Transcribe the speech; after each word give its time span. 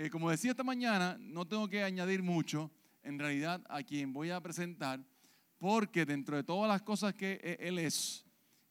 Eh, 0.00 0.10
como 0.10 0.30
decía 0.30 0.52
esta 0.52 0.62
mañana, 0.62 1.18
no 1.18 1.44
tengo 1.44 1.68
que 1.68 1.82
añadir 1.82 2.22
mucho 2.22 2.70
en 3.02 3.18
realidad 3.18 3.60
a 3.68 3.82
quien 3.82 4.12
voy 4.12 4.30
a 4.30 4.40
presentar, 4.40 5.04
porque 5.58 6.06
dentro 6.06 6.36
de 6.36 6.44
todas 6.44 6.68
las 6.68 6.82
cosas 6.82 7.14
que 7.14 7.40
e, 7.42 7.58
él 7.58 7.80
es 7.80 8.24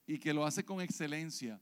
y 0.05 0.19
que 0.19 0.33
lo 0.33 0.45
hace 0.45 0.63
con 0.63 0.79
excelencia, 0.79 1.59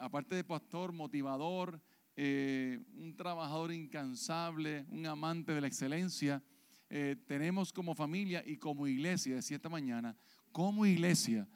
aparte 0.00 0.34
de 0.34 0.42
pastor, 0.42 0.90
motivador, 0.90 1.80
eh, 2.16 2.80
un 2.96 3.14
trabajador 3.14 3.72
incansable, 3.72 4.84
un 4.90 5.06
amante 5.06 5.52
de 5.52 5.60
la 5.60 5.68
excelencia, 5.68 6.42
eh, 6.90 7.14
tenemos 7.28 7.72
como 7.72 7.94
familia 7.94 8.42
y 8.44 8.56
como 8.56 8.88
iglesia, 8.88 9.36
decía 9.36 9.58
esta 9.58 9.68
mañana, 9.68 10.16
como 10.50 10.84
iglesia, 10.84 11.46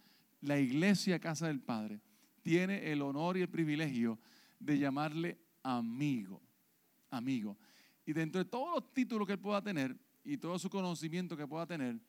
la 0.43 0.61
iglesia 0.61 1.18
Casa 1.18 1.48
del 1.48 1.59
Padre 1.61 2.00
tiene 2.43 2.93
el 2.93 3.02
honor 3.02 3.36
y 3.36 3.40
el 3.40 3.48
privilegio 3.48 4.20
de 4.61 4.79
llamarle 4.79 5.40
amigo, 5.64 6.40
amigo. 7.12 7.56
Y 8.04 8.12
dentro 8.12 8.42
de 8.42 8.50
todos 8.50 8.74
los 8.74 8.92
títulos 8.92 9.26
que 9.26 9.34
él 9.34 9.39
pueda 9.39 9.62
tener 9.62 9.96
y 10.25 10.36
todo 10.36 10.58
su 10.58 10.68
conocimiento 10.68 11.36
que 11.36 11.46
pueda 11.46 11.66
tener, 11.66 12.00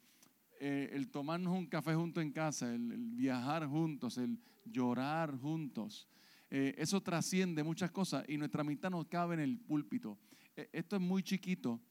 eh, 0.59 0.89
el 0.93 1.09
tomarnos 1.09 1.53
un 1.53 1.67
café 1.67 1.93
junto 1.93 2.21
en 2.21 2.31
casa, 2.31 2.73
el, 2.73 3.12
viajar 3.12 3.67
juntos, 3.67 4.17
el 4.17 4.39
llorar 4.66 5.38
juntos, 5.38 6.07
eh, 6.49 6.73
eso 6.77 7.02
trasciende 7.02 7.63
muchas 7.63 7.91
cosas 7.91 8.23
y 8.27 8.38
nuestra 8.38 8.62
amistad 8.62 8.89
no 8.89 9.07
cabe 9.07 9.35
en 9.35 9.41
el 9.41 9.59
púlpito. 9.59 10.17
Eh, 10.55 10.70
esto 10.71 10.95
es 10.95 11.02
muy 11.02 11.21
chiquito 11.21 11.81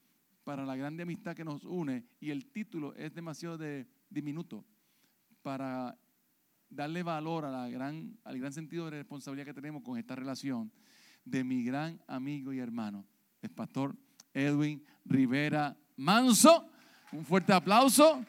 para 0.43 0.65
la 0.65 0.75
grande 0.75 1.03
amistad 1.03 1.35
que 1.35 1.45
nos 1.45 1.63
une 1.63 2.05
y 2.19 2.29
el 2.31 2.47
título 2.47 2.93
es 2.95 3.13
demasiado 3.13 3.57
de, 3.57 3.87
diminuto 4.09 4.65
para 5.41 5.97
darle 6.69 7.03
valor 7.03 7.45
a 7.45 7.51
la 7.51 7.69
gran, 7.69 8.17
al 8.23 8.39
gran 8.39 8.51
sentido 8.51 8.85
de 8.85 8.97
responsabilidad 8.97 9.45
que 9.45 9.53
tenemos 9.53 9.83
con 9.83 9.97
esta 9.97 10.15
relación 10.15 10.71
de 11.25 11.43
mi 11.43 11.63
gran 11.63 12.01
amigo 12.07 12.53
y 12.53 12.59
hermano, 12.59 13.05
el 13.41 13.49
pastor 13.49 13.95
Edwin 14.33 14.83
Rivera 15.05 15.75
Manso. 15.97 16.69
Un 17.11 17.25
fuerte 17.25 17.53
aplauso. 17.53 18.25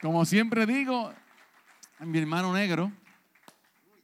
Como 0.00 0.24
siempre 0.26 0.66
digo, 0.66 1.12
mi 2.00 2.18
hermano 2.18 2.52
negro, 2.52 2.92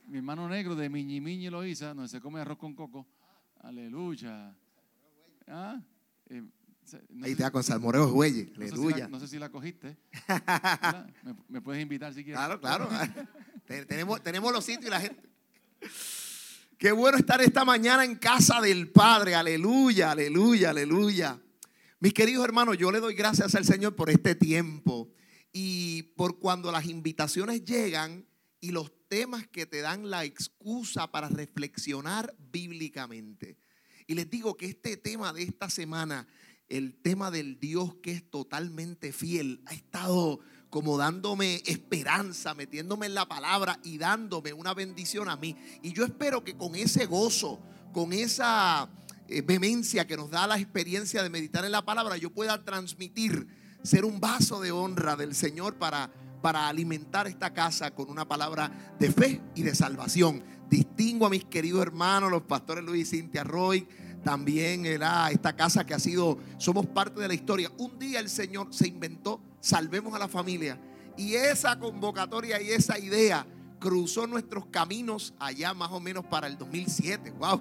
mi 0.06 0.18
hermano 0.18 0.48
negro 0.48 0.74
de 0.74 0.88
Miñi 0.88 1.20
Miñi 1.20 1.50
Loiza, 1.50 1.88
donde 1.88 2.08
se 2.08 2.20
come 2.20 2.40
arroz 2.40 2.56
con 2.56 2.74
coco. 2.74 3.06
Aleluya. 3.60 4.56
¿Ah? 5.46 5.78
Eh, 6.30 6.42
Ahí 7.22 7.34
te 7.36 7.42
da 7.42 7.50
con 7.50 7.62
salmoreo 7.62 8.12
huelle. 8.12 8.52
Aleluya. 8.56 9.08
No 9.08 9.20
sé, 9.20 9.28
si 9.28 9.38
la, 9.38 9.50
cogiste. 9.50 9.96
me, 11.48 11.60
puedes 11.60 11.82
invitar 11.82 12.12
si 12.14 12.24
quieres. 12.24 12.38
Claro, 12.38 12.60
claro. 12.60 12.88
tenemos, 13.86 14.22
tenemos 14.22 14.52
los 14.52 14.64
sitios 14.64 14.86
y 14.86 14.90
la 14.90 15.00
gente. 15.00 15.22
Qué 16.80 16.92
bueno 16.92 17.18
estar 17.18 17.42
esta 17.42 17.66
mañana 17.66 18.06
en 18.06 18.14
casa 18.14 18.58
del 18.58 18.88
Padre. 18.90 19.34
Aleluya, 19.34 20.12
aleluya, 20.12 20.70
aleluya. 20.70 21.38
Mis 21.98 22.14
queridos 22.14 22.42
hermanos, 22.42 22.78
yo 22.78 22.90
le 22.90 23.00
doy 23.00 23.14
gracias 23.14 23.54
al 23.54 23.66
Señor 23.66 23.94
por 23.94 24.08
este 24.08 24.34
tiempo 24.34 25.12
y 25.52 26.04
por 26.16 26.38
cuando 26.38 26.72
las 26.72 26.86
invitaciones 26.86 27.66
llegan 27.66 28.24
y 28.62 28.70
los 28.70 28.90
temas 29.08 29.46
que 29.46 29.66
te 29.66 29.82
dan 29.82 30.08
la 30.08 30.24
excusa 30.24 31.12
para 31.12 31.28
reflexionar 31.28 32.34
bíblicamente. 32.50 33.58
Y 34.06 34.14
les 34.14 34.30
digo 34.30 34.56
que 34.56 34.64
este 34.64 34.96
tema 34.96 35.34
de 35.34 35.42
esta 35.42 35.68
semana 35.68 36.28
el 36.70 36.94
tema 36.94 37.30
del 37.30 37.60
Dios 37.60 37.96
que 37.96 38.12
es 38.12 38.30
totalmente 38.30 39.12
fiel 39.12 39.60
ha 39.66 39.74
estado 39.74 40.40
como 40.70 40.96
dándome 40.96 41.62
esperanza, 41.66 42.54
metiéndome 42.54 43.06
en 43.06 43.14
la 43.14 43.26
palabra 43.26 43.80
y 43.82 43.98
dándome 43.98 44.52
una 44.52 44.72
bendición 44.72 45.28
a 45.28 45.36
mí. 45.36 45.56
Y 45.82 45.92
yo 45.92 46.04
espero 46.04 46.44
que 46.44 46.56
con 46.56 46.76
ese 46.76 47.06
gozo, 47.06 47.60
con 47.92 48.12
esa 48.12 48.88
eh, 49.28 49.42
vehemencia 49.42 50.06
que 50.06 50.16
nos 50.16 50.30
da 50.30 50.46
la 50.46 50.58
experiencia 50.58 51.24
de 51.24 51.28
meditar 51.28 51.64
en 51.64 51.72
la 51.72 51.84
palabra, 51.84 52.16
yo 52.16 52.30
pueda 52.30 52.64
transmitir, 52.64 53.48
ser 53.82 54.04
un 54.04 54.20
vaso 54.20 54.60
de 54.60 54.70
honra 54.70 55.16
del 55.16 55.34
Señor 55.34 55.74
para, 55.74 56.12
para 56.40 56.68
alimentar 56.68 57.26
esta 57.26 57.52
casa 57.52 57.90
con 57.90 58.08
una 58.08 58.28
palabra 58.28 58.94
de 59.00 59.10
fe 59.10 59.40
y 59.56 59.62
de 59.62 59.74
salvación. 59.74 60.44
Distingo 60.70 61.26
a 61.26 61.30
mis 61.30 61.44
queridos 61.44 61.82
hermanos, 61.82 62.30
los 62.30 62.42
pastores 62.42 62.84
Luis 62.84 63.12
y 63.12 63.16
Cintia 63.16 63.42
Roy, 63.42 63.88
también 64.22 64.86
era 64.86 65.30
esta 65.30 65.54
casa 65.54 65.84
que 65.84 65.94
ha 65.94 65.98
sido, 65.98 66.38
somos 66.58 66.86
parte 66.86 67.20
de 67.20 67.28
la 67.28 67.34
historia. 67.34 67.70
Un 67.78 67.98
día 67.98 68.20
el 68.20 68.28
Señor 68.28 68.68
se 68.70 68.88
inventó, 68.88 69.40
salvemos 69.60 70.14
a 70.14 70.18
la 70.18 70.28
familia. 70.28 70.78
Y 71.16 71.34
esa 71.34 71.78
convocatoria 71.78 72.60
y 72.62 72.70
esa 72.70 72.98
idea 72.98 73.46
cruzó 73.78 74.26
nuestros 74.26 74.66
caminos 74.66 75.34
allá 75.38 75.74
más 75.74 75.90
o 75.90 76.00
menos 76.00 76.24
para 76.24 76.46
el 76.46 76.56
2007. 76.58 77.32
¡Wow! 77.32 77.60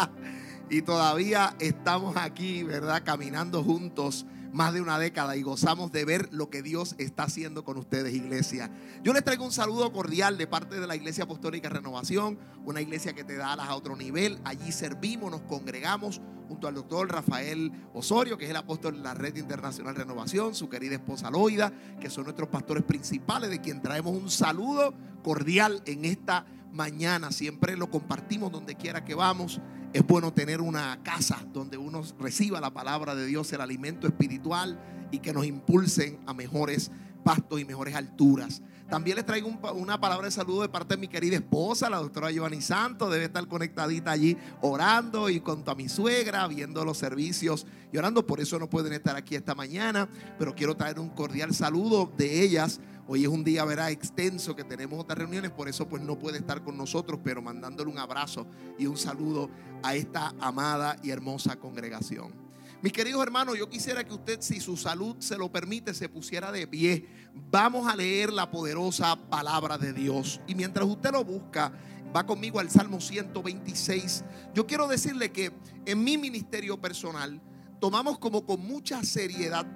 y 0.70 0.82
todavía 0.82 1.54
estamos 1.58 2.16
aquí, 2.16 2.62
¿verdad? 2.62 3.02
Caminando 3.04 3.62
juntos 3.62 4.24
más 4.52 4.72
de 4.74 4.80
una 4.80 4.98
década 4.98 5.36
y 5.36 5.42
gozamos 5.42 5.92
de 5.92 6.04
ver 6.04 6.28
lo 6.32 6.50
que 6.50 6.62
Dios 6.62 6.94
está 6.98 7.24
haciendo 7.24 7.64
con 7.64 7.76
ustedes, 7.78 8.14
iglesia. 8.14 8.70
Yo 9.02 9.12
les 9.12 9.24
traigo 9.24 9.44
un 9.44 9.52
saludo 9.52 9.92
cordial 9.92 10.38
de 10.38 10.46
parte 10.46 10.80
de 10.80 10.86
la 10.86 10.96
Iglesia 10.96 11.24
Apostólica 11.24 11.68
Renovación, 11.68 12.38
una 12.64 12.80
iglesia 12.80 13.12
que 13.12 13.24
te 13.24 13.36
da 13.36 13.52
alas 13.52 13.68
a 13.68 13.74
otro 13.74 13.96
nivel. 13.96 14.38
Allí 14.44 14.72
servimos, 14.72 15.30
nos 15.30 15.42
congregamos 15.42 16.20
junto 16.48 16.66
al 16.66 16.74
doctor 16.74 17.12
Rafael 17.12 17.70
Osorio, 17.92 18.38
que 18.38 18.44
es 18.44 18.50
el 18.50 18.56
apóstol 18.56 18.96
de 18.96 19.02
la 19.02 19.14
Red 19.14 19.36
Internacional 19.36 19.94
Renovación, 19.94 20.54
su 20.54 20.68
querida 20.68 20.94
esposa 20.94 21.30
Loida, 21.30 21.72
que 22.00 22.08
son 22.08 22.24
nuestros 22.24 22.48
pastores 22.48 22.82
principales, 22.84 23.50
de 23.50 23.60
quien 23.60 23.82
traemos 23.82 24.16
un 24.16 24.30
saludo 24.30 24.94
cordial 25.22 25.82
en 25.84 26.04
esta 26.04 26.46
mañana. 26.72 27.30
Siempre 27.30 27.76
lo 27.76 27.90
compartimos 27.90 28.50
donde 28.50 28.76
quiera 28.76 29.04
que 29.04 29.14
vamos. 29.14 29.60
Es 29.92 30.06
bueno 30.06 30.32
tener 30.32 30.60
una 30.60 31.02
casa 31.02 31.44
donde 31.52 31.76
uno 31.76 32.02
reciba 32.18 32.60
la 32.60 32.72
palabra 32.72 33.14
de 33.14 33.26
Dios, 33.26 33.52
el 33.52 33.60
alimento 33.60 34.06
espiritual 34.06 34.80
y 35.10 35.20
que 35.20 35.32
nos 35.32 35.46
impulsen 35.46 36.18
a 36.26 36.34
mejores 36.34 36.90
pastos 37.28 37.60
y 37.60 37.64
mejores 37.66 37.94
alturas. 37.94 38.62
También 38.88 39.16
les 39.16 39.26
traigo 39.26 39.50
una 39.74 40.00
palabra 40.00 40.24
de 40.28 40.30
saludo 40.30 40.62
de 40.62 40.70
parte 40.70 40.94
de 40.94 41.00
mi 41.02 41.08
querida 41.08 41.36
esposa, 41.36 41.90
la 41.90 41.98
doctora 41.98 42.30
Giovanni 42.30 42.62
Santos. 42.62 43.12
Debe 43.12 43.26
estar 43.26 43.46
conectadita 43.46 44.12
allí 44.12 44.34
orando 44.62 45.28
y 45.28 45.40
con 45.40 45.62
a 45.66 45.74
mi 45.74 45.90
suegra, 45.90 46.46
viendo 46.46 46.82
los 46.86 46.96
servicios 46.96 47.66
y 47.92 47.98
orando. 47.98 48.26
Por 48.26 48.40
eso 48.40 48.58
no 48.58 48.70
pueden 48.70 48.94
estar 48.94 49.14
aquí 49.14 49.34
esta 49.34 49.54
mañana, 49.54 50.08
pero 50.38 50.54
quiero 50.54 50.74
traer 50.74 50.98
un 50.98 51.10
cordial 51.10 51.54
saludo 51.54 52.10
de 52.16 52.42
ellas 52.42 52.80
Hoy 53.10 53.22
es 53.22 53.28
un 53.28 53.42
día, 53.42 53.64
verá, 53.64 53.90
extenso 53.90 54.54
que 54.54 54.64
tenemos 54.64 55.00
otras 55.00 55.16
reuniones, 55.16 55.50
por 55.50 55.66
eso 55.66 55.88
pues 55.88 56.02
no 56.02 56.18
puede 56.18 56.36
estar 56.36 56.62
con 56.62 56.76
nosotros, 56.76 57.20
pero 57.24 57.40
mandándole 57.40 57.90
un 57.90 57.98
abrazo 57.98 58.46
y 58.78 58.86
un 58.86 58.98
saludo 58.98 59.48
a 59.82 59.94
esta 59.94 60.34
amada 60.40 60.96
y 61.02 61.08
hermosa 61.08 61.56
congregación. 61.56 62.47
Mis 62.80 62.92
queridos 62.92 63.20
hermanos, 63.24 63.58
yo 63.58 63.68
quisiera 63.68 64.04
que 64.04 64.14
usted, 64.14 64.40
si 64.40 64.60
su 64.60 64.76
salud 64.76 65.16
se 65.18 65.36
lo 65.36 65.50
permite, 65.50 65.92
se 65.94 66.08
pusiera 66.08 66.52
de 66.52 66.64
pie. 66.68 67.08
Vamos 67.50 67.88
a 67.88 67.96
leer 67.96 68.32
la 68.32 68.52
poderosa 68.52 69.16
palabra 69.16 69.78
de 69.78 69.92
Dios. 69.92 70.40
Y 70.46 70.54
mientras 70.54 70.86
usted 70.86 71.10
lo 71.10 71.24
busca, 71.24 71.72
va 72.14 72.24
conmigo 72.24 72.60
al 72.60 72.70
Salmo 72.70 73.00
126. 73.00 74.22
Yo 74.54 74.64
quiero 74.68 74.86
decirle 74.86 75.32
que 75.32 75.52
en 75.86 76.04
mi 76.04 76.18
ministerio 76.18 76.80
personal 76.80 77.40
tomamos 77.80 78.20
como 78.20 78.46
con 78.46 78.60
mucha 78.60 79.02
seriedad 79.02 79.66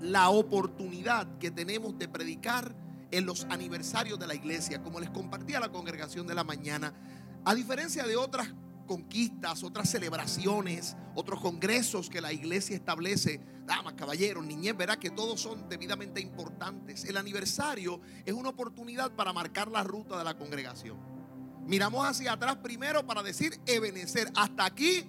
la 0.00 0.28
oportunidad 0.30 1.38
que 1.38 1.52
tenemos 1.52 1.96
de 2.00 2.08
predicar 2.08 2.74
en 3.12 3.26
los 3.26 3.44
aniversarios 3.44 4.18
de 4.18 4.26
la 4.26 4.34
iglesia, 4.34 4.82
como 4.82 4.98
les 4.98 5.10
compartía 5.10 5.60
la 5.60 5.70
congregación 5.70 6.26
de 6.26 6.34
la 6.34 6.42
mañana, 6.42 6.94
a 7.44 7.54
diferencia 7.54 8.04
de 8.08 8.16
otras 8.16 8.48
conquistas, 8.82 9.62
otras 9.62 9.90
celebraciones, 9.90 10.96
otros 11.14 11.40
congresos 11.40 12.08
que 12.08 12.20
la 12.20 12.32
iglesia 12.32 12.76
establece, 12.76 13.40
damas, 13.66 13.94
caballeros, 13.94 14.44
niñez, 14.44 14.76
verá 14.76 14.98
que 14.98 15.10
todos 15.10 15.40
son 15.40 15.68
debidamente 15.68 16.20
importantes. 16.20 17.04
El 17.04 17.16
aniversario 17.16 18.00
es 18.24 18.34
una 18.34 18.50
oportunidad 18.50 19.12
para 19.12 19.32
marcar 19.32 19.68
la 19.68 19.82
ruta 19.82 20.18
de 20.18 20.24
la 20.24 20.36
congregación. 20.36 20.98
Miramos 21.66 22.06
hacia 22.06 22.32
atrás 22.32 22.56
primero 22.56 23.06
para 23.06 23.22
decir, 23.22 23.60
Ebenecer, 23.66 24.30
hasta 24.34 24.64
aquí 24.64 25.04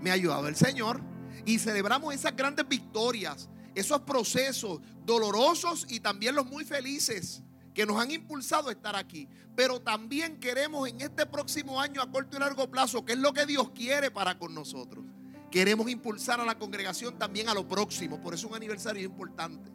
me 0.00 0.10
ha 0.10 0.14
ayudado 0.14 0.48
el 0.48 0.56
Señor. 0.56 1.02
Y 1.44 1.58
celebramos 1.58 2.14
esas 2.14 2.34
grandes 2.34 2.66
victorias, 2.66 3.50
esos 3.74 4.00
procesos 4.00 4.80
dolorosos 5.04 5.86
y 5.88 6.00
también 6.00 6.34
los 6.34 6.46
muy 6.46 6.64
felices 6.64 7.42
que 7.76 7.84
nos 7.84 8.00
han 8.00 8.10
impulsado 8.10 8.70
a 8.70 8.72
estar 8.72 8.96
aquí. 8.96 9.28
Pero 9.54 9.82
también 9.82 10.40
queremos 10.40 10.88
en 10.88 11.02
este 11.02 11.26
próximo 11.26 11.78
año 11.78 12.00
a 12.00 12.10
corto 12.10 12.38
y 12.38 12.40
largo 12.40 12.70
plazo, 12.70 13.04
que 13.04 13.12
es 13.12 13.18
lo 13.18 13.34
que 13.34 13.44
Dios 13.44 13.70
quiere 13.72 14.10
para 14.10 14.38
con 14.38 14.54
nosotros. 14.54 15.04
Queremos 15.50 15.86
impulsar 15.90 16.40
a 16.40 16.46
la 16.46 16.58
congregación 16.58 17.18
también 17.18 17.50
a 17.50 17.54
lo 17.54 17.68
próximo. 17.68 18.18
Por 18.18 18.32
eso 18.32 18.48
un 18.48 18.54
aniversario 18.54 19.02
es 19.02 19.06
importante. 19.06 19.70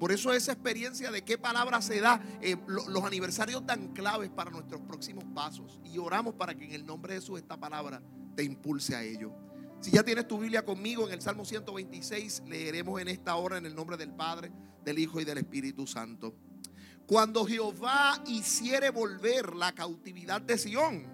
Por 0.00 0.10
eso 0.10 0.32
esa 0.32 0.50
experiencia 0.50 1.12
de 1.12 1.22
qué 1.22 1.38
palabra 1.38 1.80
se 1.80 2.00
da, 2.00 2.20
eh, 2.42 2.56
los 2.66 3.04
aniversarios 3.04 3.64
tan 3.64 3.94
claves 3.94 4.30
para 4.30 4.50
nuestros 4.50 4.80
próximos 4.80 5.24
pasos. 5.32 5.78
Y 5.84 5.98
oramos 5.98 6.34
para 6.34 6.56
que 6.56 6.64
en 6.64 6.72
el 6.72 6.84
nombre 6.84 7.14
de 7.14 7.20
Jesús 7.20 7.38
esta 7.38 7.56
palabra 7.56 8.02
te 8.34 8.42
impulse 8.42 8.96
a 8.96 9.04
ello. 9.04 9.32
Si 9.80 9.92
ya 9.92 10.02
tienes 10.02 10.26
tu 10.26 10.38
Biblia 10.38 10.64
conmigo 10.64 11.06
en 11.06 11.12
el 11.12 11.22
Salmo 11.22 11.44
126, 11.44 12.42
leeremos 12.48 13.00
en 13.00 13.06
esta 13.06 13.36
hora 13.36 13.58
en 13.58 13.66
el 13.66 13.76
nombre 13.76 13.96
del 13.96 14.12
Padre, 14.12 14.50
del 14.84 14.98
Hijo 14.98 15.20
y 15.20 15.24
del 15.24 15.38
Espíritu 15.38 15.86
Santo. 15.86 16.34
Cuando 17.06 17.44
Jehová 17.44 18.22
hiciere 18.26 18.90
volver 18.90 19.54
la 19.54 19.72
cautividad 19.72 20.40
de 20.40 20.56
Sión, 20.56 21.06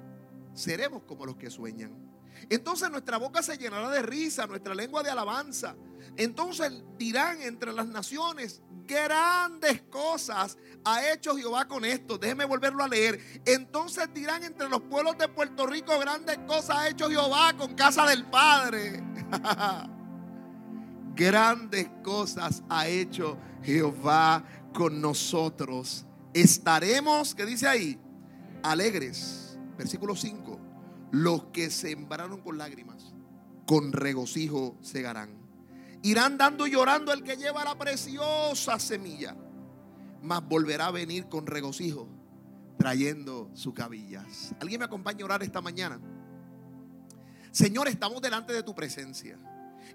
seremos 0.54 1.02
como 1.02 1.26
los 1.26 1.36
que 1.36 1.50
sueñan. 1.50 2.10
Entonces 2.48 2.90
nuestra 2.90 3.18
boca 3.18 3.42
se 3.42 3.58
llenará 3.58 3.90
de 3.90 4.02
risa, 4.02 4.46
nuestra 4.46 4.74
lengua 4.74 5.02
de 5.02 5.10
alabanza. 5.10 5.76
Entonces 6.16 6.72
dirán 6.96 7.42
entre 7.42 7.72
las 7.72 7.86
naciones, 7.86 8.62
grandes 8.86 9.82
cosas 9.82 10.56
ha 10.84 11.12
hecho 11.12 11.36
Jehová 11.36 11.66
con 11.66 11.84
esto. 11.84 12.18
Déjeme 12.18 12.44
volverlo 12.44 12.82
a 12.82 12.88
leer. 12.88 13.20
Entonces 13.44 14.08
dirán 14.14 14.42
entre 14.44 14.68
los 14.68 14.80
pueblos 14.82 15.18
de 15.18 15.28
Puerto 15.28 15.66
Rico, 15.66 15.98
grandes 15.98 16.38
cosas 16.46 16.76
ha 16.76 16.88
hecho 16.88 17.08
Jehová 17.08 17.54
con 17.56 17.74
casa 17.74 18.06
del 18.06 18.24
Padre. 18.26 19.02
grandes 21.14 21.88
cosas 22.02 22.62
ha 22.68 22.88
hecho 22.88 23.36
Jehová 23.62 24.42
con 24.72 25.00
nosotros. 25.00 26.06
Estaremos, 26.32 27.34
¿qué 27.34 27.46
dice 27.46 27.66
ahí? 27.66 27.98
Alegres. 28.62 29.58
Versículo 29.76 30.14
5. 30.14 30.58
Los 31.12 31.44
que 31.46 31.70
sembraron 31.70 32.40
con 32.40 32.58
lágrimas, 32.58 33.14
con 33.66 33.92
regocijo 33.92 34.76
segarán. 34.80 35.40
Irán 36.02 36.38
dando 36.38 36.66
y 36.66 36.72
llorando 36.72 37.12
el 37.12 37.22
que 37.22 37.36
lleva 37.36 37.64
la 37.64 37.76
preciosa 37.76 38.78
semilla, 38.78 39.36
mas 40.22 40.46
volverá 40.46 40.86
a 40.86 40.90
venir 40.90 41.28
con 41.28 41.46
regocijo, 41.46 42.08
trayendo 42.78 43.50
sus 43.54 43.74
cabillas. 43.74 44.54
¿Alguien 44.60 44.78
me 44.78 44.86
acompaña 44.86 45.22
a 45.22 45.24
orar 45.26 45.42
esta 45.42 45.60
mañana? 45.60 46.00
Señor, 47.50 47.88
estamos 47.88 48.22
delante 48.22 48.52
de 48.52 48.62
tu 48.62 48.74
presencia. 48.74 49.38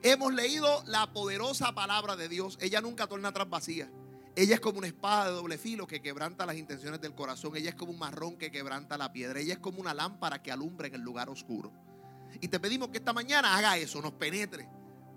Hemos 0.04 0.34
leído 0.34 0.84
la 0.86 1.12
poderosa 1.14 1.74
palabra 1.74 2.16
de 2.16 2.28
Dios. 2.28 2.58
Ella 2.62 2.82
nunca 2.82 3.08
torna 3.08 3.30
atrás 3.30 3.50
vacía. 3.50 3.90
Ella 4.38 4.56
es 4.56 4.60
como 4.60 4.80
una 4.80 4.88
espada 4.88 5.26
de 5.26 5.32
doble 5.32 5.58
filo 5.58 5.88
que 5.88 6.02
quebranta 6.02 6.46
las 6.46 6.58
intenciones 6.58 7.00
del 7.00 7.16
corazón. 7.16 7.56
Ella 7.56 7.70
es 7.70 7.76
como 7.76 7.94
un 7.94 8.00
marrón 8.00 8.38
que 8.38 8.52
quebranta 8.52 8.98
la 8.98 9.14
piedra. 9.14 9.40
Ella 9.40 9.54
es 9.54 9.60
como 9.60 9.80
una 9.80 9.94
lámpara 9.94 10.44
que 10.44 10.52
alumbra 10.52 10.88
en 10.88 10.96
el 10.96 11.02
lugar 11.02 11.30
oscuro. 11.30 11.72
Y 12.42 12.50
te 12.50 12.60
pedimos 12.60 12.90
que 12.90 12.98
esta 12.98 13.14
mañana 13.14 13.56
haga 13.56 13.78
eso, 13.78 14.02
nos 14.02 14.12
penetre 14.14 14.68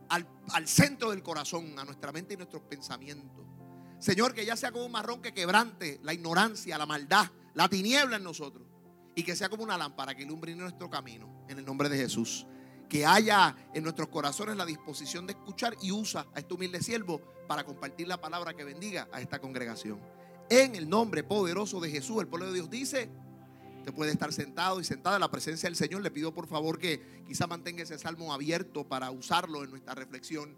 al, 0.08 0.68
centro 0.68 1.10
del 1.10 1.22
corazón, 1.22 1.76
a 1.78 1.84
nuestra 1.84 2.12
mente 2.12 2.34
y 2.34 2.36
nuestros 2.36 2.62
pensamientos. 2.62 3.44
Señor, 3.98 4.34
que 4.34 4.46
ya 4.46 4.56
sea 4.56 4.70
como 4.70 4.86
un 4.86 4.92
marrón 4.92 5.20
que 5.20 5.34
quebrante 5.34 5.98
la 6.04 6.14
ignorancia, 6.14 6.78
la 6.78 6.86
maldad, 6.86 7.26
la 7.54 7.68
tiniebla 7.68 8.16
en 8.16 8.22
nosotros. 8.22 8.68
Y 9.16 9.24
que 9.24 9.34
sea 9.34 9.48
como 9.48 9.64
una 9.64 9.76
lámpara 9.76 10.14
que 10.14 10.22
ilumine 10.22 10.54
nuestro 10.54 10.88
camino. 10.88 11.44
En 11.48 11.58
el 11.58 11.64
nombre 11.64 11.88
de 11.88 11.96
Jesús 11.96 12.46
que 12.88 13.04
haya 13.04 13.54
en 13.74 13.82
nuestros 13.82 14.08
corazones 14.08 14.56
la 14.56 14.64
disposición 14.64 15.26
de 15.26 15.32
escuchar 15.32 15.76
y 15.82 15.92
usa 15.92 16.26
a 16.34 16.40
este 16.40 16.54
humilde 16.54 16.82
siervo 16.82 17.20
para 17.46 17.64
compartir 17.64 18.08
la 18.08 18.20
palabra 18.20 18.54
que 18.54 18.64
bendiga 18.64 19.08
a 19.12 19.20
esta 19.20 19.38
congregación. 19.38 20.00
En 20.50 20.74
el 20.74 20.88
nombre 20.88 21.22
poderoso 21.22 21.80
de 21.80 21.90
Jesús, 21.90 22.20
el 22.20 22.28
pueblo 22.28 22.46
de 22.46 22.54
Dios 22.54 22.70
dice, 22.70 23.10
usted 23.78 23.92
puede 23.92 24.12
estar 24.12 24.32
sentado 24.32 24.80
y 24.80 24.84
sentada 24.84 25.16
en 25.16 25.20
la 25.20 25.30
presencia 25.30 25.68
del 25.68 25.76
Señor. 25.76 26.02
Le 26.02 26.10
pido 26.10 26.32
por 26.32 26.46
favor 26.46 26.78
que 26.78 27.22
quizá 27.26 27.46
mantenga 27.46 27.82
ese 27.82 27.98
salmo 27.98 28.32
abierto 28.32 28.88
para 28.88 29.10
usarlo 29.10 29.62
en 29.64 29.70
nuestra 29.70 29.94
reflexión. 29.94 30.56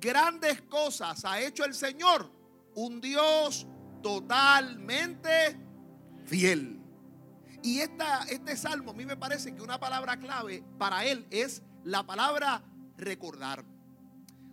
Grandes 0.00 0.62
cosas 0.62 1.24
ha 1.24 1.40
hecho 1.40 1.64
el 1.64 1.74
Señor, 1.74 2.30
un 2.74 3.00
Dios 3.00 3.66
totalmente 4.02 5.56
fiel. 6.26 6.83
Y 7.64 7.80
esta, 7.80 8.24
este 8.24 8.58
salmo, 8.58 8.90
a 8.90 8.94
mí 8.94 9.06
me 9.06 9.16
parece 9.16 9.54
que 9.54 9.62
una 9.62 9.80
palabra 9.80 10.18
clave 10.18 10.62
para 10.78 11.06
él 11.06 11.26
es 11.30 11.62
la 11.82 12.04
palabra 12.04 12.62
recordar. 12.98 13.64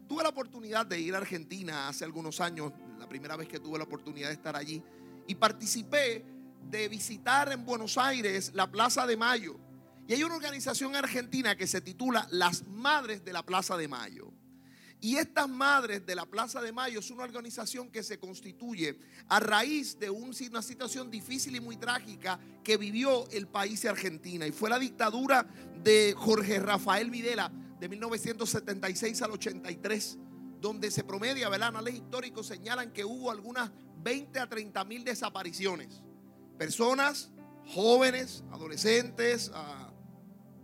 Tuve 0.08 0.24
la 0.24 0.30
oportunidad 0.30 0.86
de 0.86 0.98
ir 1.02 1.14
a 1.14 1.18
Argentina 1.18 1.90
hace 1.90 2.06
algunos 2.06 2.40
años, 2.40 2.72
la 2.98 3.10
primera 3.10 3.36
vez 3.36 3.50
que 3.50 3.60
tuve 3.60 3.78
la 3.78 3.84
oportunidad 3.84 4.30
de 4.30 4.36
estar 4.36 4.56
allí, 4.56 4.82
y 5.28 5.36
participé 5.36 6.26
de 6.70 6.88
visitar 6.88 7.52
en 7.52 7.66
Buenos 7.66 7.98
Aires 7.98 8.54
la 8.54 8.72
Plaza 8.72 9.06
de 9.06 9.18
Mayo. 9.18 9.60
Y 10.08 10.14
hay 10.14 10.24
una 10.24 10.36
organización 10.36 10.96
argentina 10.96 11.58
que 11.58 11.68
se 11.68 11.82
titula 11.82 12.26
Las 12.32 12.66
Madres 12.66 13.26
de 13.26 13.34
la 13.34 13.44
Plaza 13.44 13.76
de 13.76 13.90
Mayo. 13.90 14.32
Y 15.04 15.16
estas 15.18 15.50
madres 15.50 16.06
de 16.06 16.14
la 16.14 16.28
Plaza 16.28 16.62
de 16.62 16.72
Mayo 16.72 17.00
es 17.00 17.10
una 17.10 17.24
organización 17.24 17.90
que 17.90 18.04
se 18.04 18.20
constituye 18.20 19.00
a 19.30 19.40
raíz 19.40 19.98
de 19.98 20.12
una 20.12 20.62
situación 20.62 21.10
difícil 21.10 21.56
y 21.56 21.60
muy 21.60 21.76
trágica 21.76 22.40
que 22.64 22.78
vivió 22.78 23.28
el 23.32 23.48
país 23.48 23.82
de 23.82 23.90
Argentina. 23.90 24.46
Y 24.46 24.52
fue 24.52 24.70
la 24.70 24.78
dictadura 24.78 25.48
de 25.84 26.14
Jorge 26.16 26.60
Rafael 26.60 27.10
Videla 27.10 27.52
de 27.80 27.90
1976 27.90 29.24
al 29.24 29.32
83, 29.32 30.20
donde 30.60 30.92
se 30.92 31.04
promedia, 31.04 31.50
¿verdad? 31.50 31.70
Anales 31.70 31.96
históricos 31.96 32.46
señalan 32.46 32.92
que 32.92 33.04
hubo 33.04 33.32
algunas 33.32 33.72
20 34.04 34.40
a 34.40 34.48
30 34.48 34.84
mil 34.86 35.04
desapariciones. 35.04 36.04
Personas, 36.60 37.32
jóvenes, 37.74 38.44
adolescentes, 38.52 39.50
ah, 39.56 39.92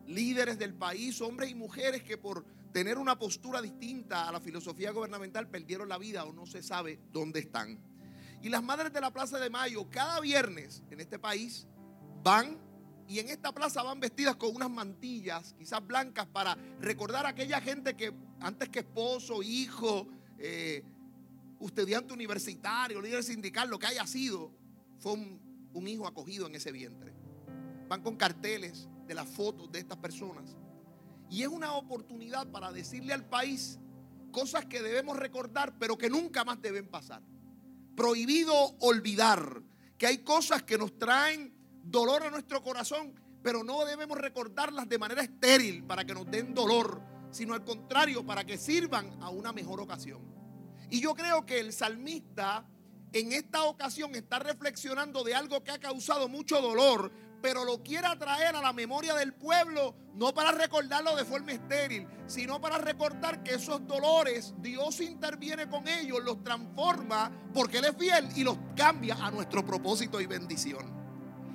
líderes 0.05 0.59
del 0.59 0.75
país, 0.75 1.21
hombres 1.21 1.49
y 1.49 1.55
mujeres 1.55 2.03
que 2.03 2.17
por 2.17 2.45
tener 2.77 2.99
una 2.99 3.17
postura 3.17 3.59
distinta 3.59 4.29
a 4.29 4.31
la 4.31 4.39
filosofía 4.39 4.91
gubernamental 4.91 5.49
perdieron 5.49 5.89
la 5.89 5.97
vida 5.97 6.25
o 6.25 6.31
no 6.31 6.45
se 6.45 6.61
sabe 6.61 6.99
dónde 7.11 7.39
están. 7.39 7.79
Y 8.43 8.49
las 8.49 8.61
madres 8.61 8.93
de 8.93 9.01
la 9.01 9.09
Plaza 9.09 9.39
de 9.39 9.49
Mayo 9.49 9.89
cada 9.89 10.19
viernes 10.19 10.83
en 10.91 10.99
este 10.99 11.17
país 11.17 11.65
van 12.21 12.59
y 13.07 13.17
en 13.17 13.29
esta 13.29 13.51
plaza 13.51 13.81
van 13.81 13.99
vestidas 13.99 14.35
con 14.35 14.55
unas 14.55 14.69
mantillas, 14.69 15.55
quizás 15.57 15.87
blancas, 15.87 16.27
para 16.27 16.55
recordar 16.79 17.25
a 17.25 17.29
aquella 17.29 17.59
gente 17.61 17.95
que 17.95 18.13
antes 18.41 18.69
que 18.69 18.79
esposo, 18.81 19.41
hijo, 19.41 20.07
eh, 20.37 20.83
estudiante 21.59 22.13
universitario, 22.13 23.01
líder 23.01 23.23
sindical, 23.23 23.71
lo 23.71 23.79
que 23.79 23.87
haya 23.87 24.05
sido, 24.05 24.51
fue 24.99 25.13
un, 25.13 25.41
un 25.73 25.87
hijo 25.87 26.05
acogido 26.05 26.45
en 26.45 26.53
ese 26.53 26.71
vientre. 26.71 27.11
Van 27.87 28.03
con 28.03 28.17
carteles 28.17 28.87
de 29.07 29.15
las 29.15 29.27
fotos 29.27 29.71
de 29.71 29.79
estas 29.79 29.97
personas 29.97 30.55
y 31.29 31.41
es 31.41 31.47
una 31.47 31.73
oportunidad 31.73 32.47
para 32.47 32.71
decirle 32.71 33.13
al 33.13 33.25
país 33.25 33.79
cosas 34.31 34.65
que 34.65 34.81
debemos 34.81 35.17
recordar, 35.17 35.77
pero 35.79 35.97
que 35.97 36.09
nunca 36.09 36.43
más 36.43 36.61
deben 36.61 36.87
pasar. 36.87 37.21
Prohibido 37.95 38.53
olvidar 38.79 39.61
que 39.97 40.07
hay 40.07 40.19
cosas 40.19 40.63
que 40.63 40.77
nos 40.77 40.97
traen 40.97 41.53
dolor 41.83 42.23
a 42.23 42.29
nuestro 42.29 42.61
corazón, 42.61 43.13
pero 43.41 43.63
no 43.63 43.85
debemos 43.85 44.17
recordarlas 44.17 44.87
de 44.87 44.99
manera 44.99 45.21
estéril 45.21 45.83
para 45.83 46.05
que 46.05 46.13
nos 46.13 46.29
den 46.29 46.53
dolor, 46.53 47.01
sino 47.31 47.53
al 47.53 47.63
contrario, 47.63 48.25
para 48.25 48.45
que 48.45 48.57
sirvan 48.57 49.21
a 49.21 49.29
una 49.29 49.51
mejor 49.51 49.81
ocasión. 49.81 50.21
Y 50.89 51.01
yo 51.01 51.15
creo 51.15 51.45
que 51.45 51.59
el 51.59 51.73
salmista 51.73 52.65
en 53.13 53.31
esta 53.31 53.63
ocasión 53.63 54.15
está 54.15 54.39
reflexionando 54.39 55.23
de 55.23 55.33
algo 55.33 55.63
que 55.63 55.71
ha 55.71 55.79
causado 55.79 56.27
mucho 56.27 56.61
dolor, 56.61 57.11
pero 57.41 57.63
lo 57.63 57.83
quiere 57.83 58.07
traer 58.17 58.55
a 58.55 58.61
la 58.61 58.73
memoria 58.73 59.13
del 59.13 59.33
pueblo, 59.33 59.95
no 60.15 60.33
para 60.33 60.51
recordarlo 60.51 61.15
de 61.15 61.25
forma 61.25 61.51
estéril, 61.51 62.07
sino 62.25 62.59
para 62.59 62.77
recordar 62.77 63.43
que 63.43 63.55
esos 63.55 63.85
dolores 63.87 64.53
Dios 64.59 64.99
interviene 65.01 65.69
con 65.69 65.87
ellos, 65.87 66.23
los 66.23 66.43
transforma 66.43 67.31
porque 67.53 67.77
Él 67.79 67.85
es 67.85 67.97
fiel 67.97 68.29
y 68.35 68.43
los 68.43 68.57
cambia 68.75 69.15
a 69.15 69.31
nuestro 69.31 69.65
propósito 69.65 70.19
y 70.19 70.25
bendición. 70.25 70.97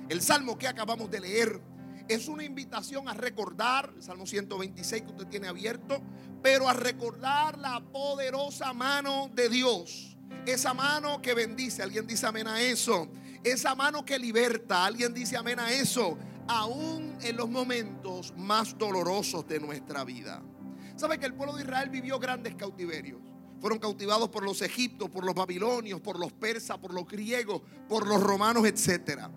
El 0.09 0.21
salmo 0.21 0.57
que 0.57 0.67
acabamos 0.67 1.09
de 1.09 1.19
leer 1.19 1.61
es 2.07 2.27
una 2.27 2.43
invitación 2.43 3.07
a 3.07 3.13
recordar, 3.13 3.91
el 3.95 4.03
Salmo 4.03 4.25
126 4.25 5.03
que 5.03 5.11
usted 5.11 5.27
tiene 5.27 5.47
abierto, 5.47 6.01
pero 6.41 6.67
a 6.67 6.73
recordar 6.73 7.57
la 7.57 7.79
poderosa 7.79 8.73
mano 8.73 9.29
de 9.33 9.47
Dios. 9.47 10.17
Esa 10.45 10.73
mano 10.73 11.21
que 11.21 11.33
bendice, 11.33 11.81
alguien 11.81 12.05
dice 12.05 12.25
amén 12.25 12.47
a 12.47 12.61
eso 12.61 13.09
esa 13.43 13.75
mano 13.75 14.05
que 14.05 14.17
liberta, 14.17 14.85
alguien 14.85 15.13
dice 15.13 15.37
amén 15.37 15.59
a 15.59 15.71
eso, 15.71 16.17
aún 16.47 17.17
en 17.21 17.37
los 17.37 17.49
momentos 17.49 18.33
más 18.37 18.77
dolorosos 18.77 19.47
de 19.47 19.59
nuestra 19.59 20.03
vida. 20.03 20.41
¿Sabe 20.95 21.19
que 21.19 21.25
el 21.25 21.33
pueblo 21.33 21.55
de 21.55 21.63
Israel 21.63 21.89
vivió 21.89 22.19
grandes 22.19 22.55
cautiverios? 22.55 23.19
Fueron 23.59 23.79
cautivados 23.79 24.29
por 24.29 24.43
los 24.43 24.61
egipcios, 24.61 25.09
por 25.09 25.25
los 25.25 25.33
babilonios, 25.33 26.01
por 26.01 26.19
los 26.19 26.33
persas, 26.33 26.77
por 26.77 26.93
los 26.93 27.07
griegos, 27.07 27.61
por 27.87 28.07
los 28.07 28.21
romanos, 28.21 28.65
etc. 28.65 29.29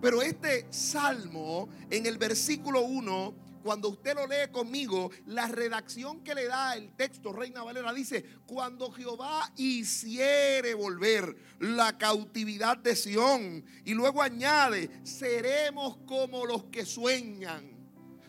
Pero 0.00 0.22
este 0.22 0.66
salmo, 0.70 1.68
en 1.88 2.06
el 2.06 2.18
versículo 2.18 2.82
1, 2.82 3.34
cuando 3.64 3.88
usted 3.88 4.14
lo 4.14 4.26
lee 4.26 4.52
conmigo, 4.52 5.10
la 5.24 5.48
redacción 5.48 6.22
que 6.22 6.34
le 6.34 6.44
da 6.44 6.76
el 6.76 6.92
texto, 6.92 7.32
Reina 7.32 7.62
Valera, 7.62 7.94
dice, 7.94 8.22
cuando 8.44 8.92
Jehová 8.92 9.50
hiciere 9.56 10.74
volver 10.74 11.34
la 11.60 11.96
cautividad 11.96 12.76
de 12.76 12.94
Sión. 12.94 13.64
Y 13.86 13.94
luego 13.94 14.20
añade, 14.20 14.90
seremos 15.02 15.96
como 16.04 16.44
los 16.44 16.64
que 16.64 16.84
sueñan. 16.84 17.70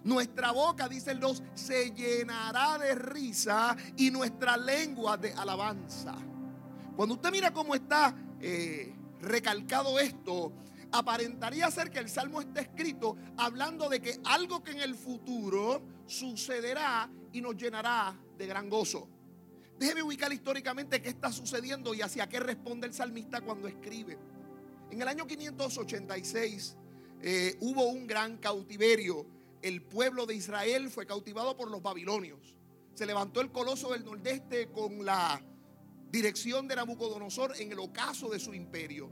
Nuestra 0.06 0.52
boca, 0.52 0.88
dice 0.88 1.12
el 1.12 1.20
2, 1.20 1.44
se 1.54 1.92
llenará 1.92 2.78
de 2.78 2.96
risa 2.96 3.76
y 3.98 4.12
nuestra 4.12 4.56
lengua 4.56 5.18
de 5.18 5.34
alabanza. 5.34 6.16
Cuando 6.96 7.16
usted 7.16 7.30
mira 7.32 7.52
cómo 7.52 7.76
está 7.76 8.16
eh, 8.40 8.96
recalcado 9.20 10.00
esto, 10.00 10.54
aparentaría 10.98 11.70
ser 11.72 11.92
que 11.92 12.00
el 12.00 12.10
salmo 12.10 12.42
está 12.42 12.62
escrito 12.62 13.18
hablando 13.38 13.90
de 13.90 14.02
que 14.02 14.20
algo 14.26 14.64
que 14.64 14.72
en 14.72 14.82
el 14.82 14.96
futuro 14.96 15.84
sucederá 16.06 17.10
y 17.32 17.42
nos 17.42 17.56
llenará 17.56 18.18
de 18.38 18.48
gran 18.48 18.70
gozo. 18.70 19.10
Déjeme 19.78 20.04
ubicar 20.04 20.32
históricamente 20.32 21.02
qué 21.02 21.10
está 21.10 21.32
sucediendo 21.32 21.94
y 21.94 22.02
hacia 22.02 22.30
qué 22.30 22.40
responde 22.40 22.88
el 22.88 22.94
salmista 22.94 23.42
cuando 23.42 23.68
escribe. 23.68 24.18
En 24.90 25.02
el 25.02 25.08
año 25.08 25.28
586 25.28 26.78
eh, 27.22 27.58
hubo 27.60 27.88
un 27.90 28.08
gran 28.08 28.38
cautiverio 28.38 29.28
el 29.66 29.82
pueblo 29.82 30.28
de 30.28 30.36
Israel 30.36 30.92
fue 30.92 31.08
cautivado 31.08 31.58
por 31.58 31.72
los 31.72 31.82
babilonios. 31.82 32.56
Se 32.94 33.08
levantó 33.08 33.42
el 33.42 33.52
coloso 33.52 33.92
del 33.92 34.06
nordeste 34.06 34.70
con 34.70 35.04
la 35.04 35.42
dirección 36.12 36.68
de 36.68 36.76
Nabucodonosor 36.76 37.60
en 37.60 37.72
el 37.72 37.80
ocaso 37.80 38.30
de 38.30 38.40
su 38.40 38.54
imperio. 38.54 39.10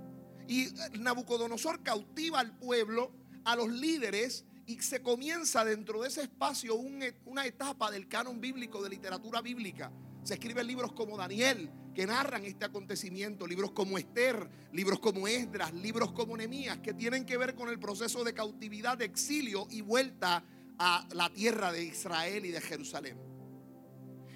Y 0.54 0.72
Nabucodonosor 1.00 1.82
cautiva 1.82 2.40
al 2.40 2.56
pueblo, 2.56 3.12
a 3.44 3.56
los 3.56 3.70
líderes, 3.70 4.46
y 4.68 4.80
se 4.82 5.02
comienza 5.02 5.66
dentro 5.66 6.04
de 6.04 6.10
ese 6.10 6.22
espacio 6.22 6.76
una 6.76 7.48
etapa 7.48 7.90
del 7.90 8.08
canon 8.08 8.40
bíblico, 8.40 8.84
de 8.84 8.92
literatura 8.92 9.42
bíblica. 9.42 9.92
Se 10.24 10.36
escriben 10.36 10.68
libros 10.68 10.94
como 10.94 11.18
Daniel, 11.18 11.72
que 11.96 12.06
narran 12.06 12.46
este 12.46 12.66
acontecimiento, 12.66 13.48
libros 13.48 13.72
como 13.72 13.98
Esther, 13.98 14.48
libros 14.72 15.00
como 15.00 15.28
Esdras, 15.28 15.74
libros 15.74 16.12
como 16.12 16.38
Nehemías, 16.38 16.78
que 16.82 16.94
tienen 16.94 17.26
que 17.26 17.36
ver 17.36 17.56
con 17.56 17.70
el 17.70 17.80
proceso 17.80 18.24
de 18.24 18.36
cautividad, 18.36 18.96
de 18.96 19.06
exilio 19.06 19.66
y 19.72 19.82
vuelta 19.82 20.46
a 20.78 21.08
la 21.16 21.32
tierra 21.32 21.72
de 21.72 21.84
Israel 21.84 22.46
y 22.46 22.52
de 22.52 22.62
Jerusalén. 22.62 23.18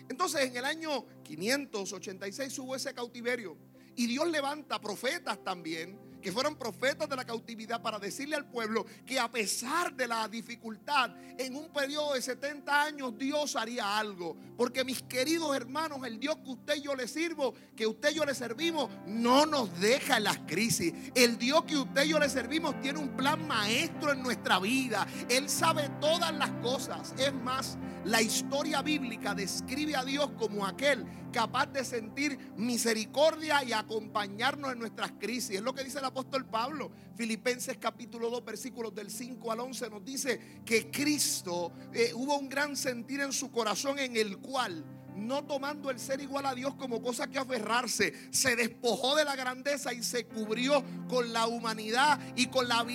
Entonces, 0.09 0.49
en 0.49 0.57
el 0.57 0.65
año 0.65 1.05
586 1.21 2.57
hubo 2.57 2.75
ese 2.75 2.95
cautiverio 2.95 3.55
y 3.95 4.07
Dios 4.07 4.27
levanta 4.31 4.81
profetas 4.81 5.43
también 5.43 6.06
que 6.27 6.33
fueron 6.33 6.57
profetas 6.57 7.07
de 7.07 7.15
la 7.15 7.23
cautividad 7.23 7.81
para 7.81 7.99
decirle 7.99 8.35
al 8.35 8.43
pueblo 8.43 8.85
que 9.05 9.17
a 9.17 9.31
pesar 9.31 9.95
de 9.95 10.09
la 10.09 10.27
dificultad, 10.27 11.09
en 11.37 11.55
un 11.55 11.71
periodo 11.71 12.15
de 12.15 12.21
70 12.21 12.83
años 12.83 13.17
Dios 13.17 13.55
haría 13.55 13.97
algo. 13.97 14.35
Porque 14.57 14.83
mis 14.83 15.01
queridos 15.03 15.55
hermanos, 15.55 16.05
el 16.05 16.19
Dios 16.19 16.35
que 16.43 16.49
usted 16.49 16.75
y 16.75 16.81
yo 16.81 16.95
le 16.95 17.07
sirvo, 17.07 17.53
que 17.77 17.87
usted 17.87 18.11
y 18.11 18.15
yo 18.15 18.25
le 18.25 18.35
servimos, 18.35 18.89
no 19.05 19.45
nos 19.45 19.79
deja 19.79 20.17
en 20.17 20.25
las 20.25 20.39
crisis. 20.39 20.93
El 21.15 21.37
Dios 21.37 21.63
que 21.63 21.77
usted 21.77 22.03
y 22.03 22.09
yo 22.09 22.19
le 22.19 22.27
servimos 22.27 22.77
tiene 22.81 22.99
un 22.99 23.15
plan 23.15 23.47
maestro 23.47 24.11
en 24.11 24.21
nuestra 24.21 24.59
vida. 24.59 25.07
Él 25.29 25.47
sabe 25.47 25.89
todas 26.01 26.35
las 26.35 26.51
cosas. 26.61 27.13
Es 27.17 27.33
más, 27.33 27.77
la 28.03 28.21
historia 28.21 28.81
bíblica 28.81 29.33
describe 29.33 29.95
a 29.95 30.03
Dios 30.03 30.29
como 30.37 30.65
aquel 30.65 31.05
capaz 31.31 31.67
de 31.67 31.85
sentir 31.85 32.37
misericordia 32.55 33.63
y 33.63 33.73
acompañarnos 33.73 34.71
en 34.73 34.79
nuestras 34.79 35.11
crisis. 35.19 35.57
Es 35.57 35.61
lo 35.61 35.73
que 35.73 35.83
dice 35.83 35.99
el 35.99 36.05
apóstol 36.17 36.45
Pablo. 36.45 36.91
Filipenses 37.15 37.77
capítulo 37.77 38.31
2, 38.31 38.43
versículos 38.43 38.95
del 38.95 39.11
5 39.11 39.51
al 39.51 39.59
11 39.59 39.89
nos 39.91 40.03
dice 40.03 40.61
que 40.65 40.89
Cristo 40.89 41.71
eh, 41.93 42.11
hubo 42.15 42.35
un 42.37 42.49
gran 42.49 42.75
sentir 42.75 43.21
en 43.21 43.31
su 43.31 43.51
corazón 43.51 43.99
en 43.99 44.17
el 44.17 44.39
cual 44.39 44.83
no 45.17 45.43
tomando 45.43 45.89
el 45.89 45.99
ser 45.99 46.21
igual 46.21 46.45
a 46.45 46.53
Dios 46.53 46.75
como 46.75 47.01
cosa 47.01 47.27
que 47.27 47.39
aferrarse, 47.39 48.13
se 48.31 48.55
despojó 48.55 49.15
de 49.15 49.25
la 49.25 49.35
grandeza 49.35 49.93
y 49.93 50.03
se 50.03 50.25
cubrió 50.25 50.83
con 51.09 51.33
la 51.33 51.47
humanidad 51.47 52.19
y 52.35 52.47
con, 52.47 52.67
la, 52.67 52.85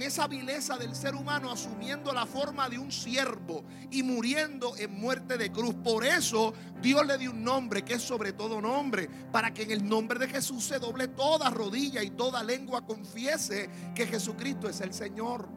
esa 0.00 0.26
vileza 0.26 0.76
del 0.76 0.96
ser 0.96 1.14
humano, 1.14 1.50
asumiendo 1.50 2.12
la 2.12 2.26
forma 2.26 2.68
de 2.68 2.78
un 2.78 2.90
siervo 2.90 3.64
y 3.90 4.02
muriendo 4.02 4.76
en 4.76 4.92
muerte 4.98 5.36
de 5.36 5.52
cruz. 5.52 5.74
Por 5.74 6.04
eso 6.04 6.54
Dios 6.80 7.06
le 7.06 7.18
dio 7.18 7.30
un 7.30 7.44
nombre 7.44 7.82
que 7.82 7.94
es 7.94 8.02
sobre 8.02 8.32
todo 8.32 8.60
nombre, 8.60 9.08
para 9.30 9.52
que 9.52 9.62
en 9.62 9.70
el 9.70 9.88
nombre 9.88 10.18
de 10.18 10.28
Jesús 10.28 10.64
se 10.64 10.78
doble 10.78 11.08
toda 11.08 11.50
rodilla 11.50 12.02
y 12.02 12.10
toda 12.10 12.42
lengua 12.42 12.86
confiese 12.86 13.68
que 13.94 14.06
Jesucristo 14.06 14.68
es 14.68 14.80
el 14.80 14.92
Señor. 14.92 15.48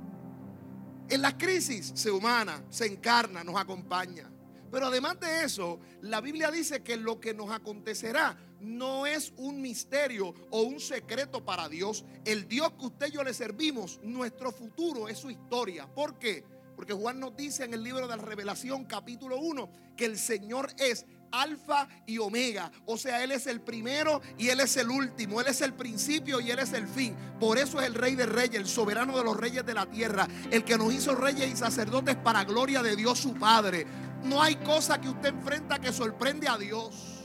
En 1.08 1.22
la 1.22 1.38
crisis 1.38 1.92
se 1.96 2.10
humana, 2.10 2.64
se 2.70 2.88
encarna, 2.88 3.44
nos 3.44 3.56
acompaña. 3.56 4.30
Pero 4.72 4.88
además 4.88 5.20
de 5.20 5.44
eso, 5.44 5.80
la 6.02 6.22
Biblia 6.22 6.52
dice 6.52 6.84
que 6.84 6.98
lo 6.98 7.20
que 7.20 7.34
nos 7.34 7.52
acontecerá 7.52 8.38
no 8.60 9.06
es 9.06 9.34
un 9.38 9.62
misterio 9.62 10.34
o 10.50 10.62
un 10.62 10.80
secreto 10.80 11.46
para 11.46 11.70
Dios. 11.70 12.04
El 12.26 12.48
Dios 12.48 12.72
que 12.80 12.86
usted 12.86 13.08
y 13.08 13.12
yo 13.12 13.24
le 13.24 13.34
servimos, 13.34 14.00
nuestro 14.04 14.52
futuro 14.52 15.08
es 15.08 15.20
su 15.20 15.30
historia. 15.30 15.88
¿Por 15.88 16.18
qué? 16.18 16.44
Porque 16.76 16.94
Juan 16.94 17.20
nos 17.20 17.36
dice 17.36 17.64
en 17.64 17.74
el 17.74 17.84
libro 17.84 18.08
de 18.08 18.18
la 18.18 18.22
Revelación 18.22 18.86
capítulo 18.86 19.38
1 19.38 19.70
que 19.96 20.06
el 20.06 20.18
Señor 20.18 20.74
es 20.78 21.06
alfa 21.32 21.88
y 22.06 22.18
omega. 22.18 22.72
O 22.86 22.98
sea, 22.98 23.24
Él 23.24 23.32
es 23.32 23.48
el 23.48 23.62
primero 23.62 24.22
y 24.38 24.50
Él 24.50 24.60
es 24.60 24.76
el 24.78 24.90
último. 24.90 25.42
Él 25.42 25.48
es 25.48 25.62
el 25.62 25.74
principio 25.74 26.40
y 26.40 26.52
Él 26.52 26.60
es 26.60 26.74
el 26.74 26.88
fin. 26.88 27.16
Por 27.40 27.58
eso 27.58 27.80
es 27.80 27.88
el 27.88 27.94
rey 27.94 28.16
de 28.16 28.26
reyes, 28.26 28.56
el 28.56 28.68
soberano 28.68 29.18
de 29.18 29.24
los 29.24 29.38
reyes 29.38 29.66
de 29.66 29.74
la 29.74 29.86
tierra. 29.86 30.28
El 30.52 30.64
que 30.64 30.78
nos 30.78 30.94
hizo 30.94 31.16
reyes 31.16 31.52
y 31.52 31.56
sacerdotes 31.56 32.16
para 32.16 32.44
gloria 32.44 32.82
de 32.82 32.96
Dios 32.96 33.20
su 33.20 33.34
Padre. 33.34 33.86
No 34.26 34.42
hay 34.42 34.56
cosa 34.56 35.00
que 35.00 35.10
usted 35.10 35.30
enfrenta 35.30 35.80
que 35.80 35.94
sorprende 35.94 36.48
a 36.48 36.58
Dios. 36.58 37.22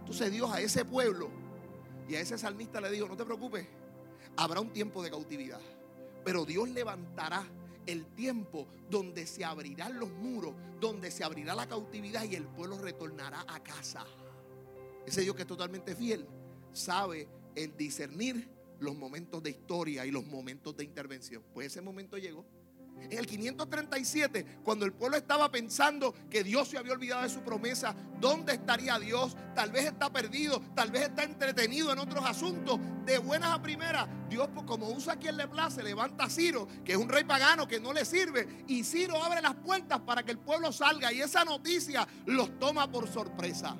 Entonces 0.00 0.30
Dios 0.30 0.50
a 0.50 0.60
ese 0.60 0.84
pueblo 0.84 1.30
y 2.08 2.14
a 2.14 2.20
ese 2.20 2.38
salmista 2.38 2.80
le 2.80 2.90
dijo, 2.90 3.06
no 3.06 3.16
te 3.16 3.24
preocupes, 3.24 3.66
habrá 4.36 4.60
un 4.60 4.72
tiempo 4.72 5.02
de 5.02 5.10
cautividad, 5.10 5.60
pero 6.24 6.44
Dios 6.44 6.68
levantará 6.68 7.44
el 7.86 8.06
tiempo 8.14 8.66
donde 8.88 9.26
se 9.26 9.44
abrirán 9.44 9.98
los 9.98 10.10
muros, 10.10 10.54
donde 10.80 11.10
se 11.10 11.24
abrirá 11.24 11.54
la 11.54 11.66
cautividad 11.66 12.24
y 12.24 12.36
el 12.36 12.46
pueblo 12.46 12.78
retornará 12.78 13.44
a 13.48 13.60
casa. 13.60 14.04
Ese 15.06 15.22
Dios 15.22 15.34
que 15.34 15.42
es 15.42 15.48
totalmente 15.48 15.96
fiel 15.96 16.26
sabe 16.72 17.28
el 17.54 17.76
discernir 17.76 18.48
los 18.78 18.96
momentos 18.96 19.42
de 19.42 19.50
historia 19.50 20.06
y 20.06 20.10
los 20.10 20.24
momentos 20.24 20.76
de 20.76 20.84
intervención. 20.84 21.42
Pues 21.52 21.68
ese 21.68 21.80
momento 21.80 22.16
llegó. 22.18 22.44
En 23.02 23.18
el 23.18 23.26
537, 23.26 24.60
cuando 24.62 24.84
el 24.84 24.92
pueblo 24.92 25.16
estaba 25.16 25.50
pensando 25.50 26.14
que 26.28 26.44
Dios 26.44 26.68
se 26.68 26.78
había 26.78 26.92
olvidado 26.92 27.22
de 27.22 27.28
su 27.28 27.40
promesa, 27.40 27.94
¿dónde 28.20 28.54
estaría 28.54 28.98
Dios? 28.98 29.36
Tal 29.54 29.70
vez 29.70 29.86
está 29.86 30.10
perdido, 30.12 30.60
tal 30.74 30.90
vez 30.90 31.02
está 31.02 31.24
entretenido 31.24 31.92
en 31.92 31.98
otros 31.98 32.24
asuntos. 32.24 32.78
De 33.04 33.18
buenas 33.18 33.50
a 33.50 33.62
primeras, 33.62 34.08
Dios, 34.28 34.48
pues, 34.54 34.66
como 34.66 34.90
usa 34.90 35.14
a 35.14 35.16
quien 35.16 35.36
le 35.36 35.48
place, 35.48 35.82
levanta 35.82 36.24
a 36.24 36.30
Ciro, 36.30 36.68
que 36.84 36.92
es 36.92 36.98
un 36.98 37.08
rey 37.08 37.24
pagano 37.24 37.66
que 37.66 37.80
no 37.80 37.92
le 37.92 38.04
sirve, 38.04 38.64
y 38.68 38.84
Ciro 38.84 39.22
abre 39.22 39.40
las 39.40 39.54
puertas 39.54 40.00
para 40.00 40.22
que 40.22 40.32
el 40.32 40.38
pueblo 40.38 40.72
salga, 40.72 41.12
y 41.12 41.20
esa 41.20 41.44
noticia 41.44 42.06
los 42.26 42.58
toma 42.58 42.90
por 42.90 43.08
sorpresa 43.08 43.76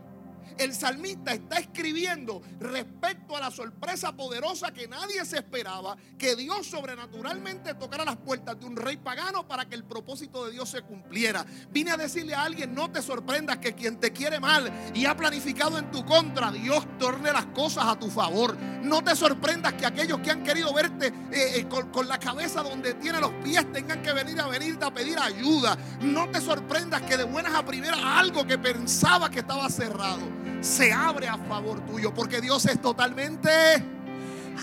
el 0.58 0.74
salmista 0.74 1.32
está 1.32 1.58
escribiendo 1.58 2.42
respecto 2.58 3.36
a 3.36 3.40
la 3.40 3.50
sorpresa 3.50 4.16
poderosa 4.16 4.72
que 4.72 4.88
nadie 4.88 5.24
se 5.24 5.38
esperaba, 5.38 5.96
que 6.18 6.36
Dios 6.36 6.66
sobrenaturalmente 6.66 7.74
tocara 7.74 8.04
las 8.04 8.16
puertas 8.16 8.58
de 8.58 8.66
un 8.66 8.76
rey 8.76 8.96
pagano 8.96 9.46
para 9.46 9.66
que 9.66 9.74
el 9.74 9.84
propósito 9.84 10.46
de 10.46 10.52
Dios 10.52 10.68
se 10.68 10.82
cumpliera. 10.82 11.44
Vine 11.70 11.92
a 11.92 11.96
decirle 11.96 12.34
a 12.34 12.42
alguien, 12.42 12.74
no 12.74 12.90
te 12.90 13.02
sorprendas 13.02 13.58
que 13.58 13.74
quien 13.74 13.98
te 13.98 14.12
quiere 14.12 14.40
mal 14.40 14.70
y 14.94 15.06
ha 15.06 15.16
planificado 15.16 15.78
en 15.78 15.90
tu 15.90 16.04
contra, 16.04 16.50
Dios 16.50 16.86
torne 16.98 17.32
las 17.32 17.46
cosas 17.46 17.84
a 17.86 17.98
tu 17.98 18.10
favor. 18.10 18.56
No 18.82 19.02
te 19.02 19.14
sorprendas 19.14 19.74
que 19.74 19.86
aquellos 19.86 20.20
que 20.20 20.30
han 20.30 20.42
querido 20.42 20.72
verte 20.72 21.08
eh, 21.08 21.12
eh, 21.56 21.66
con, 21.68 21.90
con 21.90 22.08
la 22.08 22.18
cabeza 22.18 22.62
donde 22.62 22.94
tiene 22.94 23.20
los 23.20 23.32
pies 23.44 23.70
tengan 23.72 24.02
que 24.02 24.12
venir 24.12 24.40
a 24.40 24.48
venirte 24.48 24.84
a 24.84 24.92
pedir 24.92 25.18
ayuda. 25.18 25.76
No 26.00 26.28
te 26.30 26.40
sorprendas 26.40 27.02
que 27.02 27.16
de 27.16 27.24
buenas 27.24 27.54
a 27.54 27.64
primeras 27.64 28.00
algo 28.02 28.46
que 28.46 28.58
pensaba 28.58 29.30
que 29.30 29.40
estaba 29.40 29.68
cerrado 29.68 30.49
se 30.60 30.92
abre 30.92 31.26
a 31.26 31.38
favor 31.38 31.84
tuyo, 31.86 32.12
porque 32.12 32.40
Dios 32.40 32.66
es 32.66 32.80
totalmente, 32.80 33.50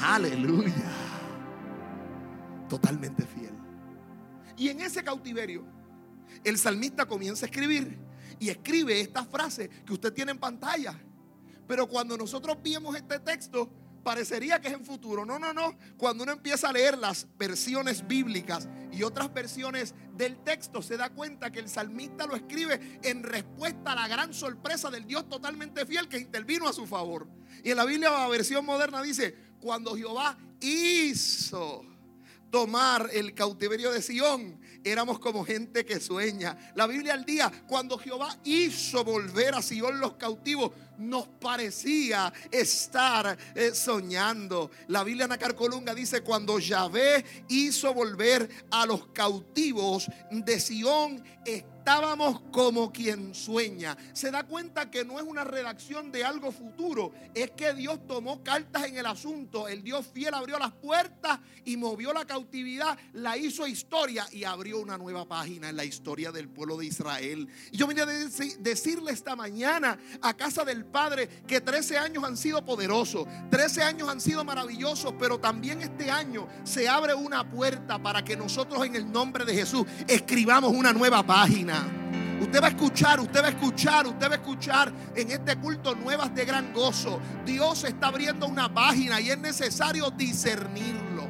aleluya, 0.04 0.92
totalmente 2.70 3.26
fiel. 3.26 3.54
Y 4.56 4.70
en 4.70 4.82
ese 4.82 5.04
cautiverio, 5.04 5.66
el 6.44 6.58
salmista 6.58 7.06
comienza 7.06 7.46
a 7.46 7.50
escribir 7.50 8.00
y 8.40 8.50
escribe 8.50 9.00
esta 9.00 9.26
frase 9.26 9.70
que 9.70 9.94
usted 9.94 10.14
tiene 10.14 10.32
en 10.32 10.40
pantalla. 10.40 11.00
Pero 11.68 11.88
cuando 11.88 12.18
nosotros 12.18 12.58
vimos 12.64 12.96
este 12.96 13.20
texto, 13.20 13.70
parecería 14.08 14.62
que 14.62 14.70
es 14.70 14.74
en 14.74 14.86
futuro. 14.86 15.26
No, 15.26 15.38
no, 15.38 15.52
no. 15.52 15.78
Cuando 15.98 16.24
uno 16.24 16.32
empieza 16.32 16.70
a 16.70 16.72
leer 16.72 16.98
las 16.98 17.28
versiones 17.38 18.08
bíblicas 18.08 18.66
y 18.90 19.04
otras 19.04 19.34
versiones 19.34 19.94
del 20.16 20.42
texto, 20.46 20.82
se 20.82 20.96
da 20.96 21.10
cuenta 21.10 21.52
que 21.52 21.60
el 21.60 21.68
salmista 21.68 22.26
lo 22.26 22.38
escribe 22.38 23.02
en 23.04 23.22
respuesta 23.22 23.92
a 23.92 23.96
la 23.96 24.08
gran 24.08 24.34
sorpresa 24.34 24.90
del 24.90 25.06
Dios 25.06 25.28
totalmente 25.28 25.86
fiel 25.86 26.08
que 26.08 26.20
intervino 26.20 26.70
a 26.70 26.74
su 26.74 26.88
favor. 26.88 27.28
Y 27.66 27.72
en 27.72 27.76
la 27.76 27.84
Biblia, 27.84 28.10
la 28.10 28.30
versión 28.30 28.66
moderna 28.66 29.02
dice, 29.02 29.36
cuando 29.60 29.94
Jehová 29.98 30.38
hizo 30.62 31.84
tomar 32.50 33.10
el 33.12 33.34
cautiverio 33.34 33.92
de 33.92 34.02
Sión, 34.02 34.58
éramos 34.86 35.20
como 35.20 35.44
gente 35.44 35.86
que 35.86 36.00
sueña. 36.00 36.58
La 36.76 36.88
Biblia 36.88 37.14
al 37.14 37.26
día, 37.26 37.52
cuando 37.68 37.98
Jehová 37.98 38.38
hizo 38.46 39.04
volver 39.04 39.54
a 39.56 39.62
Sión 39.62 40.00
los 40.00 40.14
cautivos, 40.14 40.72
nos 40.98 41.28
parecía 41.28 42.34
estar 42.52 43.38
eh, 43.56 43.72
soñando. 43.74 44.72
La 44.88 45.04
Biblia 45.04 45.28
Nacarcolunga 45.28 45.94
dice, 45.94 46.22
cuando 46.22 46.60
Yahvé 46.60 47.24
hizo 47.50 47.94
volver 47.94 48.50
a 48.72 48.86
los 48.86 49.08
cautivos 49.08 50.10
de 50.32 50.60
Sión, 50.60 51.24
estábamos 51.46 52.42
como 52.52 52.92
quien 52.92 53.34
sueña. 53.34 53.96
Se 54.12 54.30
da 54.30 54.44
cuenta 54.44 54.92
que 54.92 55.06
no 55.06 55.20
es 55.20 55.26
una 55.26 55.46
redacción 55.46 56.12
de 56.12 56.26
algo 56.26 56.52
futuro, 56.52 57.14
es 57.34 57.52
que 57.52 57.74
Dios 57.74 58.06
tomó 58.06 58.44
cartas 58.44 58.88
en 58.88 58.98
el 58.98 59.06
asunto. 59.06 59.70
El 59.70 59.84
Dios 59.84 60.06
fiel 60.06 60.34
abrió 60.34 60.60
las 60.60 60.74
puertas 60.74 61.40
y 61.64 61.78
movió 61.78 62.12
la 62.12 62.26
cautividad, 62.26 62.98
la 63.14 63.38
hizo 63.38 63.66
historia 63.66 64.28
y 64.34 64.44
abrió 64.44 64.82
una 64.82 64.98
nueva 64.98 65.26
página 65.30 65.70
en 65.70 65.78
la 65.78 65.86
historia 65.86 66.34
del 66.34 66.50
pueblo 66.50 66.76
de 66.76 66.88
Israel. 66.88 67.48
Yo 67.72 67.88
vine 67.88 68.02
a 68.02 68.06
decirle 68.06 69.14
esta 69.14 69.38
mañana 69.38 69.98
a 70.22 70.36
casa 70.36 70.66
del 70.66 70.84
Padre 70.88 71.28
que 71.48 71.62
13 71.62 71.98
años 71.98 72.24
han 72.24 72.38
sido 72.38 72.64
poderosos, 72.64 73.28
13 73.50 73.84
años 73.84 74.10
han 74.10 74.22
sido 74.22 74.44
maravillosos, 74.44 75.14
pero 75.20 75.40
también 75.40 75.82
este 75.82 76.10
año 76.10 76.48
se 76.64 76.88
abre 76.88 77.14
una 77.14 77.50
puerta 77.50 78.02
para 78.02 78.24
que 78.24 78.36
nosotros 78.36 78.86
en 78.86 78.96
el 78.96 79.12
nombre 79.12 79.46
de 79.46 79.54
Jesús 79.54 79.86
escribamos 80.08 80.72
una 80.72 80.94
nueva 80.94 81.26
página. 81.26 81.86
Usted 82.40 82.62
va 82.62 82.68
a 82.68 82.70
escuchar, 82.70 83.20
usted 83.20 83.42
va 83.42 83.48
a 83.48 83.50
escuchar, 83.50 84.06
usted 84.06 84.30
va 84.30 84.34
a 84.34 84.38
escuchar 84.38 84.94
en 85.16 85.32
este 85.32 85.56
culto 85.58 85.96
nuevas 85.96 86.34
de 86.36 86.46
gran 86.46 86.72
gozo. 86.72 87.20
Dios 87.46 87.84
está 87.84 88.08
abriendo 88.08 88.48
una 88.48 88.72
página 88.72 89.20
y 89.20 89.32
es 89.32 89.40
necesario 89.40 90.12
discernirlo. 90.12 91.28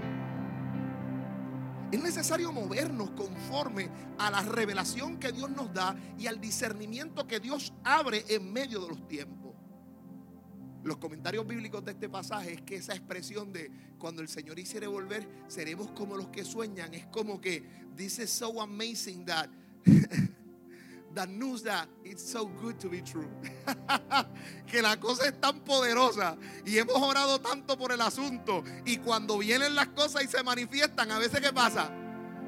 Es 1.92 2.04
necesario 2.04 2.52
movernos 2.52 3.12
conforme 3.12 3.90
a 4.18 4.30
la 4.30 4.42
revelación 4.42 5.18
que 5.18 5.32
Dios 5.32 5.50
nos 5.50 5.74
da 5.74 5.96
y 6.18 6.28
al 6.28 6.42
discernimiento 6.42 7.26
que 7.26 7.40
Dios 7.40 7.72
abre 7.86 8.26
en 8.28 8.52
medio 8.52 8.82
de 8.82 8.90
los 8.90 9.08
tiempos. 9.08 9.47
Los 10.88 11.00
comentarios 11.00 11.46
bíblicos 11.46 11.84
de 11.84 11.92
este 11.92 12.08
pasaje 12.08 12.54
es 12.54 12.62
que 12.62 12.78
esa 12.78 12.94
expresión 12.94 13.52
de 13.52 13.70
cuando 14.00 14.22
el 14.22 14.30
Señor 14.30 14.58
hiciere 14.58 14.88
volver, 14.88 15.28
seremos 15.50 15.92
como 15.92 16.16
los 16.16 16.30
que 16.30 16.46
sueñan. 16.46 16.94
Es 16.94 17.06
como 17.08 17.42
que 17.42 17.62
dice 17.94 18.26
so 18.26 18.62
amazing 18.62 19.26
that 19.26 19.50
that 21.14 21.28
news 21.28 21.62
that 21.64 21.90
it's 22.06 22.24
so 22.24 22.48
good 22.62 22.76
to 22.76 22.90
be 22.90 23.02
true. 23.02 23.28
que 24.66 24.82
la 24.82 24.98
cosa 24.98 25.28
es 25.28 25.42
tan 25.42 25.60
poderosa 25.60 26.38
y 26.66 26.78
hemos 26.78 26.96
orado 26.96 27.42
tanto 27.42 27.78
por 27.78 27.92
el 27.92 28.00
asunto 28.00 28.64
y 28.86 29.00
cuando 29.00 29.38
vienen 29.40 29.76
las 29.76 29.90
cosas 29.90 30.24
y 30.24 30.28
se 30.28 30.42
manifiestan, 30.42 31.12
a 31.12 31.20
veces 31.20 31.42
¿qué 31.42 31.52
pasa? 31.52 31.92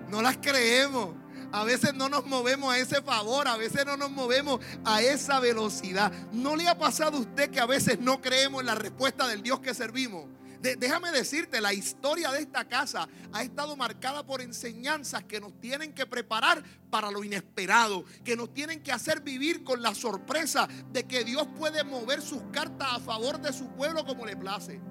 No 0.07 0.21
las 0.21 0.37
creemos. 0.37 1.13
A 1.51 1.63
veces 1.63 1.93
no 1.95 2.09
nos 2.09 2.25
movemos 2.25 2.73
a 2.73 2.77
ese 2.77 3.01
favor, 3.01 3.47
a 3.47 3.57
veces 3.57 3.85
no 3.85 3.97
nos 3.97 4.11
movemos 4.11 4.59
a 4.85 5.01
esa 5.01 5.39
velocidad. 5.39 6.11
¿No 6.31 6.55
le 6.55 6.67
ha 6.67 6.77
pasado 6.77 7.17
a 7.17 7.21
usted 7.21 7.49
que 7.49 7.59
a 7.59 7.65
veces 7.65 7.99
no 7.99 8.21
creemos 8.21 8.61
en 8.61 8.67
la 8.67 8.75
respuesta 8.75 9.27
del 9.27 9.41
Dios 9.41 9.59
que 9.59 9.73
servimos? 9.73 10.25
déjame 10.61 11.11
decirte, 11.11 11.61
la 11.61 11.73
historia 11.73 12.31
de 12.31 12.39
esta 12.39 12.65
casa 12.65 13.07
ha 13.31 13.43
estado 13.43 13.75
marcada 13.77 14.25
por 14.25 14.41
enseñanzas 14.41 15.23
que 15.23 15.39
nos 15.39 15.57
tienen 15.59 15.93
que 15.93 16.05
preparar 16.05 16.63
para 16.89 17.11
lo 17.11 17.23
inesperado, 17.23 18.03
que 18.25 18.35
nos 18.35 18.53
tienen 18.53 18.83
que 18.83 18.91
hacer 18.91 19.21
vivir 19.21 19.63
con 19.63 19.81
la 19.81 19.95
sorpresa 19.95 20.67
de 20.91 21.05
que 21.05 21.23
Dios 21.23 21.47
puede 21.57 21.83
mover 21.83 22.21
sus 22.21 22.41
cartas 22.51 22.89
a 22.91 22.99
favor 22.99 23.39
de 23.39 23.53
su 23.53 23.69
pueblo 23.69 24.05
como 24.05 24.25
le 24.25 24.35
place. 24.35 24.81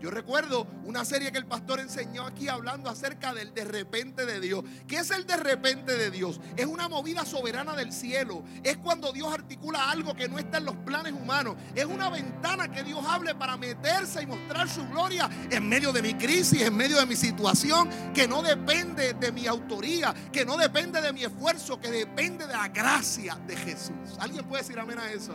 Yo 0.00 0.10
recuerdo 0.10 0.66
una 0.86 1.04
serie 1.04 1.30
que 1.30 1.36
el 1.36 1.44
pastor 1.44 1.78
enseñó 1.78 2.24
aquí 2.24 2.48
hablando 2.48 2.88
acerca 2.88 3.34
del 3.34 3.52
de 3.52 3.64
repente 3.66 4.24
de 4.24 4.40
Dios. 4.40 4.64
¿Qué 4.88 4.96
es 4.96 5.10
el 5.10 5.26
de 5.26 5.36
repente 5.36 5.94
de 5.98 6.10
Dios? 6.10 6.40
Es 6.56 6.64
una 6.64 6.88
movida 6.88 7.26
soberana 7.26 7.76
del 7.76 7.92
cielo. 7.92 8.42
Es 8.62 8.78
cuando 8.78 9.12
Dios 9.12 9.30
articula 9.30 9.90
algo 9.90 10.16
que 10.16 10.26
no 10.26 10.38
está 10.38 10.56
en 10.56 10.64
los 10.64 10.76
planes 10.76 11.12
humanos. 11.12 11.56
Es 11.74 11.84
una 11.84 12.08
ventana 12.08 12.70
que 12.70 12.82
Dios 12.82 13.04
hable 13.06 13.34
para 13.34 13.58
meterse 13.58 14.22
y 14.22 14.26
mostrar 14.26 14.70
su 14.70 14.88
gloria 14.88 15.28
en 15.50 15.68
medio 15.68 15.92
de 15.92 16.00
mi 16.00 16.14
crisis, 16.14 16.62
en 16.62 16.74
medio 16.74 16.98
de 16.98 17.04
mi 17.04 17.16
situación, 17.16 17.90
que 18.14 18.26
no 18.26 18.40
depende 18.40 19.12
de 19.12 19.32
mi 19.32 19.46
autoría, 19.46 20.14
que 20.32 20.46
no 20.46 20.56
depende 20.56 21.02
de 21.02 21.12
mi 21.12 21.24
esfuerzo, 21.24 21.78
que 21.78 21.90
depende 21.90 22.46
de 22.46 22.54
la 22.54 22.68
gracia 22.68 23.34
de 23.46 23.54
Jesús. 23.54 24.16
¿Alguien 24.18 24.46
puede 24.46 24.62
decir 24.62 24.78
amén 24.80 24.98
a 24.98 25.10
eso? 25.10 25.34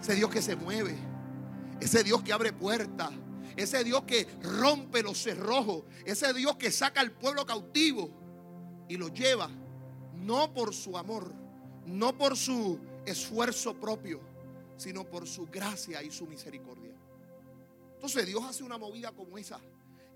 Ese 0.00 0.14
Dios 0.14 0.30
que 0.30 0.40
se 0.40 0.56
mueve. 0.56 0.96
Ese 1.80 2.02
Dios 2.02 2.22
que 2.22 2.32
abre 2.32 2.52
puertas 2.52 3.10
ese 3.56 3.84
Dios 3.84 4.02
que 4.04 4.26
rompe 4.42 5.02
los 5.02 5.22
cerrojos, 5.22 5.84
ese 6.04 6.32
Dios 6.32 6.56
que 6.56 6.70
saca 6.70 7.00
al 7.00 7.12
pueblo 7.12 7.46
cautivo 7.46 8.10
y 8.88 8.96
lo 8.96 9.08
lleva, 9.08 9.50
no 10.14 10.52
por 10.52 10.74
su 10.74 10.96
amor, 10.96 11.32
no 11.86 12.16
por 12.16 12.36
su 12.36 12.78
esfuerzo 13.06 13.74
propio, 13.74 14.20
sino 14.76 15.04
por 15.04 15.26
su 15.26 15.46
gracia 15.46 16.02
y 16.02 16.10
su 16.10 16.26
misericordia. 16.26 16.94
Entonces 17.94 18.26
Dios 18.26 18.42
hace 18.44 18.64
una 18.64 18.78
movida 18.78 19.12
como 19.12 19.38
esa 19.38 19.60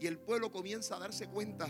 y 0.01 0.07
el 0.07 0.19
pueblo 0.19 0.51
comienza 0.51 0.97
a 0.97 0.99
darse 0.99 1.29
cuenta 1.29 1.69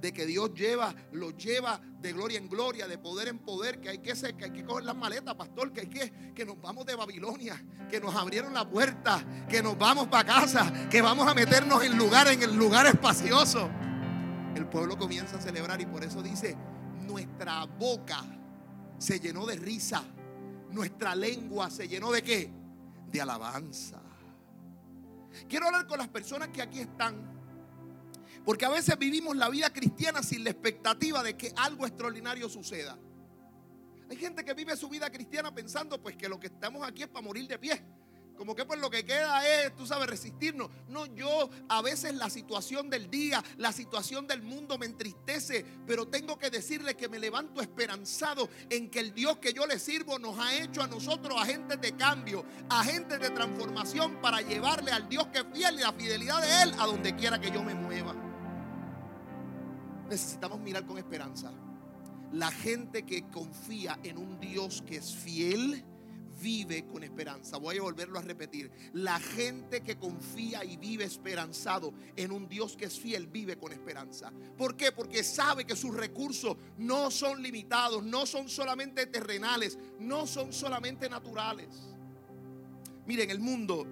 de 0.00 0.12
que 0.12 0.26
Dios 0.26 0.54
lleva, 0.54 0.94
lo 1.12 1.30
lleva 1.30 1.80
de 2.00 2.12
gloria 2.12 2.38
en 2.38 2.48
gloria, 2.48 2.86
de 2.86 2.98
poder 2.98 3.28
en 3.28 3.38
poder, 3.38 3.80
que 3.80 3.88
hay 3.88 3.98
que, 3.98 4.12
que 4.12 4.44
hay 4.44 4.52
que 4.52 4.64
coger 4.64 4.84
las 4.84 4.96
maletas, 4.96 5.34
pastor, 5.34 5.72
que 5.72 5.80
hay 5.80 5.88
que, 5.88 6.32
que 6.34 6.44
nos 6.44 6.60
vamos 6.60 6.86
de 6.86 6.94
Babilonia, 6.94 7.60
que 7.90 8.00
nos 8.00 8.14
abrieron 8.14 8.54
la 8.54 8.68
puerta, 8.68 9.24
que 9.48 9.62
nos 9.62 9.76
vamos 9.76 10.06
para 10.06 10.24
casa, 10.24 10.88
que 10.88 11.02
vamos 11.02 11.26
a 11.26 11.34
meternos 11.34 11.82
en 11.82 11.98
lugar, 11.98 12.28
en 12.28 12.42
el 12.42 12.54
lugar 12.54 12.86
espacioso. 12.86 13.68
El 14.54 14.66
pueblo 14.66 14.96
comienza 14.96 15.36
a 15.36 15.40
celebrar 15.40 15.80
y 15.80 15.86
por 15.86 16.04
eso 16.04 16.22
dice, 16.22 16.56
nuestra 17.06 17.64
boca 17.64 18.24
se 18.98 19.18
llenó 19.18 19.46
de 19.46 19.56
risa, 19.56 20.04
nuestra 20.70 21.14
lengua 21.14 21.70
se 21.70 21.88
llenó 21.88 22.12
de 22.12 22.22
qué? 22.22 22.50
De 23.10 23.20
alabanza. 23.20 24.00
Quiero 25.48 25.66
hablar 25.66 25.86
con 25.86 25.98
las 25.98 26.08
personas 26.08 26.48
que 26.48 26.62
aquí 26.62 26.80
están 26.80 27.37
porque 28.48 28.64
a 28.64 28.70
veces 28.70 28.98
vivimos 28.98 29.36
la 29.36 29.50
vida 29.50 29.70
cristiana 29.70 30.22
sin 30.22 30.42
la 30.42 30.48
expectativa 30.48 31.22
de 31.22 31.36
que 31.36 31.52
algo 31.54 31.86
extraordinario 31.86 32.48
suceda. 32.48 32.98
Hay 34.08 34.16
gente 34.16 34.42
que 34.42 34.54
vive 34.54 34.74
su 34.74 34.88
vida 34.88 35.10
cristiana 35.10 35.54
pensando 35.54 36.00
pues 36.00 36.16
que 36.16 36.30
lo 36.30 36.40
que 36.40 36.46
estamos 36.46 36.82
aquí 36.88 37.02
es 37.02 37.08
para 37.08 37.20
morir 37.20 37.46
de 37.46 37.58
pie. 37.58 37.84
Como 38.38 38.54
que 38.54 38.64
pues 38.64 38.80
lo 38.80 38.88
que 38.88 39.04
queda 39.04 39.46
es, 39.46 39.76
tú 39.76 39.86
sabes, 39.86 40.08
resistirnos. 40.08 40.70
No, 40.88 41.04
yo 41.04 41.50
a 41.68 41.82
veces 41.82 42.14
la 42.14 42.30
situación 42.30 42.88
del 42.88 43.10
día, 43.10 43.44
la 43.58 43.70
situación 43.70 44.26
del 44.26 44.40
mundo 44.40 44.78
me 44.78 44.86
entristece, 44.86 45.62
pero 45.86 46.08
tengo 46.08 46.38
que 46.38 46.48
decirle 46.48 46.96
que 46.96 47.10
me 47.10 47.18
levanto 47.18 47.60
esperanzado 47.60 48.48
en 48.70 48.88
que 48.88 49.00
el 49.00 49.12
Dios 49.12 49.36
que 49.40 49.52
yo 49.52 49.66
le 49.66 49.78
sirvo 49.78 50.18
nos 50.18 50.38
ha 50.38 50.54
hecho 50.54 50.82
a 50.82 50.86
nosotros 50.86 51.38
agentes 51.38 51.82
de 51.82 51.94
cambio, 51.96 52.46
agentes 52.70 53.20
de 53.20 53.28
transformación 53.28 54.22
para 54.22 54.40
llevarle 54.40 54.90
al 54.90 55.06
Dios 55.06 55.26
que 55.26 55.40
es 55.40 55.46
fiel 55.52 55.74
y 55.74 55.82
la 55.82 55.92
fidelidad 55.92 56.40
de 56.40 56.62
Él 56.62 56.74
a 56.78 56.86
donde 56.86 57.14
quiera 57.14 57.38
que 57.38 57.50
yo 57.50 57.62
me 57.62 57.74
mueva 57.74 58.27
necesitamos 60.08 60.60
mirar 60.60 60.86
con 60.86 60.98
esperanza. 60.98 61.52
La 62.32 62.50
gente 62.50 63.04
que 63.04 63.28
confía 63.30 63.98
en 64.02 64.18
un 64.18 64.38
Dios 64.38 64.82
que 64.86 64.96
es 64.96 65.14
fiel, 65.14 65.84
vive 66.40 66.86
con 66.86 67.02
esperanza. 67.02 67.56
Voy 67.56 67.78
a 67.78 67.82
volverlo 67.82 68.18
a 68.18 68.22
repetir. 68.22 68.70
La 68.92 69.18
gente 69.18 69.82
que 69.82 69.96
confía 69.96 70.64
y 70.64 70.76
vive 70.76 71.04
esperanzado 71.04 71.92
en 72.16 72.32
un 72.32 72.48
Dios 72.48 72.76
que 72.76 72.86
es 72.86 72.98
fiel, 72.98 73.26
vive 73.26 73.58
con 73.58 73.72
esperanza. 73.72 74.32
¿Por 74.56 74.76
qué? 74.76 74.92
Porque 74.92 75.24
sabe 75.24 75.64
que 75.64 75.76
sus 75.76 75.94
recursos 75.94 76.56
no 76.76 77.10
son 77.10 77.42
limitados, 77.42 78.02
no 78.04 78.26
son 78.26 78.48
solamente 78.48 79.06
terrenales, 79.06 79.78
no 79.98 80.26
son 80.26 80.52
solamente 80.52 81.08
naturales. 81.08 81.68
Miren, 83.06 83.24
en 83.24 83.30
el 83.30 83.40
mundo 83.40 83.86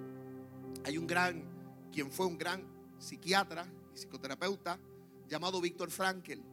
hay 0.83 0.97
un 0.97 1.07
gran, 1.07 1.43
quien 1.91 2.11
fue 2.11 2.25
un 2.25 2.37
gran 2.37 2.63
psiquiatra 2.99 3.67
y 3.93 3.97
psicoterapeuta, 3.97 4.79
llamado 5.27 5.61
Víctor 5.61 5.91
Frankel. 5.91 6.43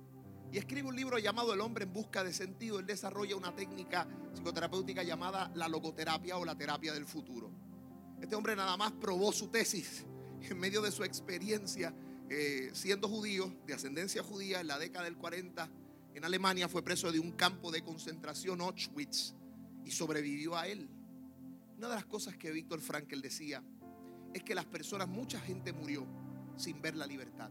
Y 0.52 0.58
escribe 0.58 0.88
un 0.88 0.96
libro 0.96 1.18
llamado 1.18 1.52
El 1.52 1.60
hombre 1.60 1.84
en 1.84 1.92
busca 1.92 2.22
de 2.22 2.32
sentido. 2.32 2.78
Él 2.78 2.86
desarrolla 2.86 3.36
una 3.36 3.54
técnica 3.54 4.06
psicoterapéutica 4.34 5.02
llamada 5.02 5.50
la 5.54 5.68
logoterapia 5.68 6.36
o 6.36 6.44
la 6.44 6.56
terapia 6.56 6.92
del 6.92 7.06
futuro. 7.06 7.50
Este 8.20 8.36
hombre 8.36 8.54
nada 8.54 8.76
más 8.76 8.92
probó 8.92 9.32
su 9.32 9.48
tesis 9.48 10.06
en 10.40 10.58
medio 10.58 10.82
de 10.82 10.92
su 10.92 11.02
experiencia 11.04 11.94
eh, 12.30 12.70
siendo 12.72 13.08
judío, 13.08 13.54
de 13.66 13.74
ascendencia 13.74 14.22
judía, 14.22 14.60
en 14.60 14.68
la 14.68 14.78
década 14.78 15.04
del 15.04 15.16
40. 15.16 15.68
En 16.14 16.24
Alemania 16.24 16.68
fue 16.68 16.82
preso 16.82 17.12
de 17.12 17.18
un 17.18 17.32
campo 17.32 17.70
de 17.70 17.82
concentración 17.82 18.60
Auschwitz 18.60 19.34
y 19.84 19.90
sobrevivió 19.90 20.56
a 20.56 20.66
él. 20.66 20.88
Una 21.76 21.88
de 21.88 21.94
las 21.96 22.06
cosas 22.06 22.36
que 22.36 22.50
Víctor 22.50 22.80
Frankel 22.80 23.20
decía 23.20 23.62
es 24.32 24.42
que 24.42 24.54
las 24.54 24.64
personas, 24.64 25.08
mucha 25.08 25.38
gente 25.40 25.72
murió 25.72 26.06
sin 26.56 26.80
ver 26.80 26.96
la 26.96 27.06
libertad. 27.06 27.50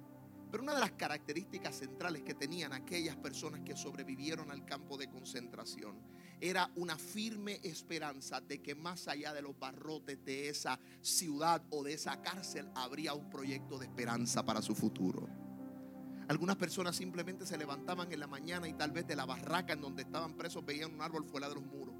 Pero 0.53 0.61
una 0.61 0.75
de 0.75 0.81
las 0.81 0.91
características 0.91 1.79
centrales 1.79 2.21
que 2.21 2.35
tenían 2.35 2.73
aquellas 2.73 3.15
personas 3.15 3.61
que 3.61 3.75
sobrevivieron 3.75 4.51
al 4.51 4.63
campo 4.65 4.97
de 4.97 5.09
concentración 5.09 5.97
era 6.39 6.69
una 6.75 6.95
firme 6.95 7.59
esperanza 7.63 8.39
de 8.39 8.61
que 8.61 8.75
más 8.75 9.07
allá 9.07 9.33
de 9.33 9.41
los 9.41 9.57
barrotes 9.57 10.23
de 10.23 10.49
esa 10.49 10.79
ciudad 11.01 11.63
o 11.71 11.81
de 11.81 11.93
esa 11.93 12.21
cárcel 12.21 12.69
habría 12.75 13.15
un 13.15 13.31
proyecto 13.31 13.79
de 13.79 13.87
esperanza 13.87 14.45
para 14.45 14.61
su 14.61 14.75
futuro. 14.75 15.27
Algunas 16.27 16.57
personas 16.57 16.95
simplemente 16.95 17.47
se 17.47 17.57
levantaban 17.57 18.13
en 18.13 18.19
la 18.19 18.27
mañana 18.27 18.67
y 18.67 18.73
tal 18.73 18.91
vez 18.91 19.07
de 19.07 19.15
la 19.15 19.25
barraca 19.25 19.73
en 19.73 19.81
donde 19.81 20.03
estaban 20.03 20.37
presos 20.37 20.63
veían 20.63 20.93
un 20.93 21.01
árbol 21.01 21.25
fuera 21.25 21.49
de 21.49 21.55
los 21.55 21.63
muros. 21.63 21.95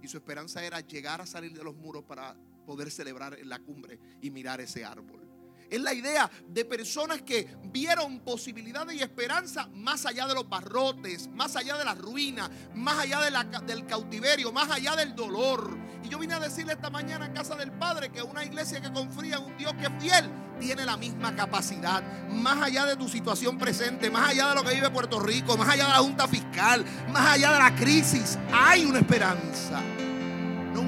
Y 0.00 0.08
su 0.08 0.16
esperanza 0.16 0.64
era 0.64 0.80
llegar 0.80 1.20
a 1.20 1.26
salir 1.26 1.52
de 1.52 1.62
los 1.62 1.76
muros 1.76 2.04
para 2.04 2.34
poder 2.64 2.90
celebrar 2.90 3.38
en 3.38 3.50
la 3.50 3.58
cumbre 3.58 4.00
y 4.22 4.30
mirar 4.30 4.62
ese 4.62 4.82
árbol. 4.82 5.27
Es 5.70 5.80
la 5.80 5.92
idea 5.92 6.30
de 6.46 6.64
personas 6.64 7.20
que 7.22 7.46
vieron 7.64 8.20
posibilidades 8.20 8.96
y 8.96 9.02
esperanza 9.02 9.68
más 9.74 10.06
allá 10.06 10.26
de 10.26 10.34
los 10.34 10.48
barrotes, 10.48 11.28
más 11.28 11.56
allá 11.56 11.76
de 11.76 11.84
la 11.84 11.94
ruina, 11.94 12.50
más 12.74 12.98
allá 12.98 13.20
del 13.60 13.86
cautiverio, 13.86 14.50
más 14.50 14.70
allá 14.70 14.96
del 14.96 15.14
dolor. 15.14 15.76
Y 16.02 16.08
yo 16.08 16.18
vine 16.18 16.34
a 16.34 16.40
decirle 16.40 16.72
esta 16.72 16.88
mañana 16.88 17.26
en 17.26 17.32
casa 17.32 17.54
del 17.54 17.72
Padre 17.72 18.10
que 18.10 18.22
una 18.22 18.44
iglesia 18.44 18.80
que 18.80 18.90
confía 18.92 19.36
en 19.36 19.44
un 19.44 19.56
Dios 19.58 19.74
que 19.74 19.86
es 19.86 19.92
fiel 20.02 20.30
tiene 20.58 20.86
la 20.86 20.96
misma 20.96 21.36
capacidad. 21.36 22.02
Más 22.28 22.62
allá 22.62 22.86
de 22.86 22.96
tu 22.96 23.08
situación 23.08 23.58
presente, 23.58 24.10
más 24.10 24.30
allá 24.30 24.48
de 24.48 24.54
lo 24.54 24.64
que 24.64 24.74
vive 24.74 24.88
Puerto 24.90 25.20
Rico, 25.20 25.56
más 25.58 25.68
allá 25.68 25.84
de 25.84 25.90
la 25.90 25.98
Junta 25.98 26.26
Fiscal, 26.26 26.84
más 27.12 27.34
allá 27.34 27.52
de 27.52 27.58
la 27.58 27.74
crisis, 27.74 28.38
hay 28.52 28.86
una 28.86 29.00
esperanza 29.00 29.82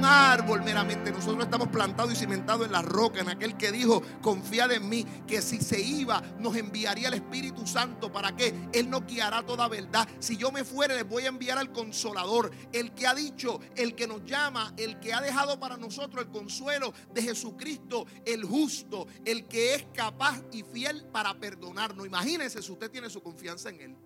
un 0.00 0.06
árbol 0.06 0.62
meramente. 0.62 1.12
Nosotros 1.12 1.44
estamos 1.44 1.68
plantados 1.68 2.12
y 2.14 2.16
cimentados 2.16 2.64
en 2.64 2.72
la 2.72 2.80
roca, 2.80 3.20
en 3.20 3.28
aquel 3.28 3.56
que 3.58 3.70
dijo, 3.70 4.02
confiad 4.22 4.72
en 4.72 4.88
mí, 4.88 5.04
que 5.26 5.42
si 5.42 5.60
se 5.60 5.78
iba, 5.78 6.22
nos 6.38 6.56
enviaría 6.56 7.08
el 7.08 7.14
Espíritu 7.14 7.66
Santo. 7.66 8.10
¿Para 8.10 8.34
qué? 8.34 8.54
Él 8.72 8.88
nos 8.88 9.04
guiará 9.04 9.44
toda 9.44 9.68
verdad. 9.68 10.08
Si 10.18 10.38
yo 10.38 10.50
me 10.50 10.64
fuere, 10.64 10.94
les 10.94 11.06
voy 11.06 11.24
a 11.24 11.28
enviar 11.28 11.58
al 11.58 11.70
consolador, 11.70 12.50
el 12.72 12.94
que 12.94 13.06
ha 13.06 13.14
dicho, 13.14 13.60
el 13.76 13.94
que 13.94 14.06
nos 14.06 14.24
llama, 14.24 14.72
el 14.78 14.98
que 15.00 15.12
ha 15.12 15.20
dejado 15.20 15.60
para 15.60 15.76
nosotros 15.76 16.24
el 16.24 16.30
consuelo 16.30 16.94
de 17.12 17.22
Jesucristo, 17.22 18.06
el 18.24 18.44
justo, 18.44 19.06
el 19.26 19.46
que 19.48 19.74
es 19.74 19.86
capaz 19.92 20.40
y 20.50 20.62
fiel 20.62 21.04
para 21.12 21.38
perdonarnos. 21.38 22.06
Imagínense 22.06 22.62
si 22.62 22.72
usted 22.72 22.90
tiene 22.90 23.10
su 23.10 23.22
confianza 23.22 23.68
en 23.68 23.80
Él. 23.82 23.96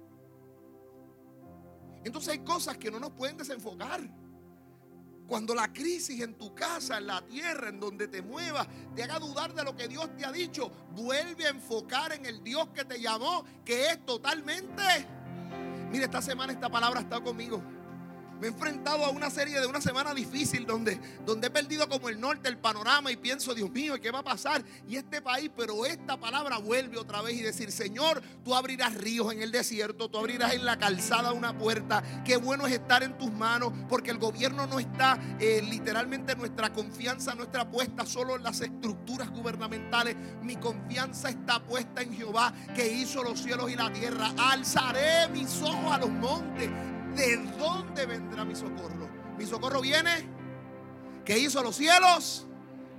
Entonces 2.04 2.30
hay 2.33 2.40
cosas 2.40 2.76
que 2.78 2.90
no 2.90 2.98
nos 2.98 3.12
pueden 3.12 3.37
desenfocar. 3.37 4.23
Cuando 5.26 5.54
la 5.54 5.72
crisis 5.72 6.20
en 6.20 6.34
tu 6.34 6.54
casa, 6.54 6.98
en 6.98 7.06
la 7.06 7.22
tierra, 7.26 7.70
en 7.70 7.80
donde 7.80 8.08
te 8.08 8.20
muevas, 8.20 8.66
te 8.94 9.02
haga 9.02 9.18
dudar 9.18 9.54
de 9.54 9.64
lo 9.64 9.74
que 9.74 9.88
Dios 9.88 10.14
te 10.16 10.24
ha 10.24 10.32
dicho, 10.32 10.70
vuelve 10.92 11.46
a 11.46 11.50
enfocar 11.50 12.12
en 12.12 12.26
el 12.26 12.44
Dios 12.44 12.68
que 12.74 12.84
te 12.84 13.00
llamó, 13.00 13.44
que 13.64 13.87
es 13.87 14.04
totalmente... 14.04 14.82
Mire, 15.90 16.04
esta 16.04 16.20
semana 16.20 16.52
esta 16.52 16.68
palabra 16.68 17.00
ha 17.00 17.02
estado 17.04 17.22
conmigo. 17.22 17.62
Me 18.40 18.48
he 18.48 18.50
enfrentado 18.50 19.04
a 19.04 19.10
una 19.10 19.30
serie 19.30 19.60
de 19.60 19.66
una 19.66 19.80
semana 19.80 20.12
difícil 20.12 20.66
donde, 20.66 21.00
donde 21.24 21.46
he 21.46 21.50
perdido 21.50 21.88
como 21.88 22.08
el 22.08 22.20
norte, 22.20 22.48
el 22.48 22.58
panorama 22.58 23.10
y 23.10 23.16
pienso, 23.16 23.54
Dios 23.54 23.70
mío, 23.70 24.00
¿qué 24.00 24.10
va 24.10 24.20
a 24.20 24.24
pasar? 24.24 24.64
Y 24.88 24.96
este 24.96 25.22
país, 25.22 25.50
pero 25.56 25.86
esta 25.86 26.18
palabra 26.18 26.58
vuelve 26.58 26.98
otra 26.98 27.22
vez 27.22 27.36
y 27.36 27.42
decir, 27.42 27.70
Señor, 27.70 28.22
tú 28.44 28.54
abrirás 28.54 28.94
ríos 28.94 29.32
en 29.32 29.42
el 29.42 29.52
desierto, 29.52 30.08
tú 30.08 30.18
abrirás 30.18 30.52
en 30.54 30.64
la 30.64 30.78
calzada 30.78 31.32
una 31.32 31.56
puerta. 31.56 32.02
Qué 32.24 32.36
bueno 32.36 32.66
es 32.66 32.72
estar 32.72 33.02
en 33.02 33.16
tus 33.16 33.32
manos 33.32 33.72
porque 33.88 34.10
el 34.10 34.18
gobierno 34.18 34.66
no 34.66 34.78
está, 34.78 35.18
eh, 35.38 35.62
literalmente 35.62 36.36
nuestra 36.36 36.72
confianza 36.72 37.34
no 37.34 37.44
está 37.44 37.70
puesta 37.70 38.04
solo 38.04 38.36
en 38.36 38.42
las 38.42 38.60
estructuras 38.60 39.30
gubernamentales. 39.30 40.16
Mi 40.42 40.56
confianza 40.56 41.28
está 41.28 41.62
puesta 41.62 42.02
en 42.02 42.14
Jehová 42.14 42.52
que 42.74 42.86
hizo 42.86 43.22
los 43.22 43.40
cielos 43.40 43.70
y 43.70 43.76
la 43.76 43.92
tierra. 43.92 44.32
Alzaré 44.36 45.28
mis 45.28 45.62
ojos 45.62 45.92
a 45.92 45.98
los 45.98 46.10
montes 46.10 46.70
¿de 47.14 47.37
dónde 47.59 48.07
vendrá 48.07 48.44
mi 48.44 48.55
socorro? 48.55 49.09
Mi 49.38 49.46
socorro 49.46 49.81
viene, 49.81 50.29
que 51.24 51.38
hizo 51.38 51.62
los 51.62 51.77
cielos, 51.77 52.46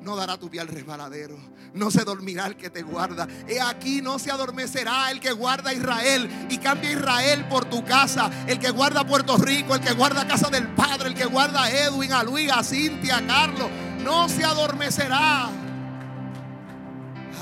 no 0.01 0.15
dará 0.15 0.37
tu 0.37 0.49
pie 0.49 0.61
al 0.61 0.67
resbaladero, 0.67 1.37
no 1.73 1.91
se 1.91 2.03
dormirá 2.03 2.47
el 2.47 2.55
que 2.55 2.69
te 2.69 2.83
guarda. 2.83 3.27
He 3.47 3.59
aquí 3.59 4.01
no 4.01 4.19
se 4.19 4.31
adormecerá 4.31 5.11
el 5.11 5.19
que 5.19 5.31
guarda 5.31 5.73
Israel 5.73 6.47
y 6.49 6.57
cambia 6.57 6.91
Israel 6.91 7.47
por 7.47 7.65
tu 7.65 7.83
casa, 7.83 8.29
el 8.47 8.59
que 8.59 8.71
guarda 8.71 9.05
Puerto 9.05 9.37
Rico, 9.37 9.75
el 9.75 9.81
que 9.81 9.93
guarda 9.93 10.27
casa 10.27 10.49
del 10.49 10.67
Padre, 10.75 11.09
el 11.09 11.15
que 11.15 11.25
guarda 11.25 11.63
a 11.63 11.71
Edwin, 11.71 12.13
a 12.13 12.23
Luis, 12.23 12.51
a 12.51 12.63
Cintia, 12.63 13.17
a 13.17 13.27
Carlos, 13.27 13.69
no 14.03 14.29
se 14.29 14.43
adormecerá. 14.43 15.49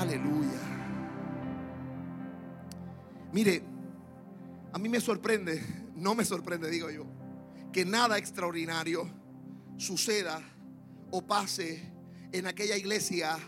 Aleluya. 0.00 0.50
Mire, 3.32 3.62
a 4.72 4.78
mí 4.78 4.88
me 4.88 5.00
sorprende 5.00 5.83
no 6.04 6.14
me 6.14 6.26
sorprende, 6.26 6.70
digo 6.70 6.90
yo, 6.90 7.06
que 7.72 7.86
nada 7.86 8.18
extraordinario 8.18 9.10
suceda 9.78 10.40
o 11.10 11.22
pase 11.22 11.90
en 12.30 12.46
aquella 12.46 12.76
iglesia 12.76 13.38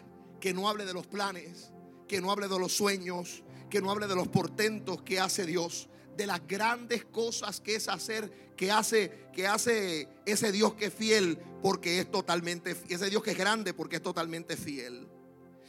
que 0.40 0.54
no 0.54 0.66
hable 0.66 0.86
de 0.86 0.94
los 0.94 1.06
planes, 1.06 1.70
que 2.08 2.22
no 2.22 2.32
hable 2.32 2.48
de 2.48 2.58
los 2.58 2.72
sueños, 2.72 3.44
que 3.68 3.82
no 3.82 3.90
hable 3.90 4.06
de 4.06 4.16
los 4.16 4.28
portentos 4.28 5.02
que 5.02 5.20
hace 5.20 5.44
Dios, 5.44 5.90
de 6.16 6.26
las 6.26 6.46
grandes 6.48 7.04
cosas 7.04 7.60
que 7.60 7.74
es 7.74 7.88
hacer, 7.88 8.54
que 8.56 8.70
hace, 8.70 9.28
que 9.34 9.46
hace 9.46 10.08
ese 10.24 10.50
Dios 10.50 10.74
que 10.74 10.86
es 10.86 10.94
fiel, 10.94 11.38
porque 11.62 12.00
es 12.00 12.10
totalmente, 12.10 12.74
ese 12.88 13.10
Dios 13.10 13.22
que 13.22 13.32
es 13.32 13.38
grande, 13.38 13.74
porque 13.74 13.96
es 13.96 14.02
totalmente 14.02 14.56
fiel. 14.56 15.06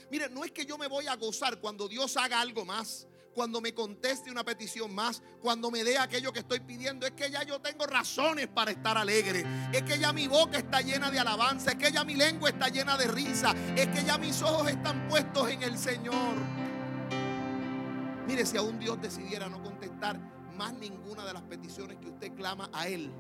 Mire, 0.10 0.30
no 0.30 0.46
es 0.46 0.54
que 0.54 0.66
yo 0.66 0.78
me 0.78 0.88
voy 0.88 1.08
a 1.08 1.18
gozar 1.18 1.60
cuando 1.60 1.90
Dios 1.90 2.16
haga 2.16 2.40
algo 2.40 2.64
más 2.64 3.08
cuando 3.38 3.62
me 3.62 3.72
conteste 3.72 4.32
una 4.32 4.44
petición 4.44 4.96
más, 4.96 5.22
cuando 5.40 5.70
me 5.70 5.84
dé 5.84 6.00
aquello 6.00 6.34
que 6.34 6.40
estoy 6.40 6.60
pidiendo, 6.60 7.06
es 7.06 7.12
que 7.12 7.30
ya 7.30 7.44
yo 7.44 7.62
tengo 7.62 7.86
razones 7.86 8.48
para 8.48 8.72
estar 8.72 8.98
alegre. 8.98 9.46
Es 9.72 9.84
que 9.84 10.00
ya 10.00 10.12
mi 10.12 10.28
boca 10.28 10.58
está 10.58 10.82
llena 10.82 11.12
de 11.12 11.20
alabanza, 11.20 11.74
es 11.74 11.78
que 11.78 11.92
ya 11.92 12.04
mi 12.04 12.16
lengua 12.16 12.50
está 12.50 12.70
llena 12.70 12.98
de 12.98 13.06
risa, 13.06 13.54
es 13.76 13.90
que 13.90 14.04
ya 14.04 14.18
mis 14.18 14.42
ojos 14.42 14.68
están 14.70 15.08
puestos 15.08 15.52
en 15.52 15.62
el 15.62 15.78
Señor. 15.78 16.34
Mire, 18.26 18.44
si 18.44 18.58
aún 18.58 18.80
Dios 18.80 19.00
decidiera 19.00 19.48
no 19.48 19.62
contestar 19.62 20.20
más 20.56 20.74
ninguna 20.74 21.24
de 21.24 21.34
las 21.34 21.44
peticiones 21.44 21.98
que 21.98 22.08
usted 22.08 22.34
clama 22.34 22.72
a 22.74 22.88
Él, 22.88 23.12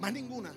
más 0.00 0.12
ninguna 0.12 0.52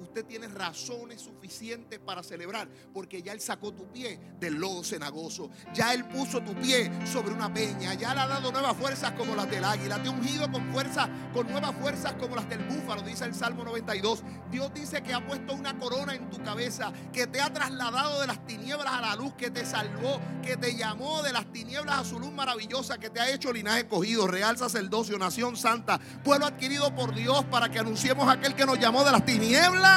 usted 0.00 0.24
tiene 0.24 0.48
razones 0.48 1.20
suficientes 1.20 1.98
para 1.98 2.22
celebrar, 2.22 2.68
porque 2.92 3.22
ya 3.22 3.32
Él 3.32 3.40
sacó 3.40 3.72
tu 3.72 3.86
pie 3.92 4.18
del 4.38 4.54
lodo 4.54 4.82
cenagoso, 4.82 5.50
ya 5.74 5.92
Él 5.94 6.06
puso 6.06 6.40
tu 6.40 6.54
pie 6.54 6.90
sobre 7.06 7.34
una 7.34 7.52
peña, 7.52 7.94
ya 7.94 8.14
le 8.14 8.20
ha 8.20 8.26
dado 8.26 8.50
nuevas 8.50 8.76
fuerzas 8.76 9.12
como 9.12 9.34
las 9.34 9.50
del 9.50 9.64
águila, 9.64 10.02
te 10.02 10.08
ha 10.08 10.12
ungido 10.12 10.50
con 10.50 10.72
fuerza, 10.72 11.08
con 11.32 11.48
nuevas 11.48 11.74
fuerzas 11.76 12.14
como 12.14 12.36
las 12.36 12.48
del 12.48 12.64
búfalo, 12.64 13.02
dice 13.02 13.24
el 13.24 13.34
Salmo 13.34 13.64
92. 13.64 14.22
Dios 14.50 14.72
dice 14.74 15.02
que 15.02 15.12
ha 15.12 15.24
puesto 15.24 15.54
una 15.54 15.78
corona 15.78 16.14
en 16.14 16.28
tu 16.30 16.42
cabeza, 16.42 16.92
que 17.12 17.26
te 17.26 17.40
ha 17.40 17.52
trasladado 17.52 18.20
de 18.20 18.26
las 18.26 18.44
tinieblas 18.46 18.92
a 18.92 19.00
la 19.00 19.16
luz, 19.16 19.34
que 19.34 19.50
te 19.50 19.64
salvó, 19.64 20.20
que 20.42 20.56
te 20.56 20.74
llamó 20.76 21.22
de 21.22 21.32
las 21.32 21.46
tinieblas 21.52 22.00
a 22.00 22.04
su 22.04 22.18
luz 22.18 22.32
maravillosa, 22.32 22.98
que 22.98 23.10
te 23.10 23.20
ha 23.20 23.30
hecho 23.30 23.52
linaje 23.52 23.80
escogido, 23.80 24.26
real 24.26 24.56
sacerdocio, 24.56 25.18
nación 25.18 25.56
santa, 25.56 26.00
pueblo 26.24 26.46
adquirido 26.46 26.94
por 26.94 27.14
Dios 27.14 27.44
para 27.44 27.68
que 27.68 27.78
anunciemos 27.78 28.26
a 28.28 28.32
aquel 28.32 28.54
que 28.54 28.66
nos 28.66 28.78
llamó 28.78 29.04
de 29.04 29.12
las 29.12 29.24
tinieblas 29.24 29.89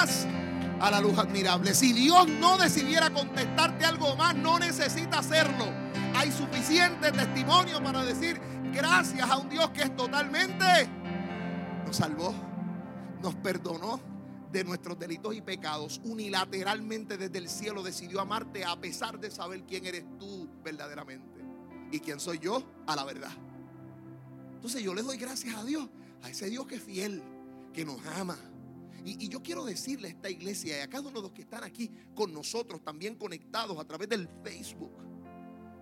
a 0.80 0.92
la 0.92 1.00
luz 1.00 1.18
admirable. 1.18 1.74
Si 1.74 1.94
Dios 1.94 2.28
no 2.28 2.58
decidiera 2.58 3.10
contestarte 3.10 3.86
algo 3.86 4.16
más, 4.16 4.36
no 4.36 4.60
necesita 4.60 5.20
hacerlo. 5.20 5.66
Hay 6.16 6.32
suficiente 6.32 7.12
testimonio 7.12 7.82
para 7.82 8.04
decir 8.04 8.40
gracias 8.74 9.30
a 9.30 9.38
un 9.38 9.50
Dios 9.50 9.70
que 9.70 9.84
es 9.84 9.96
totalmente 9.96 10.66
nos 11.86 11.96
salvó, 11.96 12.34
nos 13.22 13.36
perdonó 13.36 14.00
de 14.52 14.64
nuestros 14.64 15.00
delitos 15.00 15.36
y 15.36 15.42
pecados. 15.42 16.02
Unilateralmente 16.04 17.18
desde 17.18 17.38
el 17.38 17.48
cielo 17.48 17.82
decidió 17.82 18.20
amarte 18.20 18.66
a 18.66 18.80
pesar 18.80 19.20
de 19.20 19.32
saber 19.32 19.64
quién 19.64 19.86
eres 19.86 20.04
tú 20.20 20.50
verdaderamente 20.64 21.46
y 21.92 22.00
quién 22.00 22.20
soy 22.20 22.40
yo 22.40 22.64
a 22.88 22.96
la 22.96 23.06
verdad. 23.06 23.32
Entonces 24.56 24.82
yo 24.82 24.94
le 24.94 25.02
doy 25.02 25.18
gracias 25.18 25.56
a 25.56 25.64
Dios, 25.64 25.88
a 26.24 26.30
ese 26.30 26.50
Dios 26.50 26.66
que 26.66 26.76
es 26.76 26.84
fiel, 26.84 27.24
que 27.74 27.86
nos 27.86 28.06
ama 28.18 28.38
y, 29.06 29.28
yo 29.28 29.42
quiero 29.42 29.66
decirle 29.66 30.08
a 30.08 30.12
esta 30.12 30.30
iglesia 30.30 30.78
y 30.78 30.82
a 30.82 30.90
cada 30.90 31.10
uno 31.10 31.20
de 31.20 31.24
los 31.24 31.32
que 31.32 31.42
están 31.42 31.64
aquí 31.64 31.92
con 32.16 32.34
nosotros, 32.34 32.84
también 32.84 33.16
conectados 33.16 33.78
a 33.78 33.86
través 33.86 34.10
del 34.10 34.28
Facebook. 34.44 34.92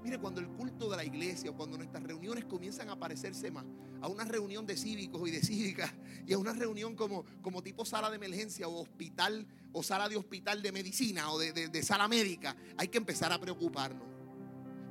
Mire, 0.04 0.18
cuando 0.18 0.42
el 0.42 0.48
culto 0.48 0.90
de 0.90 0.98
la 0.98 1.06
iglesia 1.06 1.52
cuando 1.52 1.78
nuestras 1.78 2.02
reuniones 2.04 2.46
comienzan 2.46 2.90
a 2.90 3.00
parecerse 3.00 3.52
más 3.52 3.66
a 4.02 4.08
una 4.08 4.24
reunión 4.24 4.66
de 4.66 4.76
cívicos 4.76 5.28
y 5.28 5.32
de 5.32 5.42
cívicas 5.42 5.94
y 6.28 6.34
a 6.34 6.40
una 6.40 6.54
reunión 6.54 6.96
como, 6.96 7.24
tipo 7.64 7.86
sala 7.86 8.10
de 8.10 8.16
emergencia 8.16 8.68
o 8.68 8.82
hospital 8.82 9.46
o 9.74 9.84
sala 9.84 10.10
de 10.10 10.18
hospital 10.18 10.64
de 10.64 10.72
medicina 10.72 11.32
o 11.32 11.38
de 11.38 11.84
sala 11.84 12.08
médica, 12.08 12.56
hay 12.78 12.88
que 12.88 12.98
empezar 12.98 13.32
a 13.32 13.40
preocuparnos. 13.40 14.21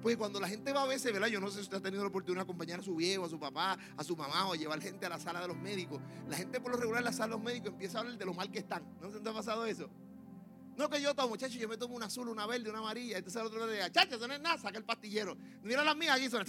Porque 0.02 0.16
cuando 0.16 0.40
la 0.40 0.48
gente 0.48 0.72
va 0.72 0.82
a 0.82 0.86
veces, 0.86 1.12
¿verdad? 1.12 1.28
Yo 1.28 1.40
no 1.40 1.48
sé 1.48 1.56
si 1.56 1.62
usted 1.62 1.76
ha 1.76 1.82
tenido 1.82 2.02
la 2.02 2.08
oportunidad 2.08 2.40
de 2.40 2.44
acompañar 2.44 2.80
a 2.80 2.82
su 2.82 2.96
viejo, 2.96 3.26
a 3.26 3.28
su 3.28 3.38
papá, 3.38 3.76
a 3.96 4.04
su 4.04 4.16
mamá 4.16 4.48
o 4.48 4.54
llevar 4.54 4.80
gente 4.80 5.04
a 5.06 5.10
la 5.10 5.18
sala 5.18 5.40
de 5.40 5.48
los 5.48 5.56
médicos. 5.56 6.00
La 6.28 6.36
gente 6.36 6.60
por 6.60 6.72
lo 6.72 6.78
regular 6.78 7.00
en 7.00 7.04
la 7.04 7.12
sala 7.12 7.26
de 7.26 7.32
los 7.32 7.42
médicos 7.42 7.72
empieza 7.72 7.98
a 7.98 8.00
hablar 8.00 8.16
de 8.16 8.24
lo 8.24 8.32
mal 8.32 8.50
que 8.50 8.60
están. 8.60 8.82
¿No 9.00 9.10
se 9.10 9.20
te 9.20 9.28
ha 9.28 9.32
pasado 9.32 9.66
eso? 9.66 9.90
No 10.76 10.88
que 10.88 11.02
yo 11.02 11.14
tomo, 11.14 11.28
muchachos, 11.28 11.56
yo 11.56 11.68
me 11.68 11.76
tomo 11.76 11.94
una 11.94 12.06
azul, 12.06 12.28
una 12.28 12.46
verde, 12.46 12.70
una 12.70 12.78
amarilla. 12.78 13.18
Entonces 13.18 13.38
el 13.38 13.46
otro 13.46 13.66
le 13.66 13.74
dice, 13.74 13.90
chacha, 13.92 14.16
eso 14.16 14.26
no 14.26 14.32
es 14.32 14.40
nada, 14.40 14.56
saca 14.56 14.78
el 14.78 14.84
pastillero. 14.84 15.36
Mira 15.62 15.84
las 15.84 15.94
mías 15.94 16.16
aquí, 16.16 16.30
son 16.30 16.42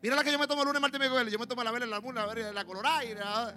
Mira 0.00 0.14
la 0.14 0.22
que 0.22 0.30
yo 0.30 0.38
me 0.38 0.46
tomo 0.46 0.62
el 0.62 0.68
lunes, 0.68 0.80
martes, 0.80 1.00
miércoles. 1.00 1.32
Yo 1.32 1.38
me 1.40 1.46
tomo 1.48 1.64
la 1.64 1.72
verde, 1.72 1.88
la 1.88 1.96
azul, 1.96 2.14
la 2.14 2.26
verde, 2.26 2.52
la 2.52 2.64
colorada. 2.64 3.04
Y 3.04 3.14
la... 3.14 3.54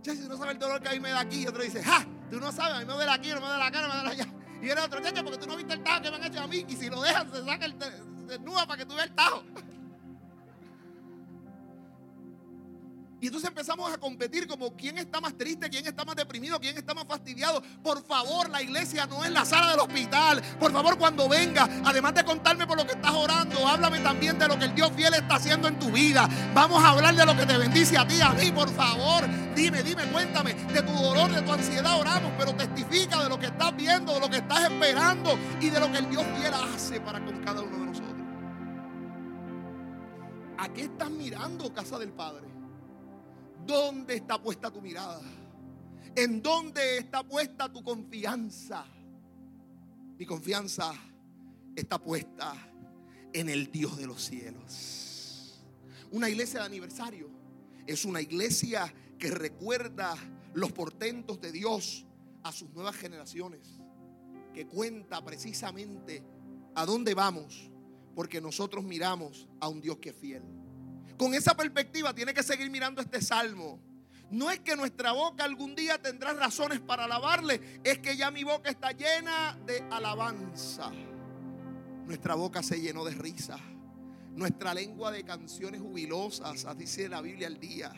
Chacha, 0.00 0.22
tú 0.22 0.28
no 0.28 0.36
sabes 0.38 0.54
el 0.54 0.58
dolor 0.58 0.80
que 0.80 0.88
a 0.88 0.92
mí 0.92 1.00
me 1.00 1.10
da 1.10 1.20
aquí. 1.20 1.42
Y 1.42 1.46
otro 1.46 1.62
dice, 1.62 1.82
ja, 1.82 2.06
tú 2.30 2.40
no 2.40 2.50
sabes, 2.52 2.76
a 2.76 2.78
mí 2.80 2.86
me 2.86 2.94
duele 2.94 3.12
aquí, 3.12 3.28
no 3.28 3.40
me 3.42 3.48
duele 3.48 3.58
la 3.58 3.70
cara, 3.70 3.88
me 3.88 3.94
duele 3.94 4.10
allá. 4.10 4.43
Y 4.64 4.70
el 4.70 4.78
otro, 4.78 4.98
porque 5.22 5.36
tú 5.36 5.46
no 5.46 5.58
viste 5.58 5.74
el 5.74 5.82
tajo 5.82 6.00
que 6.00 6.10
me 6.10 6.16
han 6.16 6.24
hecho 6.24 6.40
a 6.40 6.46
mí. 6.46 6.64
Y 6.66 6.74
si 6.74 6.88
lo 6.88 7.02
dejan, 7.02 7.30
se 7.30 7.44
saca 7.44 7.66
el 7.66 7.74
desnuda 8.26 8.66
para 8.66 8.78
que 8.78 8.86
tú 8.86 8.94
veas 8.94 9.08
el 9.08 9.14
tajo. 9.14 9.44
Y 13.24 13.28
entonces 13.28 13.48
empezamos 13.48 13.90
a 13.90 13.96
competir 13.96 14.46
como 14.46 14.76
quién 14.76 14.98
está 14.98 15.18
más 15.18 15.32
triste, 15.32 15.70
quién 15.70 15.86
está 15.86 16.04
más 16.04 16.14
deprimido, 16.14 16.60
quién 16.60 16.76
está 16.76 16.92
más 16.92 17.06
fastidiado. 17.06 17.62
Por 17.82 18.04
favor, 18.04 18.50
la 18.50 18.60
iglesia 18.60 19.06
no 19.06 19.24
es 19.24 19.30
la 19.30 19.46
sala 19.46 19.70
del 19.70 19.80
hospital. 19.80 20.42
Por 20.60 20.70
favor, 20.70 20.98
cuando 20.98 21.26
venga, 21.26 21.66
además 21.86 22.12
de 22.12 22.22
contarme 22.22 22.66
por 22.66 22.76
lo 22.76 22.86
que 22.86 22.92
estás 22.92 23.12
orando, 23.12 23.66
háblame 23.66 24.00
también 24.00 24.38
de 24.38 24.46
lo 24.46 24.58
que 24.58 24.66
el 24.66 24.74
Dios 24.74 24.92
fiel 24.94 25.14
está 25.14 25.36
haciendo 25.36 25.68
en 25.68 25.78
tu 25.78 25.90
vida. 25.90 26.28
Vamos 26.52 26.84
a 26.84 26.90
hablar 26.90 27.14
de 27.14 27.24
lo 27.24 27.34
que 27.34 27.46
te 27.46 27.56
bendice 27.56 27.96
a 27.96 28.06
ti, 28.06 28.20
a 28.20 28.28
mí, 28.32 28.52
por 28.52 28.68
favor. 28.74 29.26
Dime, 29.56 29.82
dime, 29.82 30.02
cuéntame 30.12 30.52
de 30.52 30.82
tu 30.82 30.92
dolor, 30.92 31.32
de 31.32 31.40
tu 31.40 31.50
ansiedad, 31.50 31.98
oramos, 31.98 32.30
pero 32.36 32.54
testifica 32.54 33.22
de 33.22 33.30
lo 33.30 33.38
que 33.38 33.46
estás 33.46 33.74
viendo, 33.74 34.12
de 34.12 34.20
lo 34.20 34.28
que 34.28 34.36
estás 34.36 34.70
esperando 34.70 35.38
y 35.62 35.70
de 35.70 35.80
lo 35.80 35.90
que 35.90 35.96
el 35.96 36.10
Dios 36.10 36.26
fiel 36.38 36.52
hace 36.52 37.00
para 37.00 37.24
con 37.24 37.42
cada 37.42 37.62
uno 37.62 37.78
de 37.78 37.86
nosotros. 37.86 38.26
¿A 40.58 40.68
qué 40.74 40.82
estás 40.82 41.08
mirando, 41.08 41.72
casa 41.72 41.98
del 41.98 42.12
Padre? 42.12 42.53
¿Dónde 43.66 44.16
está 44.16 44.40
puesta 44.40 44.70
tu 44.70 44.80
mirada? 44.80 45.20
¿En 46.14 46.42
dónde 46.42 46.98
está 46.98 47.22
puesta 47.22 47.72
tu 47.72 47.82
confianza? 47.82 48.84
Mi 50.18 50.26
confianza 50.26 50.92
está 51.74 51.98
puesta 51.98 52.54
en 53.32 53.48
el 53.48 53.70
Dios 53.70 53.96
de 53.96 54.06
los 54.06 54.22
cielos. 54.22 55.60
Una 56.12 56.28
iglesia 56.28 56.60
de 56.60 56.66
aniversario 56.66 57.28
es 57.86 58.04
una 58.04 58.20
iglesia 58.20 58.92
que 59.18 59.30
recuerda 59.30 60.14
los 60.54 60.72
portentos 60.72 61.40
de 61.40 61.50
Dios 61.50 62.06
a 62.44 62.52
sus 62.52 62.70
nuevas 62.70 62.94
generaciones, 62.94 63.80
que 64.52 64.66
cuenta 64.66 65.24
precisamente 65.24 66.22
a 66.74 66.86
dónde 66.86 67.14
vamos, 67.14 67.70
porque 68.14 68.40
nosotros 68.40 68.84
miramos 68.84 69.48
a 69.60 69.68
un 69.68 69.80
Dios 69.80 69.98
que 69.98 70.10
es 70.10 70.16
fiel. 70.16 70.42
Con 71.18 71.34
esa 71.34 71.56
perspectiva 71.56 72.14
tiene 72.14 72.34
que 72.34 72.42
seguir 72.42 72.70
mirando 72.70 73.00
este 73.00 73.20
salmo. 73.22 73.80
No 74.30 74.50
es 74.50 74.60
que 74.60 74.74
nuestra 74.74 75.12
boca 75.12 75.44
algún 75.44 75.76
día 75.76 76.00
tendrá 76.00 76.32
razones 76.32 76.80
para 76.80 77.04
alabarle, 77.04 77.80
es 77.84 77.98
que 77.98 78.16
ya 78.16 78.30
mi 78.30 78.42
boca 78.42 78.70
está 78.70 78.90
llena 78.92 79.58
de 79.64 79.84
alabanza. 79.90 80.90
Nuestra 82.04 82.34
boca 82.34 82.62
se 82.62 82.80
llenó 82.80 83.04
de 83.04 83.14
risa. 83.14 83.58
Nuestra 84.32 84.74
lengua 84.74 85.12
de 85.12 85.24
canciones 85.24 85.80
jubilosas, 85.80 86.66
dice 86.76 87.08
la 87.08 87.20
Biblia 87.20 87.46
al 87.46 87.60
día. 87.60 87.92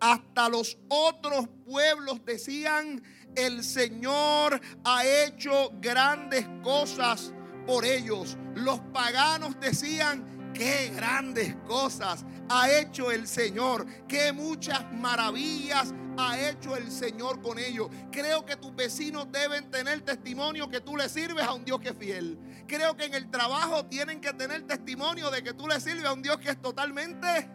Hasta 0.00 0.48
los 0.48 0.78
otros 0.88 1.46
pueblos 1.66 2.24
decían, 2.24 3.02
el 3.36 3.62
Señor 3.62 4.58
ha 4.82 5.04
hecho 5.04 5.72
grandes 5.78 6.48
cosas 6.62 7.34
por 7.66 7.84
ellos. 7.84 8.38
Los 8.54 8.80
paganos 8.92 9.60
decían, 9.60 10.39
qué 10.54 10.92
grandes 10.94 11.54
cosas 11.66 12.24
ha 12.48 12.70
hecho 12.70 13.10
el 13.10 13.26
Señor, 13.26 13.86
qué 14.06 14.32
muchas 14.32 14.92
maravillas 14.92 15.94
ha 16.18 16.38
hecho 16.38 16.76
el 16.76 16.90
Señor 16.90 17.40
con 17.40 17.58
ellos. 17.58 17.88
Creo 18.10 18.44
que 18.44 18.56
tus 18.56 18.74
vecinos 18.74 19.30
deben 19.30 19.70
tener 19.70 20.00
testimonio 20.02 20.68
que 20.68 20.80
tú 20.80 20.96
le 20.96 21.08
sirves 21.08 21.44
a 21.44 21.52
un 21.52 21.64
Dios 21.64 21.80
que 21.80 21.90
es 21.90 21.96
fiel. 21.96 22.38
Creo 22.66 22.96
que 22.96 23.04
en 23.04 23.14
el 23.14 23.30
trabajo 23.30 23.86
tienen 23.86 24.20
que 24.20 24.32
tener 24.32 24.66
testimonio 24.66 25.30
de 25.30 25.42
que 25.42 25.54
tú 25.54 25.66
le 25.66 25.80
sirves 25.80 26.04
a 26.04 26.12
un 26.12 26.22
Dios 26.22 26.38
que 26.38 26.50
es 26.50 26.60
totalmente... 26.60 27.50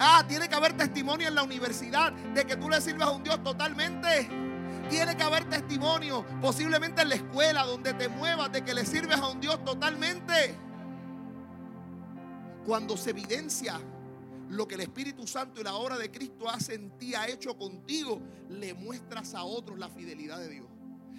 Ah, 0.00 0.24
tiene 0.28 0.48
que 0.48 0.54
haber 0.54 0.76
testimonio 0.76 1.26
en 1.26 1.34
la 1.34 1.42
universidad 1.42 2.12
de 2.12 2.44
que 2.44 2.56
tú 2.56 2.68
le 2.68 2.80
sirves 2.80 3.06
a 3.06 3.10
un 3.10 3.22
Dios 3.22 3.42
totalmente 3.42 4.28
tiene 4.88 5.16
que 5.16 5.22
haber 5.22 5.44
testimonio, 5.44 6.24
posiblemente 6.40 7.02
en 7.02 7.10
la 7.10 7.14
escuela, 7.16 7.64
donde 7.64 7.92
te 7.92 8.08
muevas, 8.08 8.50
de 8.50 8.64
que 8.64 8.72
le 8.72 8.86
sirves 8.86 9.18
a 9.18 9.28
un 9.28 9.40
Dios 9.40 9.62
totalmente 9.62 10.56
cuando 12.68 12.98
se 12.98 13.10
evidencia 13.10 13.80
lo 14.50 14.68
que 14.68 14.74
el 14.74 14.82
Espíritu 14.82 15.26
Santo 15.26 15.58
y 15.58 15.64
la 15.64 15.76
obra 15.76 15.96
de 15.96 16.10
Cristo 16.10 16.50
hace 16.50 16.74
en 16.74 16.90
ti, 16.98 17.14
ha 17.14 17.26
hecho 17.26 17.56
contigo, 17.56 18.20
le 18.50 18.74
muestras 18.74 19.32
a 19.32 19.42
otros 19.42 19.78
la 19.78 19.88
fidelidad 19.88 20.38
de 20.38 20.50
Dios. 20.50 20.67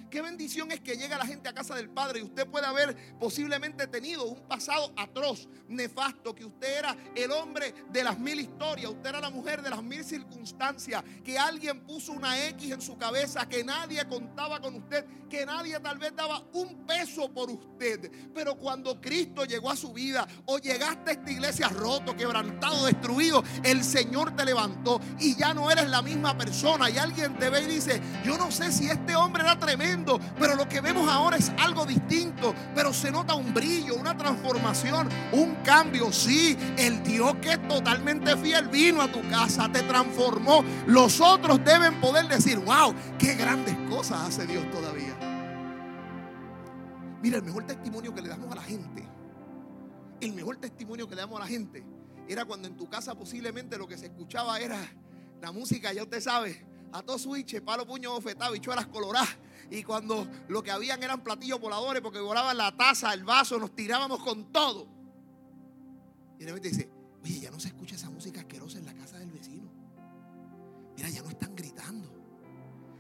Qué 0.09 0.21
bendición 0.21 0.71
es 0.71 0.79
que 0.79 0.95
llega 0.95 1.17
la 1.17 1.25
gente 1.25 1.49
a 1.49 1.53
casa 1.53 1.75
del 1.75 1.89
Padre 1.89 2.19
y 2.19 2.23
usted 2.23 2.47
puede 2.47 2.65
haber 2.65 2.95
posiblemente 3.19 3.85
tenido 3.87 4.25
un 4.25 4.39
pasado 4.47 4.91
atroz, 4.97 5.47
nefasto, 5.67 6.33
que 6.33 6.45
usted 6.45 6.79
era 6.79 6.97
el 7.15 7.31
hombre 7.31 7.73
de 7.91 8.03
las 8.03 8.17
mil 8.17 8.39
historias, 8.39 8.91
usted 8.91 9.09
era 9.09 9.21
la 9.21 9.29
mujer 9.29 9.61
de 9.61 9.69
las 9.69 9.83
mil 9.83 10.03
circunstancias, 10.03 11.03
que 11.23 11.37
alguien 11.37 11.81
puso 11.85 12.13
una 12.13 12.43
X 12.47 12.71
en 12.71 12.81
su 12.81 12.97
cabeza, 12.97 13.47
que 13.47 13.63
nadie 13.63 14.03
contaba 14.07 14.59
con 14.59 14.75
usted, 14.75 15.05
que 15.29 15.45
nadie 15.45 15.79
tal 15.79 15.99
vez 15.99 16.15
daba 16.15 16.43
un 16.53 16.87
peso 16.87 17.31
por 17.31 17.51
usted. 17.51 18.11
Pero 18.33 18.55
cuando 18.55 18.99
Cristo 18.99 19.45
llegó 19.45 19.69
a 19.69 19.75
su 19.75 19.93
vida 19.93 20.27
o 20.45 20.57
llegaste 20.57 21.11
a 21.11 21.13
esta 21.13 21.31
iglesia 21.31 21.69
roto, 21.69 22.15
quebrantado, 22.15 22.87
destruido, 22.87 23.43
el 23.63 23.83
Señor 23.83 24.35
te 24.35 24.43
levantó 24.43 24.99
y 25.19 25.35
ya 25.35 25.53
no 25.53 25.69
eres 25.69 25.87
la 25.87 26.01
misma 26.01 26.35
persona. 26.35 26.89
Y 26.89 26.97
alguien 26.97 27.37
te 27.37 27.51
ve 27.51 27.61
y 27.61 27.67
dice, 27.67 28.01
yo 28.25 28.37
no 28.37 28.49
sé 28.49 28.71
si 28.71 28.87
este 28.89 29.15
hombre 29.15 29.43
era 29.43 29.59
tremendo 29.59 29.98
pero 30.37 30.55
lo 30.55 30.67
que 30.67 30.81
vemos 30.81 31.09
ahora 31.09 31.37
es 31.37 31.51
algo 31.57 31.85
distinto, 31.85 32.53
pero 32.75 32.93
se 32.93 33.11
nota 33.11 33.35
un 33.35 33.53
brillo, 33.53 33.95
una 33.95 34.15
transformación, 34.17 35.09
un 35.31 35.55
cambio. 35.63 36.11
Sí, 36.11 36.57
el 36.77 37.03
Dios 37.03 37.35
que 37.41 37.53
es 37.53 37.67
totalmente 37.67 38.35
fiel 38.37 38.67
vino 38.67 39.01
a 39.01 39.11
tu 39.11 39.21
casa, 39.29 39.69
te 39.71 39.81
transformó. 39.83 40.63
Los 40.87 41.19
otros 41.21 41.63
deben 41.63 41.99
poder 41.99 42.27
decir, 42.27 42.57
wow, 42.59 42.93
qué 43.17 43.35
grandes 43.35 43.75
cosas 43.89 44.27
hace 44.27 44.45
Dios 44.45 44.69
todavía. 44.71 45.15
Mira, 47.21 47.37
el 47.37 47.43
mejor 47.43 47.65
testimonio 47.65 48.13
que 48.13 48.21
le 48.21 48.29
damos 48.29 48.51
a 48.51 48.55
la 48.55 48.63
gente, 48.63 49.05
el 50.21 50.33
mejor 50.33 50.57
testimonio 50.57 51.07
que 51.07 51.15
le 51.15 51.21
damos 51.21 51.37
a 51.37 51.43
la 51.43 51.47
gente 51.47 51.83
era 52.27 52.45
cuando 52.45 52.67
en 52.67 52.77
tu 52.77 52.87
casa 52.87 53.15
posiblemente 53.15 53.77
lo 53.77 53.87
que 53.87 53.97
se 53.97 54.05
escuchaba 54.05 54.59
era 54.59 54.79
la 55.41 55.51
música, 55.51 55.91
ya 55.91 56.03
usted 56.03 56.21
sabe, 56.21 56.65
a 56.91 57.01
todo 57.01 57.17
switch, 57.17 57.61
palo, 57.61 57.85
puño, 57.85 58.11
bofetado, 58.11 58.53
bichuelas 58.53 58.87
coloradas. 58.87 59.29
Y 59.71 59.83
cuando 59.83 60.27
lo 60.47 60.63
que 60.63 60.71
habían 60.71 61.03
eran 61.03 61.23
platillos 61.23 61.59
voladores 61.59 62.01
porque 62.01 62.19
volaban 62.19 62.57
la 62.57 62.75
taza, 62.75 63.13
el 63.13 63.23
vaso, 63.23 63.59
nos 63.59 63.75
tirábamos 63.75 64.23
con 64.23 64.51
todo. 64.51 64.87
Y 66.39 66.43
de 66.43 66.53
repente 66.53 66.69
dice, 66.69 66.89
oye, 67.23 67.39
ya 67.39 67.51
no 67.51 67.59
se 67.59 67.67
escucha 67.67 67.95
esa 67.95 68.09
música 68.09 68.39
asquerosa 68.39 68.79
en 68.79 68.85
la 68.85 68.93
casa 68.93 69.19
del 69.19 69.31
vecino. 69.31 69.69
Mira, 70.95 71.09
ya 71.09 71.21
no 71.21 71.29
están 71.29 71.55
gritando. 71.55 72.11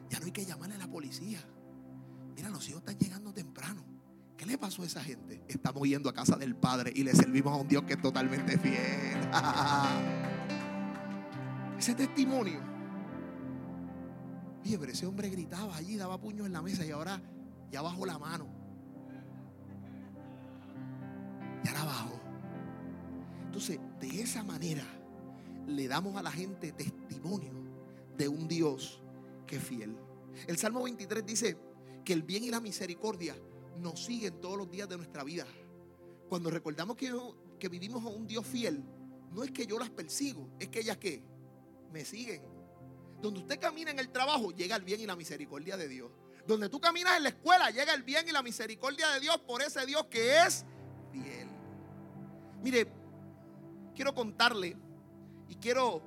Ya 0.09 0.19
no 0.19 0.25
hay 0.25 0.31
que 0.31 0.45
llamarle 0.45 0.75
a 0.75 0.79
la 0.79 0.87
policía. 0.87 1.43
Mira, 2.35 2.49
los 2.49 2.67
hijos 2.69 2.81
están 2.81 2.97
llegando 2.97 3.33
temprano. 3.33 3.83
¿Qué 4.37 4.45
le 4.45 4.57
pasó 4.57 4.83
a 4.83 4.85
esa 4.85 5.03
gente? 5.03 5.43
Estamos 5.47 5.87
yendo 5.87 6.09
a 6.09 6.13
casa 6.13 6.37
del 6.37 6.55
Padre 6.55 6.93
y 6.95 7.03
le 7.03 7.13
servimos 7.13 7.53
a 7.53 7.57
un 7.57 7.67
Dios 7.67 7.83
que 7.83 7.93
es 7.93 8.01
totalmente 8.01 8.57
fiel. 8.57 9.19
Ese 11.77 11.95
testimonio 11.95 12.78
Oye, 14.63 14.77
pero 14.77 14.91
ese 14.91 15.05
hombre 15.05 15.29
gritaba 15.29 15.75
allí, 15.75 15.95
daba 15.95 16.19
puños 16.19 16.45
en 16.45 16.53
la 16.53 16.61
mesa 16.61 16.85
y 16.85 16.91
ahora 16.91 17.21
ya 17.71 17.81
bajó 17.81 18.05
la 18.05 18.17
mano. 18.17 18.47
Ya 21.63 21.73
la 21.73 21.83
bajó. 21.85 22.19
Entonces, 23.45 23.79
de 23.99 24.21
esa 24.21 24.43
manera 24.43 24.83
le 25.67 25.87
damos 25.87 26.15
a 26.15 26.23
la 26.23 26.31
gente 26.31 26.71
testimonio 26.71 27.51
de 28.17 28.27
un 28.27 28.47
Dios 28.47 29.01
que 29.47 29.57
es 29.57 29.63
fiel. 29.63 29.95
El 30.47 30.57
Salmo 30.57 30.83
23 30.83 31.25
dice 31.25 31.57
que 32.03 32.13
el 32.13 32.23
bien 32.23 32.43
y 32.43 32.49
la 32.49 32.59
misericordia 32.59 33.35
nos 33.77 34.03
siguen 34.03 34.39
todos 34.39 34.57
los 34.57 34.69
días 34.69 34.89
de 34.89 34.97
nuestra 34.97 35.23
vida. 35.23 35.45
Cuando 36.27 36.49
recordamos 36.49 36.95
que, 36.95 37.11
que 37.59 37.69
vivimos 37.69 38.03
a 38.05 38.09
un 38.09 38.27
Dios 38.27 38.45
fiel, 38.45 38.83
no 39.31 39.43
es 39.43 39.51
que 39.51 39.65
yo 39.65 39.79
las 39.79 39.89
persigo, 39.89 40.49
es 40.59 40.69
que 40.69 40.79
ellas 40.79 40.97
que 40.97 41.23
me 41.91 42.05
siguen 42.05 42.58
donde 43.21 43.39
usted 43.41 43.59
camina 43.59 43.91
en 43.91 43.99
el 43.99 44.09
trabajo, 44.09 44.51
llega 44.51 44.75
el 44.75 44.83
bien 44.83 45.01
y 45.01 45.05
la 45.05 45.15
misericordia 45.15 45.77
de 45.77 45.87
Dios. 45.87 46.11
Donde 46.47 46.69
tú 46.69 46.79
caminas 46.79 47.17
en 47.17 47.23
la 47.23 47.29
escuela, 47.29 47.69
llega 47.69 47.93
el 47.93 48.03
bien 48.03 48.27
y 48.27 48.31
la 48.31 48.41
misericordia 48.41 49.09
de 49.11 49.19
Dios 49.19 49.37
por 49.39 49.61
ese 49.61 49.85
Dios 49.85 50.05
que 50.09 50.41
es 50.41 50.65
fiel. 51.11 51.47
Mire, 52.63 52.87
quiero 53.93 54.15
contarle 54.15 54.75
y 55.47 55.55
quiero 55.55 56.01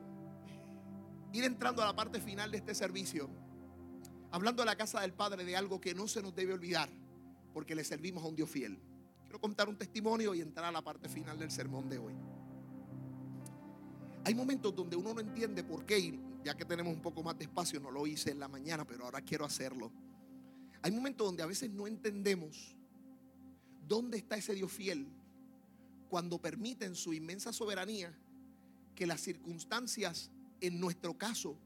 ir 1.33 1.45
entrando 1.45 1.83
a 1.83 1.87
la 1.87 1.95
parte 1.95 2.21
final 2.21 2.51
de 2.51 2.59
este 2.59 2.75
servicio, 2.75 3.29
hablando 4.31 4.63
de 4.63 4.67
la 4.67 4.77
casa 4.77 5.01
del 5.01 5.13
Padre 5.13 5.45
de 5.45 5.57
algo 5.57 5.81
que 5.81 5.95
no 5.95 6.09
se 6.09 6.23
nos 6.23 6.35
debe 6.35 6.55
olvidar, 6.55 6.91
porque 7.53 7.75
le 7.75 7.85
servimos 7.85 8.25
a 8.25 8.27
un 8.27 8.37
Dios 8.37 8.51
fiel. 8.51 8.79
Quiero 9.25 9.41
contar 9.41 9.69
un 9.69 9.77
testimonio 9.77 10.35
y 10.35 10.41
entrar 10.41 10.67
a 10.67 10.73
la 10.73 10.83
parte 10.83 11.09
final 11.09 11.39
del 11.39 11.51
sermón 11.51 11.89
de 11.89 11.99
hoy. 11.99 12.15
Hay 14.25 14.35
momentos 14.35 14.75
donde 14.75 14.97
uno 14.97 15.15
no 15.15 15.21
entiende 15.21 15.65
por 15.65 15.85
qué 15.85 15.99
ya 16.45 16.57
que 16.57 16.65
tenemos 16.65 16.93
un 16.93 17.03
poco 17.03 17.23
más 17.23 17.39
de 17.39 17.45
espacio, 17.45 17.81
no 17.81 17.91
lo 17.91 18.07
hice 18.07 18.31
en 18.31 18.41
la 18.41 18.49
mañana, 18.49 18.87
pero 18.87 19.05
ahora 19.05 19.21
quiero 19.23 19.45
hacerlo. 19.45 19.93
Hay 20.83 20.91
momentos 20.91 21.27
donde 21.27 21.43
a 21.43 21.47
veces 21.47 21.71
no 21.71 21.87
entendemos 21.87 22.77
dónde 23.87 24.19
está 24.19 24.37
ese 24.37 24.55
Dios 24.55 24.73
fiel 24.73 25.09
cuando 26.09 26.41
permite 26.41 26.85
en 26.85 26.95
su 26.95 27.13
inmensa 27.13 27.53
soberanía 27.53 28.13
que 28.95 29.07
las 29.07 29.21
circunstancias, 29.21 30.31
en 30.61 30.81
nuestro 30.81 31.17
caso, 31.17 31.57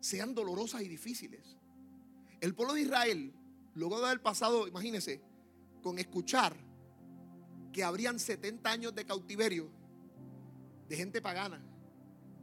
sean 0.00 0.34
dolorosas 0.34 0.82
y 0.82 0.88
difíciles. 0.88 1.56
El 2.40 2.54
pueblo 2.54 2.74
de 2.74 2.82
Israel, 2.82 3.32
luego 3.74 4.00
de 4.00 4.06
haber 4.06 4.22
pasado, 4.22 4.66
imagínense, 4.66 5.20
con 5.82 5.98
escuchar 5.98 6.56
que 7.72 7.84
habrían 7.84 8.18
70 8.18 8.70
años 8.70 8.94
de 8.94 9.04
cautiverio 9.04 9.70
de 10.88 10.96
gente 10.96 11.20
pagana, 11.20 11.62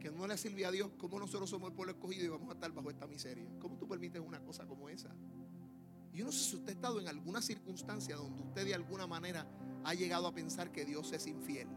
que 0.02 0.10
no 0.10 0.26
le 0.26 0.36
sirve 0.36 0.66
a 0.66 0.72
Dios, 0.72 0.90
¿cómo 0.98 1.20
nosotros 1.20 1.48
somos 1.48 1.70
el 1.70 1.76
pueblo 1.76 1.92
escogido 1.92 2.24
y 2.24 2.28
vamos 2.28 2.50
a 2.50 2.54
estar 2.54 2.72
bajo 2.72 2.90
esta 2.90 3.06
miseria? 3.06 3.48
¿Cómo 3.60 3.78
tú 3.78 3.86
permites 3.86 4.20
una 4.20 4.40
cosa 4.40 4.66
como 4.66 4.88
esa? 4.88 5.14
Yo 6.12 6.24
no 6.24 6.32
sé 6.32 6.50
si 6.50 6.56
usted 6.56 6.70
ha 6.70 6.72
estado 6.72 7.00
en 7.00 7.06
alguna 7.06 7.40
circunstancia 7.40 8.16
donde 8.16 8.42
usted 8.42 8.64
de 8.64 8.74
alguna 8.74 9.06
manera 9.06 9.46
ha 9.84 9.94
llegado 9.94 10.26
a 10.26 10.34
pensar 10.34 10.72
que 10.72 10.84
Dios 10.84 11.12
es 11.12 11.28
infiel 11.28 11.68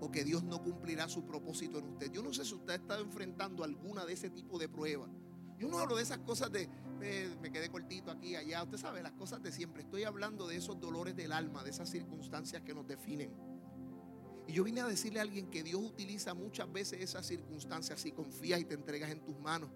o 0.00 0.10
que 0.10 0.22
Dios 0.22 0.44
no 0.44 0.62
cumplirá 0.62 1.08
su 1.08 1.26
propósito 1.26 1.78
en 1.78 1.86
usted. 1.86 2.12
Yo 2.12 2.22
no 2.22 2.32
sé 2.32 2.44
si 2.44 2.54
usted 2.54 2.74
ha 2.74 2.76
estado 2.76 3.02
enfrentando 3.02 3.64
alguna 3.64 4.06
de 4.06 4.12
ese 4.12 4.30
tipo 4.30 4.58
de 4.58 4.68
pruebas. 4.68 5.10
Yo 5.58 5.68
no 5.68 5.78
hablo 5.80 5.96
de 5.96 6.02
esas 6.04 6.18
cosas 6.18 6.50
de 6.52 6.68
me 7.40 7.50
quedé 7.50 7.68
cortito 7.68 8.12
aquí, 8.12 8.36
allá. 8.36 8.62
Usted 8.62 8.78
sabe, 8.78 9.02
las 9.02 9.12
cosas 9.12 9.42
de 9.42 9.50
siempre. 9.50 9.82
Estoy 9.82 10.04
hablando 10.04 10.46
de 10.46 10.56
esos 10.56 10.78
dolores 10.78 11.16
del 11.16 11.32
alma, 11.32 11.64
de 11.64 11.70
esas 11.70 11.90
circunstancias 11.90 12.62
que 12.62 12.72
nos 12.72 12.86
definen. 12.86 13.51
Y 14.46 14.52
yo 14.52 14.64
vine 14.64 14.80
a 14.80 14.86
decirle 14.86 15.20
a 15.20 15.22
alguien 15.22 15.50
que 15.50 15.62
Dios 15.62 15.80
utiliza 15.82 16.34
muchas 16.34 16.70
veces 16.72 17.00
esas 17.00 17.26
circunstancias 17.26 18.00
si 18.00 18.12
confías 18.12 18.60
y 18.60 18.64
te 18.64 18.74
entregas 18.74 19.10
en 19.10 19.24
tus 19.24 19.38
manos 19.38 19.70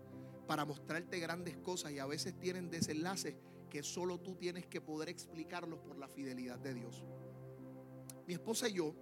para 0.47 0.65
mostrarte 0.65 1.19
grandes 1.19 1.57
cosas 1.59 1.93
y 1.93 1.99
a 1.99 2.07
veces 2.07 2.39
tienen 2.39 2.71
desenlaces 2.71 3.35
que 3.71 3.83
solo 3.83 4.19
tú 4.19 4.37
tienes 4.37 4.67
que 4.67 4.81
poder 4.81 5.09
explicarlos 5.09 5.81
por 5.81 5.99
la 5.99 6.09
fidelidad 6.09 6.59
de 6.59 6.75
Dios. 6.75 7.05
Mi 8.27 8.35
esposa 8.35 8.69
y 8.69 8.75
yo, 8.75 8.95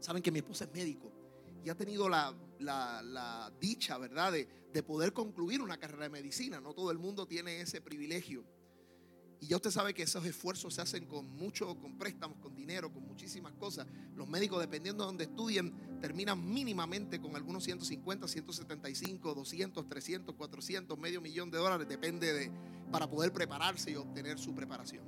saben 0.00 0.22
que 0.22 0.30
mi 0.30 0.38
esposa 0.38 0.64
es 0.64 0.72
médico 0.72 1.12
y 1.64 1.68
ha 1.68 1.76
tenido 1.76 2.08
la, 2.08 3.52
dicha, 3.60 3.98
¿verdad?, 3.98 4.32
de, 4.32 4.48
de 4.72 4.82
poder 4.82 5.12
concluir 5.12 5.62
una 5.62 5.78
carrera 5.78 6.04
de 6.04 6.10
medicina. 6.10 6.60
No 6.60 6.74
todo 6.74 6.90
el 6.90 6.98
mundo 6.98 7.26
tiene 7.26 7.60
ese 7.60 7.80
privilegio. 7.80 8.44
Y 9.42 9.48
ya 9.48 9.56
usted 9.56 9.72
sabe 9.72 9.92
que 9.92 10.04
esos 10.04 10.24
esfuerzos 10.24 10.72
se 10.72 10.82
hacen 10.82 11.04
con 11.04 11.28
mucho, 11.28 11.74
con 11.74 11.98
préstamos, 11.98 12.38
con 12.38 12.54
dinero, 12.54 12.92
con 12.92 13.04
muchísimas 13.04 13.52
cosas. 13.54 13.88
Los 14.14 14.28
médicos, 14.28 14.60
dependiendo 14.60 15.02
de 15.02 15.06
donde 15.08 15.24
estudien, 15.24 15.98
terminan 16.00 16.48
mínimamente 16.48 17.20
con 17.20 17.34
algunos 17.34 17.64
150, 17.64 18.28
175, 18.28 19.34
200, 19.34 19.88
300, 19.88 20.36
400, 20.36 20.96
medio 20.96 21.20
millón 21.20 21.50
de 21.50 21.58
dólares, 21.58 21.88
depende 21.88 22.32
de, 22.32 22.52
para 22.92 23.10
poder 23.10 23.32
prepararse 23.32 23.90
y 23.90 23.96
obtener 23.96 24.38
su 24.38 24.54
preparación. 24.54 25.02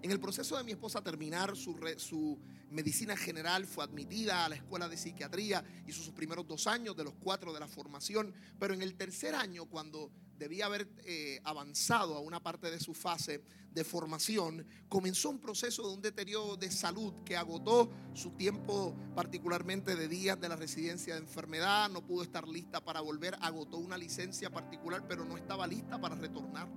En 0.00 0.12
el 0.12 0.20
proceso 0.20 0.56
de 0.56 0.62
mi 0.62 0.70
esposa 0.70 1.02
terminar 1.02 1.56
su, 1.56 1.76
su 1.96 2.38
medicina 2.70 3.16
general, 3.16 3.66
fue 3.66 3.82
admitida 3.82 4.44
a 4.44 4.48
la 4.48 4.54
escuela 4.54 4.88
de 4.88 4.96
psiquiatría, 4.96 5.64
hizo 5.88 6.04
sus 6.04 6.14
primeros 6.14 6.46
dos 6.46 6.68
años 6.68 6.96
de 6.96 7.02
los 7.02 7.14
cuatro 7.14 7.52
de 7.52 7.58
la 7.58 7.66
formación, 7.66 8.32
pero 8.60 8.74
en 8.74 8.82
el 8.82 8.94
tercer 8.94 9.34
año, 9.34 9.64
cuando 9.64 10.12
debía 10.38 10.66
haber 10.66 10.88
eh, 11.04 11.40
avanzado 11.44 12.16
a 12.16 12.20
una 12.20 12.42
parte 12.42 12.70
de 12.70 12.80
su 12.80 12.94
fase 12.94 13.42
de 13.76 13.84
formación, 13.84 14.66
comenzó 14.88 15.28
un 15.28 15.38
proceso 15.38 15.86
de 15.86 15.94
un 15.94 16.00
deterioro 16.00 16.56
de 16.56 16.70
salud 16.70 17.12
que 17.24 17.36
agotó 17.36 17.90
su 18.14 18.30
tiempo 18.30 18.96
particularmente 19.14 19.96
de 19.96 20.08
días 20.08 20.40
de 20.40 20.48
la 20.48 20.56
residencia 20.56 21.14
de 21.14 21.20
enfermedad, 21.20 21.90
no 21.90 22.06
pudo 22.06 22.22
estar 22.22 22.48
lista 22.48 22.82
para 22.82 23.02
volver, 23.02 23.36
agotó 23.40 23.76
una 23.76 23.98
licencia 23.98 24.48
particular, 24.48 25.06
pero 25.06 25.26
no 25.26 25.36
estaba 25.36 25.66
lista 25.66 26.00
para 26.00 26.14
retornar. 26.14 26.68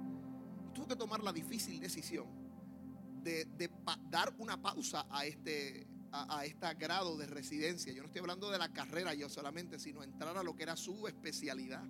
Tuvo 0.73 0.87
que 0.87 0.95
tomar 0.97 1.23
la 1.23 1.31
difícil 1.31 1.79
decisión 1.79 2.27
de, 3.23 3.47
dar 4.09 4.35
una 4.37 4.61
pausa 4.61 5.07
a 5.09 5.25
este, 5.25 5.87
a, 6.11 6.39
a 6.39 6.45
este 6.45 6.73
grado 6.75 7.17
de 7.17 7.27
residencia. 7.27 7.93
Yo 7.93 8.01
no 8.01 8.07
estoy 8.07 8.19
hablando 8.19 8.51
de 8.51 8.57
la 8.57 8.73
carrera 8.73 9.13
yo 9.13 9.29
solamente, 9.29 9.79
sino 9.79 10.03
entrar 10.03 10.35
a 10.37 10.43
lo 10.43 10.53
que 10.53 10.63
era 10.63 10.75
su 10.75 11.07
especialidad. 11.07 11.85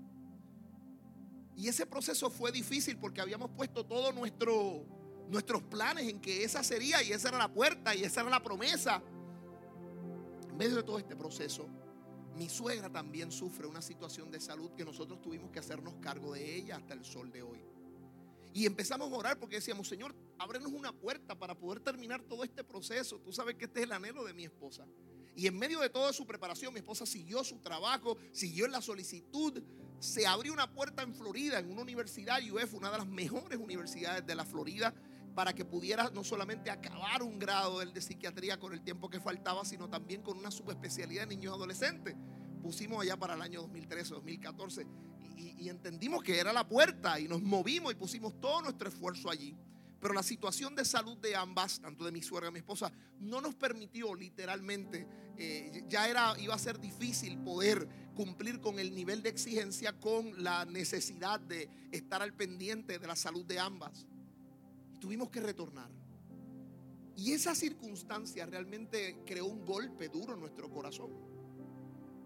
Y 1.55 1.67
ese 1.67 1.85
proceso 1.85 2.29
fue 2.29 2.51
difícil 2.51 2.97
porque 2.97 3.21
habíamos 3.21 3.49
puesto 3.51 3.85
todos 3.85 4.13
nuestro, 4.15 4.85
nuestros 5.29 5.61
planes 5.63 6.07
en 6.07 6.19
que 6.19 6.43
esa 6.43 6.63
sería 6.63 7.03
y 7.03 7.11
esa 7.11 7.29
era 7.29 7.37
la 7.37 7.53
puerta 7.53 7.93
y 7.95 8.03
esa 8.03 8.21
era 8.21 8.29
la 8.29 8.41
promesa. 8.41 9.01
En 10.49 10.57
medio 10.57 10.75
de 10.75 10.83
todo 10.83 10.99
este 10.99 11.15
proceso, 11.15 11.67
mi 12.35 12.47
suegra 12.47 12.89
también 12.89 13.31
sufre 13.31 13.67
una 13.67 13.81
situación 13.81 14.31
de 14.31 14.39
salud 14.39 14.71
que 14.71 14.85
nosotros 14.85 15.21
tuvimos 15.21 15.51
que 15.51 15.59
hacernos 15.59 15.95
cargo 16.01 16.33
de 16.33 16.55
ella 16.55 16.77
hasta 16.77 16.93
el 16.93 17.03
sol 17.03 17.31
de 17.31 17.41
hoy. 17.41 17.59
Y 18.53 18.65
empezamos 18.65 19.11
a 19.11 19.15
orar 19.15 19.39
porque 19.39 19.57
decíamos, 19.57 19.87
Señor, 19.87 20.15
ábrenos 20.37 20.71
una 20.71 20.91
puerta 20.91 21.37
para 21.37 21.55
poder 21.55 21.81
terminar 21.81 22.21
todo 22.23 22.43
este 22.43 22.63
proceso. 22.63 23.19
Tú 23.19 23.31
sabes 23.31 23.55
que 23.55 23.65
este 23.65 23.81
es 23.81 23.85
el 23.85 23.91
anhelo 23.91 24.23
de 24.23 24.33
mi 24.33 24.45
esposa. 24.45 24.85
Y 25.35 25.47
en 25.47 25.57
medio 25.57 25.79
de 25.79 25.89
toda 25.89 26.11
su 26.13 26.25
preparación, 26.25 26.73
mi 26.73 26.79
esposa 26.79 27.05
siguió 27.05 27.43
su 27.43 27.59
trabajo, 27.59 28.17
siguió 28.31 28.67
la 28.67 28.81
solicitud 28.81 29.61
se 29.99 30.25
abrió 30.25 30.53
una 30.53 30.71
puerta 30.71 31.03
en 31.03 31.13
Florida, 31.13 31.59
en 31.59 31.71
una 31.71 31.81
universidad, 31.81 32.39
UF, 32.41 32.73
una 32.73 32.91
de 32.91 32.97
las 32.99 33.07
mejores 33.07 33.59
universidades 33.59 34.25
de 34.25 34.35
la 34.35 34.45
Florida, 34.45 34.93
para 35.35 35.53
que 35.53 35.65
pudiera 35.65 36.09
no 36.09 36.23
solamente 36.23 36.69
acabar 36.69 37.23
un 37.23 37.39
grado 37.39 37.79
de 37.79 38.01
psiquiatría 38.01 38.59
con 38.59 38.73
el 38.73 38.81
tiempo 38.81 39.09
que 39.09 39.19
faltaba, 39.19 39.63
sino 39.63 39.89
también 39.89 40.21
con 40.21 40.37
una 40.37 40.51
subespecialidad 40.51 41.27
de 41.27 41.35
niños 41.35 41.53
adolescentes. 41.53 42.15
Pusimos 42.61 43.01
allá 43.01 43.17
para 43.17 43.35
el 43.35 43.41
año 43.41 43.61
2013, 43.61 44.15
2014 44.15 44.87
y, 45.37 45.63
y 45.63 45.69
entendimos 45.69 46.23
que 46.23 46.39
era 46.39 46.51
la 46.51 46.67
puerta 46.67 47.19
y 47.19 47.27
nos 47.27 47.41
movimos 47.41 47.91
y 47.93 47.95
pusimos 47.95 48.39
todo 48.41 48.61
nuestro 48.61 48.89
esfuerzo 48.89 49.29
allí. 49.29 49.55
Pero 49.99 50.13
la 50.13 50.23
situación 50.23 50.75
de 50.75 50.85
salud 50.85 51.17
de 51.17 51.35
ambas, 51.35 51.79
tanto 51.79 52.05
de 52.05 52.11
mi 52.11 52.21
suegra 52.21 52.49
y 52.49 52.53
mi 52.53 52.59
esposa, 52.59 52.91
no 53.19 53.41
nos 53.41 53.55
permitió 53.55 54.15
literalmente, 54.15 55.05
eh, 55.37 55.83
ya 55.89 56.07
era, 56.07 56.39
iba 56.39 56.53
a 56.53 56.59
ser 56.59 56.79
difícil 56.79 57.37
poder 57.39 57.87
cumplir 58.15 58.61
con 58.61 58.79
el 58.79 58.93
nivel 58.93 59.21
de 59.21 59.29
exigencia 59.29 59.99
con 59.99 60.43
la 60.43 60.65
necesidad 60.65 61.39
de 61.39 61.69
estar 61.91 62.21
al 62.21 62.33
pendiente 62.33 62.99
de 62.99 63.07
la 63.07 63.15
salud 63.15 63.45
de 63.45 63.59
ambas. 63.59 64.05
tuvimos 64.99 65.29
que 65.29 65.39
retornar. 65.39 65.89
Y 67.15 67.31
esa 67.31 67.55
circunstancia 67.55 68.45
realmente 68.45 69.23
creó 69.25 69.45
un 69.45 69.65
golpe 69.65 70.09
duro 70.09 70.33
en 70.33 70.41
nuestro 70.41 70.69
corazón. 70.69 71.11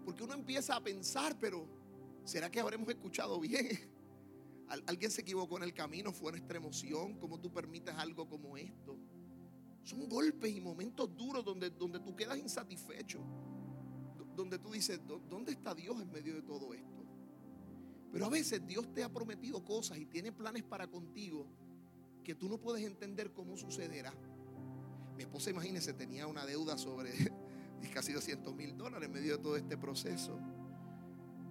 Porque 0.04 0.22
uno 0.22 0.34
empieza 0.34 0.76
a 0.76 0.82
pensar, 0.82 1.36
pero 1.38 1.68
¿será 2.24 2.50
que 2.50 2.60
habremos 2.60 2.88
escuchado 2.88 3.38
bien? 3.40 3.93
Alguien 4.86 5.10
se 5.10 5.20
equivocó 5.20 5.56
en 5.58 5.64
el 5.64 5.74
camino, 5.74 6.12
fue 6.12 6.32
nuestra 6.32 6.56
emoción. 6.56 7.18
¿Cómo 7.18 7.38
tú 7.38 7.52
permites 7.52 7.94
algo 7.94 8.28
como 8.28 8.56
esto? 8.56 8.98
Son 9.82 10.08
golpes 10.08 10.54
y 10.54 10.60
momentos 10.60 11.14
duros 11.14 11.44
donde, 11.44 11.70
donde 11.70 12.00
tú 12.00 12.16
quedas 12.16 12.38
insatisfecho. 12.38 13.20
Donde 14.34 14.58
tú 14.58 14.72
dices, 14.72 15.00
¿dónde 15.28 15.52
está 15.52 15.74
Dios 15.74 16.00
en 16.00 16.10
medio 16.10 16.34
de 16.34 16.42
todo 16.42 16.72
esto? 16.72 17.04
Pero 18.10 18.26
a 18.26 18.30
veces 18.30 18.66
Dios 18.66 18.92
te 18.92 19.04
ha 19.04 19.12
prometido 19.12 19.64
cosas 19.64 19.98
y 19.98 20.06
tiene 20.06 20.32
planes 20.32 20.62
para 20.62 20.86
contigo 20.86 21.46
que 22.22 22.34
tú 22.34 22.48
no 22.48 22.58
puedes 22.58 22.84
entender 22.84 23.32
cómo 23.32 23.56
sucederá. 23.56 24.14
Mi 25.16 25.24
esposa, 25.24 25.50
imagínese, 25.50 25.92
tenía 25.92 26.26
una 26.26 26.46
deuda 26.46 26.78
sobre 26.78 27.12
casi 27.92 28.12
200 28.12 28.54
mil 28.54 28.76
dólares 28.76 29.06
en 29.06 29.12
medio 29.12 29.36
de 29.36 29.42
todo 29.42 29.56
este 29.56 29.76
proceso. 29.76 30.38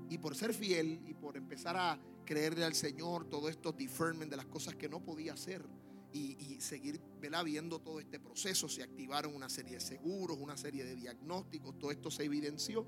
Y 0.10 0.18
por 0.18 0.36
ser 0.36 0.54
fiel 0.54 1.02
y 1.08 1.14
por 1.14 1.38
empezar 1.38 1.78
a 1.78 2.00
creerle 2.26 2.66
al 2.66 2.76
Señor, 2.76 3.30
todo 3.30 3.50
esto 3.50 3.72
deferment 3.72 4.30
de 4.30 4.38
las 4.38 4.46
cosas 4.46 4.76
que 4.76 4.90
no 4.90 5.04
podía 5.04 5.34
hacer 5.34 5.66
y, 6.14 6.60
seguir 6.62 7.02
viendo 7.44 7.80
todo 7.80 8.00
este 8.00 8.20
proceso, 8.20 8.70
se 8.70 8.84
activaron 8.84 9.36
una 9.36 9.50
serie 9.50 9.74
de 9.74 9.80
seguros, 9.80 10.38
una 10.40 10.56
serie 10.56 10.84
de 10.84 10.96
diagnósticos, 10.96 11.78
todo 11.80 11.92
esto 11.92 12.12
se 12.12 12.24
evidenció. 12.24 12.86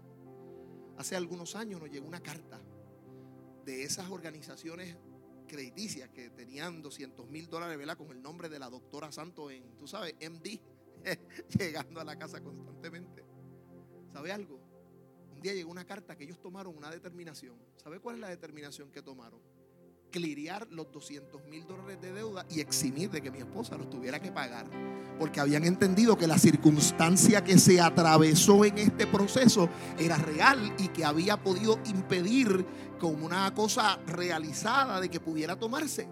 Hace 0.98 1.15
algunos 1.15 1.56
años 1.56 1.82
nos 1.82 1.89
llegó 1.89 2.08
una 2.08 2.21
carta 2.21 2.62
de 3.65 3.84
esas 3.84 4.10
organizaciones 4.12 4.95
crediticias 5.48 6.10
que 6.10 6.30
tenían 6.30 6.82
200 6.82 7.28
mil 7.28 7.48
dólares 7.50 7.78
¿verdad? 7.78 7.98
con 7.98 8.12
el 8.12 8.21
nombre 8.21 8.50
de 8.50 8.60
la 8.60 8.69
doctora 8.69 9.12
Santo 9.12 9.50
en, 9.50 9.78
tú 9.78 9.88
sabes, 9.88 10.15
MD, 10.21 10.60
llegando 11.58 12.00
a 12.00 12.04
la 12.04 12.17
casa 12.17 12.41
constantemente. 12.41 13.24
¿Sabe 14.12 14.32
algo? 14.32 14.64
Día 15.41 15.54
llegó 15.54 15.71
una 15.71 15.86
carta 15.86 16.15
que 16.15 16.24
ellos 16.24 16.39
tomaron 16.39 16.76
una 16.76 16.89
determinación. 16.89 17.56
¿Sabe 17.76 18.00
cuál 18.00 18.15
es 18.15 18.21
la 18.21 18.30
determinación 18.30 18.91
que 18.91 19.02
tomaron? 19.02 19.39
Cliriar 20.12 20.67
los 20.71 20.91
200 20.91 21.45
mil 21.45 21.65
dólares 21.67 22.00
de 22.02 22.13
deuda 22.13 22.45
y 22.50 22.62
eximir 22.62 23.10
de 23.10 23.21
que 23.21 23.32
mi 23.32 23.39
esposa 23.39 23.78
los 23.78 23.89
tuviera 23.89 24.21
que 24.21 24.32
pagar. 24.32 24.65
Porque 25.19 25.39
habían 25.39 25.65
entendido 25.65 26.17
que 26.17 26.28
la 26.28 26.38
circunstancia 26.38 27.43
que 27.43 27.58
se 27.58 27.82
atravesó 27.82 28.63
en 28.65 28.78
este 28.78 29.08
proceso 29.08 29.69
era 30.00 30.17
real 30.17 30.74
y 30.78 30.88
que 30.89 31.04
había 31.04 31.41
podido 31.41 31.80
impedir 31.86 32.65
como 33.00 33.26
una 33.26 33.54
cosa 33.54 33.98
realizada 34.08 35.02
de 35.02 35.10
que 35.10 35.19
pudiera 35.19 35.58
tomarse. 35.58 36.08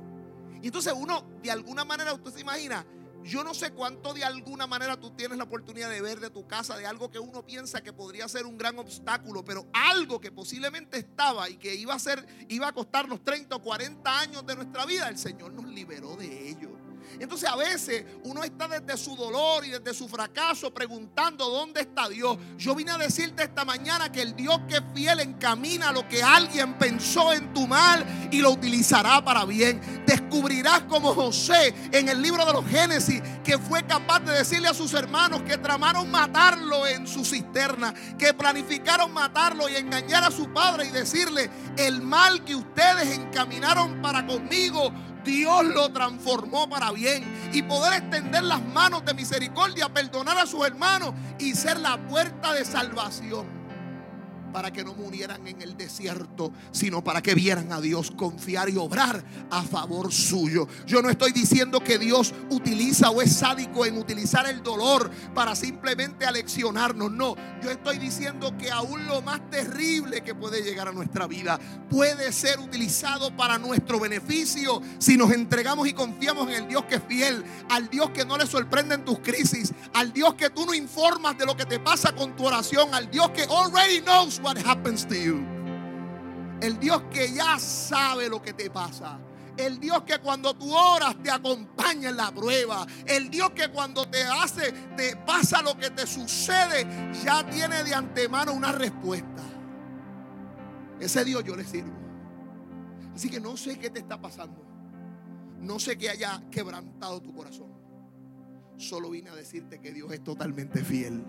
Y 0.62 0.68
entonces 0.68 0.94
uno, 0.96 1.24
de 1.42 1.52
alguna 1.52 1.84
manera, 1.84 2.14
usted 2.14 2.32
se 2.32 2.42
imagina, 2.42 2.86
yo 3.24 3.44
no 3.44 3.54
sé 3.54 3.72
cuánto 3.72 4.14
de 4.14 4.24
alguna 4.24 4.68
manera 4.68 5.00
tú 5.00 5.12
tienes 5.12 5.38
la 5.38 5.46
oportunidad 5.46 5.90
de 5.90 6.02
ver 6.02 6.20
de 6.20 6.30
tu 6.30 6.48
casa, 6.48 6.78
de 6.78 6.86
algo 6.86 7.10
que 7.10 7.20
uno 7.20 7.46
piensa 7.46 7.82
que 7.82 7.94
podría 7.94 8.28
ser 8.28 8.46
un 8.46 8.58
gran 8.58 8.78
obstáculo, 8.80 9.44
pero 9.44 9.68
algo 9.74 10.20
que 10.20 10.32
posiblemente 10.32 10.98
estaba 10.98 11.50
y 11.50 11.58
que 11.58 11.76
iba 11.76 11.94
a 11.94 12.00
ser, 12.00 12.26
iba 12.50 12.68
a 12.68 12.74
costarnos 12.74 13.24
30 13.24 13.56
o 13.56 13.62
40 13.62 14.20
años 14.20 14.46
de 14.46 14.56
nuestra 14.56 14.86
vida, 14.86 15.10
el 15.10 15.18
Señor 15.18 15.54
nos 15.54 15.66
liberó 15.66 16.16
de 16.16 16.50
ello. 16.50 16.83
Entonces 17.20 17.50
a 17.50 17.56
veces 17.56 18.06
uno 18.24 18.44
está 18.44 18.68
desde 18.68 18.98
su 18.98 19.16
dolor 19.16 19.66
y 19.66 19.72
desde 19.72 19.94
su 19.94 20.08
fracaso 20.08 20.74
preguntando 20.74 21.50
dónde 21.50 21.82
está 21.82 22.10
Dios. 22.10 22.38
Yo 22.58 22.76
vine 22.76 22.92
a 22.92 22.98
decirte 22.98 23.44
esta 23.44 23.66
mañana 23.66 24.12
que 24.12 24.22
el 24.22 24.36
Dios 24.36 24.60
que 24.68 24.76
es 24.76 24.84
fiel 24.94 25.20
encamina 25.20 25.92
lo 25.92 26.08
que 26.08 26.24
alguien 26.24 26.78
pensó 26.78 27.34
en 27.34 27.54
tu 27.54 27.68
mal 27.68 28.06
y 28.32 28.40
lo 28.40 28.52
utilizará 28.52 29.24
para 29.24 29.46
bien 29.46 29.82
descubrirás 30.06 30.82
como 30.84 31.14
José 31.14 31.74
en 31.92 32.10
el 32.10 32.22
libro 32.22 32.46
de 32.46 32.54
los 32.54 32.66
Génesis, 32.68 33.22
que 33.44 33.58
fue 33.58 33.84
capaz 33.84 34.22
de 34.22 34.34
decirle 34.34 34.68
a 34.68 34.74
sus 34.74 34.94
hermanos 34.94 35.42
que 35.44 35.58
tramaron 35.58 36.10
matarlo 36.10 36.88
en 36.88 37.08
su 37.08 37.24
cisterna, 37.24 37.94
que 38.18 38.34
planificaron 38.34 39.12
matarlo 39.14 39.70
y 39.70 39.76
engañar 39.76 40.24
a 40.24 40.32
su 40.32 40.52
padre 40.52 40.88
y 40.88 40.90
decirle, 40.90 41.50
el 41.78 42.02
mal 42.02 42.44
que 42.44 42.56
ustedes 42.56 43.18
encaminaron 43.18 44.02
para 44.02 44.26
conmigo, 44.26 44.92
Dios 45.24 45.66
lo 45.66 45.92
transformó 45.92 46.70
para 46.70 46.92
bien. 46.92 47.24
Y 47.54 47.62
poder 47.64 47.94
extender 47.94 48.44
las 48.44 48.62
manos 48.62 49.06
de 49.06 49.14
misericordia, 49.14 49.90
perdonar 49.90 50.38
a 50.38 50.46
sus 50.46 50.66
hermanos 50.66 51.14
y 51.40 51.54
ser 51.54 51.80
la 51.80 51.98
puerta 52.08 52.54
de 52.54 52.66
salvación 52.66 53.63
para 54.54 54.72
que 54.72 54.84
no 54.84 54.94
murieran 54.94 55.46
en 55.48 55.62
el 55.62 55.76
desierto, 55.76 56.54
sino 56.72 57.04
para 57.04 57.22
que 57.22 57.34
vieran 57.34 57.74
a 57.74 57.82
Dios 57.82 58.12
confiar 58.12 58.70
y 58.70 58.78
obrar 58.78 59.24
a 59.50 59.64
favor 59.64 60.14
suyo. 60.14 60.68
Yo 60.86 61.02
no 61.02 61.10
estoy 61.10 61.32
diciendo 61.32 61.80
que 61.82 61.98
Dios 61.98 62.34
utiliza 62.52 63.10
o 63.10 63.22
es 63.22 63.34
sádico 63.36 63.86
en 63.86 63.98
utilizar 63.98 64.48
el 64.48 64.62
dolor 64.62 65.10
para 65.34 65.56
simplemente 65.56 66.26
aleccionarnos, 66.26 67.12
no. 67.12 67.36
Yo 67.64 67.72
estoy 67.72 67.98
diciendo 67.98 68.56
que 68.58 68.72
aún 68.72 69.08
lo 69.08 69.22
más 69.22 69.50
terrible 69.50 70.22
que 70.22 70.36
puede 70.36 70.62
llegar 70.62 70.88
a 70.88 70.92
nuestra 70.92 71.26
vida 71.28 71.60
puede 71.90 72.32
ser 72.32 72.60
utilizado 72.60 73.36
para 73.36 73.58
nuestro 73.58 74.00
beneficio 74.00 74.82
si 75.00 75.18
nos 75.18 75.32
entregamos 75.32 75.88
y 75.88 75.94
confiamos 75.94 76.48
en 76.50 76.64
el 76.64 76.68
Dios 76.68 76.86
que 76.86 76.96
es 76.96 77.04
fiel, 77.08 77.44
al 77.70 77.90
Dios 77.90 78.12
que 78.12 78.26
no 78.26 78.38
le 78.38 78.46
sorprende 78.46 78.96
en 78.96 79.06
tus 79.06 79.20
crisis, 79.20 79.74
al 79.94 80.14
Dios 80.14 80.36
que 80.36 80.52
tú 80.52 80.66
no 80.66 80.74
informas 80.74 81.38
de 81.38 81.46
lo 81.46 81.58
que 81.58 81.66
te 81.66 81.80
pasa 81.80 82.14
con 82.14 82.36
tu 82.36 82.46
oración, 82.46 82.94
al 82.94 83.10
Dios 83.10 83.32
que 83.32 83.44
already 83.44 84.02
knows 84.02 84.40
what 84.44 84.58
happens 84.58 85.06
to 85.06 85.16
you. 85.16 85.46
El 86.62 86.80
Dios 86.80 87.04
que 87.12 87.32
ya 87.34 87.58
sabe 87.60 88.30
lo 88.30 88.42
que 88.42 88.54
te 88.54 88.70
pasa. 88.70 89.20
El 89.58 89.80
Dios 89.80 90.04
que 90.04 90.18
cuando 90.20 90.54
tú 90.56 90.74
oras 90.74 91.16
te 91.22 91.30
acompaña 91.30 92.10
en 92.10 92.18
la 92.18 92.32
prueba. 92.32 92.86
El 93.06 93.30
Dios 93.30 93.52
que 93.52 93.70
cuando 93.70 94.08
te 94.08 94.24
hace, 94.24 94.72
te 94.96 95.16
pasa 95.18 95.62
lo 95.62 95.78
que 95.78 95.92
te 95.92 96.08
sucede, 96.08 96.88
ya 97.24 97.48
tiene 97.50 97.84
de 97.84 97.94
antemano 97.94 98.54
una 98.54 98.72
respuesta. 98.72 99.44
Ese 101.00 101.24
Dios 101.26 101.44
yo 101.44 101.56
le 101.56 101.66
sirvo. 101.66 101.94
Así 103.14 103.30
que 103.30 103.40
no 103.40 103.56
sé 103.58 103.78
qué 103.78 103.90
te 103.90 104.00
está 104.00 104.20
pasando. 104.20 104.66
No 105.60 105.80
sé 105.80 105.98
qué 105.98 106.10
haya 106.10 106.42
quebrantado 106.50 107.22
tu 107.22 107.34
corazón. 107.34 107.72
Solo 108.78 109.12
vine 109.12 109.30
a 109.30 109.36
decirte 109.36 109.80
que 109.80 109.92
Dios 109.92 110.12
es 110.12 110.24
totalmente 110.24 110.84
fiel. 110.84 111.24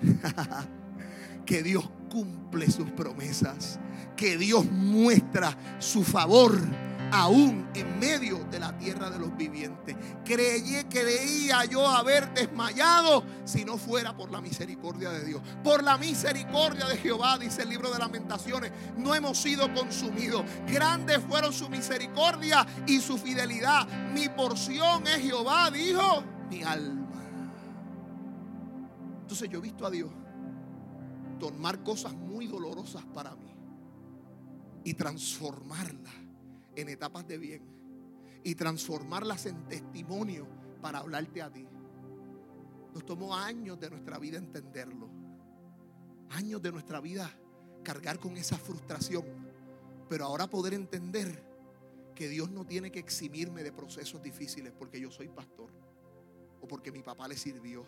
que 1.46 1.62
Dios 1.62 1.88
cumple 2.14 2.70
sus 2.70 2.88
promesas, 2.92 3.80
que 4.16 4.38
Dios 4.38 4.64
muestra 4.70 5.58
su 5.80 6.04
favor 6.04 6.56
aún 7.10 7.68
en 7.74 7.98
medio 7.98 8.38
de 8.52 8.60
la 8.60 8.78
tierra 8.78 9.10
de 9.10 9.18
los 9.18 9.36
vivientes. 9.36 9.96
Creí, 10.24 10.84
creía 10.88 11.64
yo 11.64 11.88
haber 11.88 12.32
desmayado 12.32 13.24
si 13.44 13.64
no 13.64 13.78
fuera 13.78 14.16
por 14.16 14.30
la 14.30 14.40
misericordia 14.40 15.10
de 15.10 15.24
Dios. 15.24 15.42
Por 15.64 15.82
la 15.82 15.98
misericordia 15.98 16.86
de 16.86 16.98
Jehová, 16.98 17.36
dice 17.36 17.62
el 17.62 17.70
libro 17.70 17.90
de 17.90 17.98
lamentaciones, 17.98 18.70
no 18.96 19.12
hemos 19.12 19.36
sido 19.36 19.74
consumidos. 19.74 20.44
Grandes 20.68 21.18
fueron 21.28 21.52
su 21.52 21.68
misericordia 21.68 22.64
y 22.86 23.00
su 23.00 23.18
fidelidad. 23.18 23.88
Mi 24.12 24.28
porción 24.28 25.04
es 25.08 25.16
Jehová, 25.16 25.68
dijo 25.72 26.22
mi 26.48 26.62
alma. 26.62 27.00
Entonces 29.22 29.50
yo 29.50 29.58
he 29.58 29.62
visto 29.62 29.84
a 29.84 29.90
Dios 29.90 30.10
tomar 31.38 31.82
cosas 31.82 32.14
muy 32.14 32.46
dolorosas 32.46 33.04
para 33.06 33.34
mí 33.34 33.54
y 34.84 34.94
transformarlas 34.94 36.14
en 36.76 36.88
etapas 36.88 37.26
de 37.26 37.38
bien 37.38 37.62
y 38.42 38.54
transformarlas 38.54 39.46
en 39.46 39.66
testimonio 39.66 40.46
para 40.82 40.98
hablarte 40.98 41.40
a 41.42 41.50
ti. 41.50 41.66
Nos 42.92 43.04
tomó 43.04 43.34
años 43.34 43.80
de 43.80 43.90
nuestra 43.90 44.18
vida 44.18 44.38
entenderlo. 44.38 45.08
Años 46.30 46.60
de 46.62 46.70
nuestra 46.70 47.00
vida 47.00 47.30
cargar 47.82 48.18
con 48.18 48.36
esa 48.36 48.56
frustración. 48.56 49.24
Pero 50.08 50.26
ahora 50.26 50.48
poder 50.48 50.74
entender 50.74 51.42
que 52.14 52.28
Dios 52.28 52.50
no 52.50 52.66
tiene 52.66 52.92
que 52.92 53.00
eximirme 53.00 53.62
de 53.62 53.72
procesos 53.72 54.22
difíciles 54.22 54.72
porque 54.78 55.00
yo 55.00 55.10
soy 55.10 55.28
pastor 55.28 55.70
o 56.60 56.68
porque 56.68 56.92
mi 56.92 57.02
papá 57.02 57.26
le 57.26 57.36
sirvió 57.36 57.84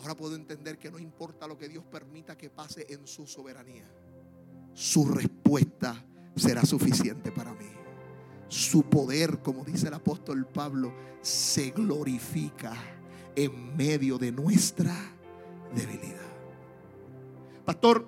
Ahora 0.00 0.16
puedo 0.16 0.34
entender 0.34 0.78
que 0.78 0.90
no 0.90 0.98
importa 0.98 1.46
lo 1.46 1.56
que 1.56 1.68
Dios 1.68 1.84
permita 1.84 2.36
que 2.36 2.50
pase 2.50 2.86
en 2.88 3.06
su 3.06 3.26
soberanía. 3.26 3.88
Su 4.74 5.04
respuesta 5.06 6.04
será 6.36 6.64
suficiente 6.64 7.30
para 7.30 7.52
mí. 7.54 7.68
Su 8.48 8.82
poder, 8.82 9.40
como 9.40 9.64
dice 9.64 9.88
el 9.88 9.94
apóstol 9.94 10.46
Pablo, 10.46 10.92
se 11.20 11.70
glorifica 11.70 12.74
en 13.34 13.76
medio 13.76 14.18
de 14.18 14.32
nuestra 14.32 14.94
debilidad. 15.74 16.20
Pastor, 17.64 18.06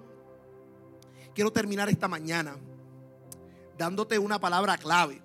quiero 1.35 1.53
terminar 1.53 1.89
esta 1.89 2.09
mañana 2.09 2.57
dándote 3.79 4.19
una 4.19 4.39
palabra 4.39 4.77
clave. 4.77 5.23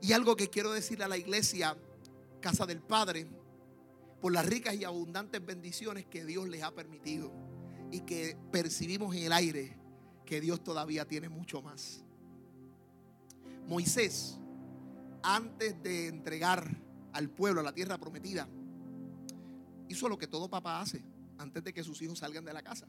Y 0.00 0.12
algo 0.12 0.34
que 0.36 0.48
quiero 0.50 0.72
decirle 0.72 1.04
a 1.04 1.08
la 1.08 1.16
iglesia, 1.16 1.76
Casa 2.40 2.66
del 2.66 2.80
Padre, 2.80 3.28
por 4.22 4.32
las 4.32 4.46
ricas 4.46 4.76
y 4.76 4.84
abundantes 4.84 5.44
bendiciones 5.44 6.06
que 6.06 6.24
Dios 6.24 6.48
les 6.48 6.62
ha 6.62 6.72
permitido 6.72 7.32
y 7.90 8.02
que 8.02 8.38
percibimos 8.52 9.16
en 9.16 9.24
el 9.24 9.32
aire 9.32 9.76
que 10.24 10.40
Dios 10.40 10.62
todavía 10.62 11.08
tiene 11.08 11.28
mucho 11.28 11.60
más. 11.60 12.04
Moisés, 13.66 14.38
antes 15.24 15.82
de 15.82 16.06
entregar 16.06 16.70
al 17.12 17.30
pueblo 17.30 17.60
a 17.60 17.64
la 17.64 17.74
tierra 17.74 17.98
prometida, 17.98 18.48
hizo 19.88 20.08
lo 20.08 20.16
que 20.16 20.28
todo 20.28 20.48
papá 20.48 20.80
hace 20.80 21.04
antes 21.38 21.64
de 21.64 21.74
que 21.74 21.82
sus 21.82 22.00
hijos 22.00 22.20
salgan 22.20 22.44
de 22.44 22.52
la 22.52 22.62
casa. 22.62 22.86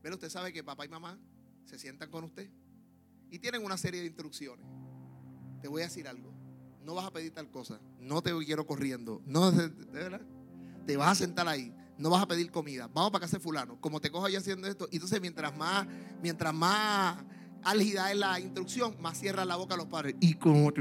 Pero 0.00 0.14
usted 0.14 0.30
sabe 0.30 0.50
que 0.50 0.64
papá 0.64 0.86
y 0.86 0.88
mamá 0.88 1.18
se 1.66 1.78
sientan 1.78 2.10
con 2.10 2.24
usted 2.24 2.50
y 3.30 3.38
tienen 3.38 3.62
una 3.62 3.76
serie 3.76 4.00
de 4.00 4.06
instrucciones. 4.06 4.64
Te 5.60 5.68
voy 5.68 5.82
a 5.82 5.84
decir 5.84 6.08
algo. 6.08 6.32
No 6.84 6.94
vas 6.94 7.04
a 7.04 7.12
pedir 7.12 7.34
tal 7.34 7.50
cosa. 7.50 7.78
No 8.00 8.22
te 8.22 8.32
quiero 8.46 8.66
corriendo. 8.66 9.20
No, 9.26 9.52
te 10.88 10.96
vas 10.96 11.10
a 11.10 11.14
sentar 11.14 11.46
ahí, 11.46 11.70
no 11.98 12.08
vas 12.08 12.22
a 12.22 12.26
pedir 12.26 12.50
comida, 12.50 12.88
vamos 12.94 13.10
para 13.10 13.26
casa 13.26 13.36
de 13.36 13.42
fulano, 13.42 13.78
como 13.78 14.00
te 14.00 14.10
cojo 14.10 14.24
ahí 14.24 14.36
haciendo 14.36 14.66
esto, 14.66 14.88
entonces 14.90 15.20
mientras 15.20 15.54
más, 15.54 15.86
mientras 16.22 16.54
más 16.54 17.22
álgida 17.62 18.10
es 18.10 18.16
la 18.16 18.40
instrucción, 18.40 18.96
más 18.98 19.18
cierra 19.18 19.44
la 19.44 19.56
boca 19.56 19.74
a 19.74 19.76
los 19.76 19.88
padres. 19.88 20.14
Y 20.20 20.32
como 20.32 20.72
te 20.72 20.80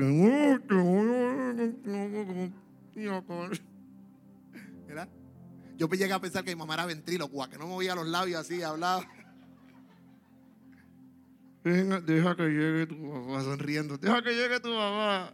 ¿verdad? 4.87 5.09
Yo 5.75 5.89
llegué 5.89 6.13
a 6.13 6.21
pensar 6.21 6.45
que 6.45 6.55
mi 6.55 6.59
mamá 6.59 6.75
era 6.75 6.85
ventrílocua, 6.85 7.49
que 7.49 7.57
no 7.57 7.67
movía 7.67 7.93
los 7.93 8.07
labios 8.07 8.39
así, 8.39 8.63
hablaba. 8.63 9.05
Deja 11.65 12.33
que 12.37 12.43
llegue 12.43 12.87
tu 12.87 12.95
mamá 12.95 13.41
sonriendo. 13.41 13.97
Deja 13.97 14.21
que 14.21 14.33
llegue 14.33 14.61
tu 14.61 14.69
mamá. 14.69 15.33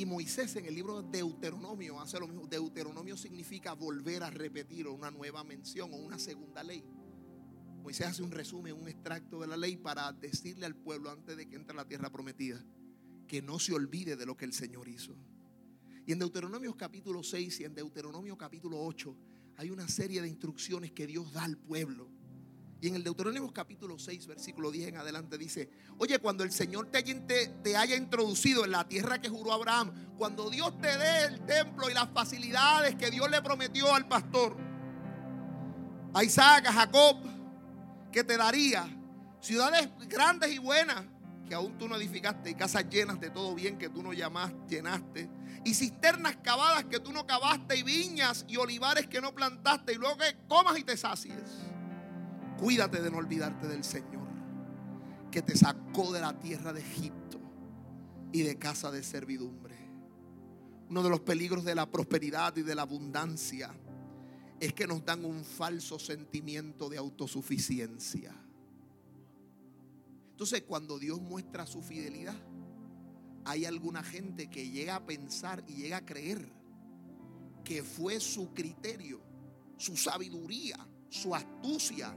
Y 0.00 0.06
Moisés 0.06 0.56
en 0.56 0.64
el 0.64 0.74
libro 0.74 1.02
de 1.02 1.18
Deuteronomio 1.18 2.00
hace 2.00 2.18
lo 2.18 2.26
mismo. 2.26 2.46
Deuteronomio 2.46 3.18
significa 3.18 3.74
volver 3.74 4.22
a 4.22 4.30
repetir 4.30 4.88
una 4.88 5.10
nueva 5.10 5.44
mención 5.44 5.92
o 5.92 5.98
una 5.98 6.18
segunda 6.18 6.62
ley. 6.62 6.82
Moisés 7.82 8.06
hace 8.06 8.22
un 8.22 8.30
resumen, 8.30 8.72
un 8.72 8.88
extracto 8.88 9.42
de 9.42 9.46
la 9.46 9.58
ley 9.58 9.76
para 9.76 10.10
decirle 10.14 10.64
al 10.64 10.74
pueblo 10.74 11.10
antes 11.10 11.36
de 11.36 11.46
que 11.46 11.54
entre 11.54 11.74
a 11.74 11.76
la 11.76 11.86
tierra 11.86 12.10
prometida 12.10 12.64
que 13.28 13.42
no 13.42 13.58
se 13.58 13.74
olvide 13.74 14.16
de 14.16 14.24
lo 14.24 14.38
que 14.38 14.46
el 14.46 14.54
Señor 14.54 14.88
hizo. 14.88 15.14
Y 16.06 16.12
en 16.12 16.18
Deuteronomio 16.18 16.74
capítulo 16.78 17.22
6 17.22 17.60
y 17.60 17.64
en 17.64 17.74
Deuteronomio 17.74 18.38
capítulo 18.38 18.82
8 18.82 19.14
hay 19.58 19.68
una 19.68 19.86
serie 19.86 20.22
de 20.22 20.28
instrucciones 20.28 20.92
que 20.92 21.06
Dios 21.06 21.30
da 21.34 21.44
al 21.44 21.58
pueblo 21.58 22.09
y 22.80 22.88
en 22.88 22.94
el 22.94 23.04
Deuteronomio 23.04 23.52
capítulo 23.52 23.98
6, 23.98 24.26
versículo 24.26 24.70
10 24.70 24.88
en 24.88 24.96
adelante 24.96 25.36
dice, 25.36 25.68
oye, 25.98 26.18
cuando 26.18 26.44
el 26.44 26.50
Señor 26.50 26.86
te, 26.86 27.76
haya 27.76 27.96
introducido 27.96 28.64
en 28.64 28.70
la 28.70 28.88
tierra 28.88 29.20
que 29.20 29.28
juró 29.28 29.52
Abraham, 29.52 29.92
cuando 30.16 30.48
Dios 30.48 30.80
te 30.80 30.96
dé 30.96 31.24
el 31.26 31.40
templo 31.44 31.90
y 31.90 31.94
las 31.94 32.08
facilidades 32.10 32.94
que 32.94 33.10
Dios 33.10 33.30
le 33.30 33.42
prometió 33.42 33.94
al 33.94 34.08
pastor, 34.08 34.56
a 36.14 36.24
Isaac, 36.24 36.66
a 36.68 36.72
Jacob, 36.72 37.18
que 38.10 38.24
te 38.24 38.38
daría 38.38 38.88
ciudades 39.40 39.88
grandes 40.08 40.50
y 40.50 40.58
buenas 40.58 41.04
que 41.46 41.54
aún 41.54 41.76
tú 41.76 41.88
no 41.88 41.96
edificaste 41.96 42.50
y 42.50 42.54
casas 42.54 42.88
llenas 42.88 43.20
de 43.20 43.28
todo 43.28 43.54
bien 43.54 43.76
que 43.76 43.88
tú 43.88 44.02
no 44.02 44.12
llamaste, 44.12 44.56
llenaste 44.68 45.28
y 45.64 45.74
cisternas 45.74 46.36
cavadas 46.36 46.84
que 46.84 47.00
tú 47.00 47.12
no 47.12 47.26
cavaste 47.26 47.76
y 47.76 47.82
viñas 47.82 48.46
y 48.48 48.56
olivares 48.56 49.06
que 49.06 49.20
no 49.20 49.34
plantaste 49.34 49.92
y 49.92 49.96
luego 49.96 50.16
que 50.16 50.36
comas 50.48 50.78
y 50.78 50.84
te 50.84 50.96
sacies. 50.96 51.34
Cuídate 52.60 53.00
de 53.00 53.10
no 53.10 53.16
olvidarte 53.16 53.66
del 53.66 53.82
Señor, 53.82 54.28
que 55.30 55.40
te 55.40 55.56
sacó 55.56 56.12
de 56.12 56.20
la 56.20 56.38
tierra 56.38 56.74
de 56.74 56.82
Egipto 56.82 57.40
y 58.32 58.42
de 58.42 58.58
casa 58.58 58.90
de 58.90 59.02
servidumbre. 59.02 59.76
Uno 60.90 61.02
de 61.02 61.08
los 61.08 61.20
peligros 61.20 61.64
de 61.64 61.74
la 61.74 61.90
prosperidad 61.90 62.54
y 62.58 62.62
de 62.62 62.74
la 62.74 62.82
abundancia 62.82 63.74
es 64.60 64.74
que 64.74 64.86
nos 64.86 65.02
dan 65.06 65.24
un 65.24 65.42
falso 65.42 65.98
sentimiento 65.98 66.90
de 66.90 66.98
autosuficiencia. 66.98 68.34
Entonces, 70.32 70.62
cuando 70.62 70.98
Dios 70.98 71.18
muestra 71.18 71.64
su 71.64 71.80
fidelidad, 71.80 72.36
hay 73.46 73.64
alguna 73.64 74.02
gente 74.02 74.50
que 74.50 74.68
llega 74.68 74.96
a 74.96 75.06
pensar 75.06 75.64
y 75.66 75.76
llega 75.76 75.98
a 75.98 76.04
creer 76.04 76.52
que 77.64 77.82
fue 77.82 78.20
su 78.20 78.52
criterio, 78.52 79.22
su 79.78 79.96
sabiduría, 79.96 80.76
su 81.08 81.34
astucia, 81.34 82.14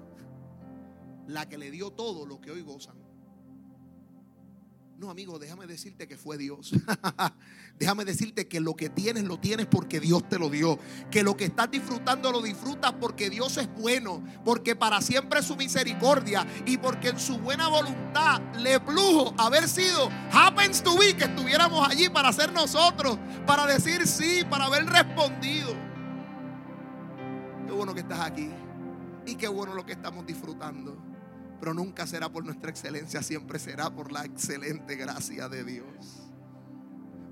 la 1.28 1.48
que 1.48 1.58
le 1.58 1.72
dio 1.72 1.92
todo 1.92 2.26
lo 2.26 2.40
que 2.42 2.52
hoy 2.52 2.62
gozan. 2.62 2.96
No, 5.04 5.10
amigo, 5.10 5.38
déjame 5.38 5.68
decirte 5.68 6.08
que 6.08 6.18
fue 6.18 6.38
Dios. 6.38 6.74
déjame 7.78 8.06
decirte 8.06 8.48
que 8.48 8.62
lo 8.62 8.76
que 8.76 8.90
tienes 8.90 9.26
lo 9.26 9.38
tienes 9.38 9.66
porque 9.66 10.00
Dios 10.00 10.30
te 10.30 10.40
lo 10.40 10.50
dio. 10.50 10.80
Que 11.12 11.24
lo 11.24 11.36
que 11.36 11.44
estás 11.44 11.70
disfrutando 11.70 12.32
lo 12.32 12.42
disfrutas 12.42 12.94
porque 12.94 13.30
Dios 13.30 13.58
es 13.58 13.68
bueno. 13.76 14.24
Porque 14.46 14.78
para 14.78 15.02
siempre 15.02 15.42
es 15.42 15.46
su 15.46 15.58
misericordia. 15.58 16.48
Y 16.66 16.78
porque 16.78 17.10
en 17.10 17.20
su 17.20 17.38
buena 17.40 17.68
voluntad 17.68 18.40
le 18.60 18.80
plujo 18.80 19.34
haber 19.38 19.68
sido, 19.68 20.10
happens 20.32 20.82
to 20.82 20.98
be, 20.98 21.18
que 21.18 21.26
estuviéramos 21.26 21.86
allí 21.90 22.08
para 22.08 22.32
ser 22.32 22.54
nosotros. 22.54 23.18
Para 23.46 23.66
decir 23.66 24.08
sí, 24.08 24.46
para 24.50 24.66
haber 24.66 24.86
respondido. 24.86 25.74
Qué 27.66 27.74
bueno 27.74 27.94
que 27.94 28.02
estás 28.02 28.22
aquí. 28.22 28.50
Y 29.26 29.36
qué 29.36 29.50
bueno 29.50 29.74
lo 29.74 29.86
que 29.86 29.92
estamos 29.92 30.26
disfrutando 30.26 31.13
pero 31.64 31.74
nunca 31.74 32.06
será 32.06 32.30
por 32.30 32.44
nuestra 32.44 32.70
excelencia, 32.70 33.24
siempre 33.24 33.58
será 33.58 33.90
por 33.90 34.12
la 34.12 34.26
excelente 34.26 34.98
gracia 34.98 35.48
de 35.48 35.64
Dios. 35.64 35.86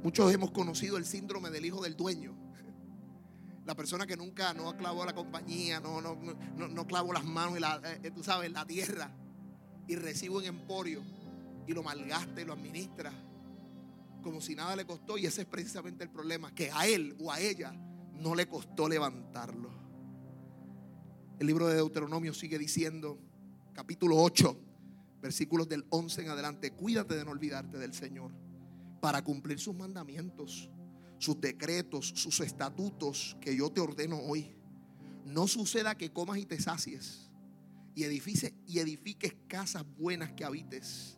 Muchos 0.03 0.34
hemos 0.34 0.51
conocido 0.51 0.95
el 0.95 1.03
síndrome 1.03 1.49
del 1.49 1.65
hijo 1.65 1.82
del 1.82 1.97
dueño. 1.97 2.34
La 3.65 3.75
persona 3.75 4.07
que 4.07 4.15
nunca 4.15 4.53
no 4.53 4.77
clavó 4.77 5.03
la 5.03 5.13
compañía, 5.13 5.82
no, 5.82 5.99
no, 5.99 6.15
no, 6.15 6.67
no 6.69 7.11
las 7.11 7.25
manos 7.25 7.55
en 7.55 7.61
la, 7.61 7.82
eh, 7.84 8.09
tú 8.15 8.23
sabes, 8.23 8.49
la 8.53 8.65
tierra 8.65 9.11
y 9.86 9.97
recibe 9.97 10.38
un 10.38 10.45
emporio 10.45 11.03
y 11.67 11.73
lo 11.73 11.84
malgasta 11.84 12.39
y 12.39 12.45
lo 12.45 12.53
administra 12.53 13.11
como 14.23 14.39
si 14.39 14.55
nada 14.55 14.77
le 14.77 14.86
costó. 14.86 15.17
Y 15.17 15.25
ese 15.25 15.41
es 15.41 15.47
precisamente 15.47 16.05
el 16.05 16.09
problema, 16.09 16.55
que 16.55 16.71
a 16.71 16.88
él 16.88 17.17
o 17.19 17.34
a 17.34 17.41
ella 17.41 17.73
no 18.13 18.34
le 18.34 18.47
costó 18.47 18.88
levantarlo. 18.88 19.71
El 21.38 21.47
libro 21.47 21.67
de 21.67 21.75
Deuteronomio 21.75 22.34
sigue 22.34 22.57
diciendo, 22.57 23.19
capítulo 23.74 24.17
8, 24.17 24.57
versículos 25.22 25.67
del 25.67 25.86
11 25.89 26.22
en 26.22 26.30
adelante. 26.30 26.72
Cuídate 26.72 27.15
de 27.15 27.26
no 27.26 27.32
olvidarte 27.32 27.78
del 27.78 27.93
Señor 27.93 28.32
para 28.99 29.24
cumplir 29.24 29.59
sus 29.59 29.76
mandamientos, 29.76 30.69
sus 31.17 31.39
decretos, 31.39 32.07
sus 32.15 32.39
estatutos 32.41 33.38
que 33.41 33.55
yo 33.55 33.72
te 33.72 33.82
ordeno 33.82 34.19
hoy. 34.19 34.55
No 35.26 35.47
suceda 35.47 35.95
que 35.95 36.11
comas 36.11 36.38
y 36.38 36.45
te 36.45 36.59
sacies 36.59 37.30
y 37.95 38.03
edifiques, 38.03 38.53
y 38.67 38.80
edifiques 38.80 39.36
casas 39.47 39.86
buenas 39.97 40.32
que 40.34 40.43
habites 40.43 41.17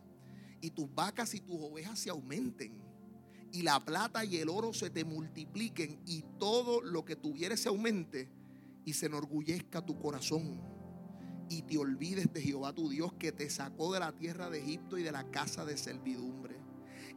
y 0.60 0.70
tus 0.70 0.92
vacas 0.94 1.34
y 1.34 1.40
tus 1.40 1.56
ovejas 1.60 1.98
se 1.98 2.10
aumenten 2.10 2.82
y 3.52 3.62
la 3.62 3.84
plata 3.84 4.24
y 4.24 4.36
el 4.36 4.48
oro 4.48 4.72
se 4.72 4.90
te 4.90 5.04
multipliquen 5.04 6.00
y 6.06 6.24
todo 6.38 6.80
lo 6.80 7.04
que 7.04 7.16
tuvieres 7.16 7.60
se 7.60 7.68
aumente 7.68 8.28
y 8.84 8.94
se 8.94 9.06
enorgullezca 9.06 9.84
tu 9.84 9.98
corazón 9.98 10.73
y 11.48 11.62
te 11.62 11.78
olvides 11.78 12.32
de 12.32 12.40
Jehová 12.40 12.72
tu 12.72 12.88
Dios 12.88 13.12
que 13.18 13.32
te 13.32 13.48
sacó 13.50 13.92
de 13.92 14.00
la 14.00 14.12
tierra 14.12 14.50
de 14.50 14.60
Egipto 14.60 14.98
y 14.98 15.02
de 15.02 15.12
la 15.12 15.24
casa 15.30 15.64
de 15.64 15.76
servidumbre. 15.76 16.56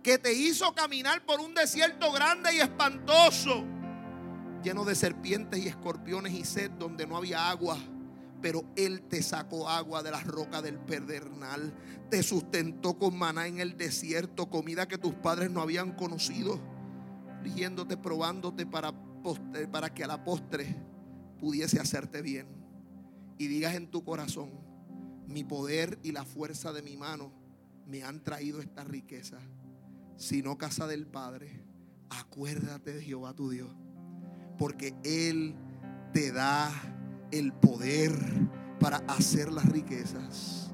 Que 0.03 0.17
te 0.17 0.33
hizo 0.33 0.73
caminar 0.73 1.25
por 1.25 1.39
un 1.39 1.53
desierto 1.53 2.11
grande 2.11 2.55
y 2.55 2.59
espantoso, 2.59 3.65
lleno 4.63 4.85
de 4.85 4.95
serpientes 4.95 5.59
y 5.59 5.67
escorpiones 5.67 6.33
y 6.33 6.45
sed 6.45 6.71
donde 6.71 7.07
no 7.07 7.17
había 7.17 7.49
agua. 7.49 7.77
Pero 8.41 8.63
Él 8.75 9.01
te 9.01 9.23
sacó 9.23 9.67
agua 9.67 10.03
de 10.03 10.11
las 10.11 10.25
rocas 10.25 10.61
del 10.61 10.77
pedernal. 10.77 11.73
Te 12.11 12.21
sustentó 12.21 12.97
con 12.97 13.17
maná 13.17 13.47
en 13.47 13.59
el 13.59 13.77
desierto, 13.77 14.49
comida 14.49 14.87
que 14.87 14.99
tus 14.99 15.15
padres 15.15 15.49
no 15.49 15.61
habían 15.61 15.93
conocido. 15.93 16.59
Rigiéndote, 17.41 17.97
probándote 17.97 18.67
para, 18.67 18.93
para 19.71 19.91
que 19.91 20.03
a 20.03 20.07
la 20.07 20.23
postre 20.23 20.75
pudiese 21.39 21.79
hacerte 21.79 22.21
bien 22.21 22.56
y 23.37 23.47
digas 23.47 23.75
en 23.75 23.87
tu 23.87 24.03
corazón, 24.03 24.51
mi 25.27 25.43
poder 25.43 25.99
y 26.03 26.11
la 26.11 26.25
fuerza 26.25 26.71
de 26.73 26.81
mi 26.81 26.97
mano 26.97 27.31
me 27.85 28.03
han 28.03 28.23
traído 28.23 28.61
esta 28.61 28.83
riqueza, 28.83 29.39
sino 30.15 30.57
casa 30.57 30.87
del 30.87 31.05
Padre, 31.05 31.63
acuérdate 32.09 32.93
de 32.93 33.01
Jehová 33.01 33.33
tu 33.33 33.49
Dios, 33.49 33.69
porque 34.57 34.95
Él 35.03 35.55
te 36.13 36.31
da 36.31 36.71
el 37.31 37.53
poder 37.53 38.11
para 38.79 38.97
hacer 39.07 39.51
las 39.51 39.65
riquezas, 39.69 40.71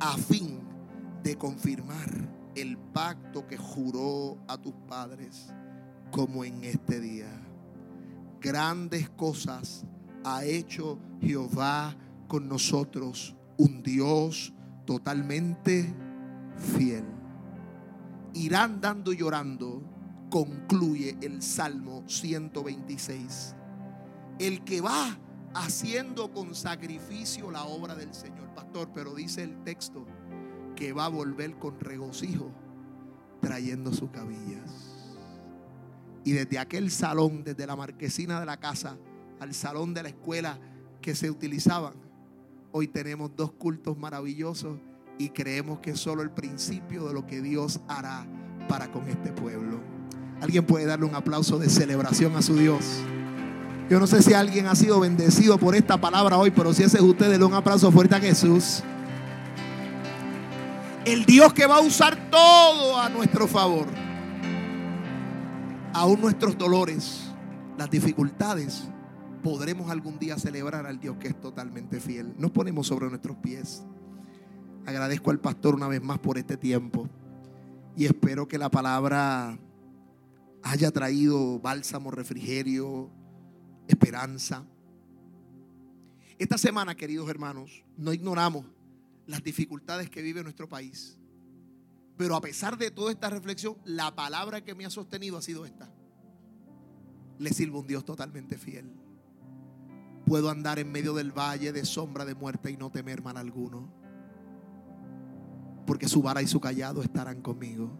a 0.00 0.16
fin 0.16 0.60
de 1.22 1.36
confirmar 1.36 2.10
el 2.54 2.76
pacto 2.76 3.46
que 3.46 3.56
juró 3.56 4.38
a 4.48 4.58
tus 4.60 4.74
padres, 4.88 5.52
como 6.10 6.44
en 6.44 6.64
este 6.64 7.00
día. 7.00 7.30
Grandes 8.40 9.08
cosas 9.10 9.86
ha 10.24 10.44
hecho 10.44 10.98
Jehová 11.20 11.96
con 12.28 12.48
nosotros, 12.48 13.34
un 13.58 13.82
Dios 13.82 14.52
totalmente 14.84 15.94
fiel. 16.76 17.04
Irán 18.34 18.80
dando 18.80 19.12
y 19.12 19.18
llorando, 19.18 19.82
concluye 20.30 21.16
el 21.20 21.42
Salmo 21.42 22.02
126. 22.06 23.54
El 24.38 24.64
que 24.64 24.80
va 24.80 25.18
haciendo 25.54 26.32
con 26.32 26.54
sacrificio 26.54 27.50
la 27.50 27.64
obra 27.64 27.94
del 27.94 28.14
Señor, 28.14 28.54
pastor, 28.54 28.90
pero 28.94 29.14
dice 29.14 29.42
el 29.42 29.62
texto 29.64 30.06
que 30.74 30.92
va 30.92 31.04
a 31.06 31.10
volver 31.10 31.58
con 31.58 31.78
regocijo 31.78 32.50
trayendo 33.40 33.92
sus 33.92 34.10
cabillas. 34.10 34.92
Y 36.24 36.32
desde 36.32 36.58
aquel 36.58 36.90
salón, 36.90 37.44
desde 37.44 37.66
la 37.66 37.76
marquesina 37.76 38.40
de 38.40 38.46
la 38.46 38.58
casa, 38.58 38.96
al 39.42 39.54
salón 39.54 39.92
de 39.92 40.04
la 40.04 40.08
escuela 40.08 40.56
que 41.00 41.16
se 41.16 41.28
utilizaban. 41.28 41.94
Hoy 42.70 42.86
tenemos 42.86 43.32
dos 43.34 43.50
cultos 43.50 43.98
maravillosos 43.98 44.78
y 45.18 45.30
creemos 45.30 45.80
que 45.80 45.90
es 45.90 45.98
solo 45.98 46.22
el 46.22 46.30
principio 46.30 47.08
de 47.08 47.14
lo 47.14 47.26
que 47.26 47.42
Dios 47.42 47.80
hará 47.88 48.24
para 48.68 48.92
con 48.92 49.08
este 49.08 49.32
pueblo. 49.32 49.80
Alguien 50.40 50.64
puede 50.64 50.86
darle 50.86 51.06
un 51.06 51.16
aplauso 51.16 51.58
de 51.58 51.68
celebración 51.68 52.36
a 52.36 52.42
su 52.42 52.54
Dios. 52.54 52.84
Yo 53.90 53.98
no 53.98 54.06
sé 54.06 54.22
si 54.22 54.32
alguien 54.32 54.68
ha 54.68 54.76
sido 54.76 55.00
bendecido 55.00 55.58
por 55.58 55.74
esta 55.74 56.00
palabra 56.00 56.38
hoy, 56.38 56.52
pero 56.52 56.72
si 56.72 56.84
ese 56.84 56.98
es 56.98 57.02
usted, 57.02 57.28
denle 57.28 57.44
un 57.44 57.54
aplauso 57.54 57.90
fuerte 57.90 58.14
a 58.14 58.20
Jesús. 58.20 58.84
El 61.04 61.24
Dios 61.24 61.52
que 61.52 61.66
va 61.66 61.78
a 61.78 61.80
usar 61.80 62.30
todo 62.30 62.96
a 62.96 63.08
nuestro 63.08 63.48
favor. 63.48 63.86
Aún 65.92 66.20
nuestros 66.20 66.56
dolores, 66.56 67.22
las 67.76 67.90
dificultades, 67.90 68.84
podremos 69.42 69.90
algún 69.90 70.18
día 70.18 70.38
celebrar 70.38 70.86
al 70.86 71.00
Dios 71.00 71.16
que 71.18 71.28
es 71.28 71.40
totalmente 71.40 72.00
fiel. 72.00 72.34
Nos 72.38 72.52
ponemos 72.52 72.86
sobre 72.86 73.08
nuestros 73.08 73.36
pies. 73.38 73.82
Agradezco 74.86 75.30
al 75.30 75.40
pastor 75.40 75.74
una 75.74 75.88
vez 75.88 76.02
más 76.02 76.18
por 76.18 76.38
este 76.38 76.56
tiempo 76.56 77.08
y 77.96 78.06
espero 78.06 78.48
que 78.48 78.58
la 78.58 78.70
palabra 78.70 79.58
haya 80.62 80.90
traído 80.90 81.58
bálsamo, 81.60 82.10
refrigerio, 82.10 83.10
esperanza. 83.88 84.64
Esta 86.38 86.58
semana, 86.58 86.94
queridos 86.94 87.28
hermanos, 87.28 87.84
no 87.96 88.12
ignoramos 88.12 88.66
las 89.26 89.42
dificultades 89.42 90.10
que 90.10 90.22
vive 90.22 90.42
nuestro 90.42 90.68
país. 90.68 91.18
Pero 92.16 92.36
a 92.36 92.40
pesar 92.40 92.76
de 92.78 92.90
toda 92.90 93.10
esta 93.10 93.30
reflexión, 93.30 93.76
la 93.84 94.14
palabra 94.14 94.62
que 94.62 94.74
me 94.74 94.84
ha 94.84 94.90
sostenido 94.90 95.36
ha 95.36 95.42
sido 95.42 95.64
esta. 95.64 95.92
Le 97.38 97.50
sirvo 97.50 97.80
un 97.80 97.86
Dios 97.86 98.04
totalmente 98.04 98.58
fiel. 98.58 99.01
Puedo 100.32 100.48
andar 100.48 100.78
en 100.78 100.90
medio 100.90 101.12
del 101.12 101.30
valle 101.30 101.74
de 101.74 101.84
sombra 101.84 102.24
de 102.24 102.34
muerte 102.34 102.70
y 102.70 102.78
no 102.78 102.88
temer 102.88 103.22
mal 103.22 103.36
alguno. 103.36 103.92
Porque 105.86 106.08
su 106.08 106.22
vara 106.22 106.40
y 106.40 106.46
su 106.46 106.58
callado 106.58 107.02
estarán 107.02 107.42
conmigo. 107.42 107.90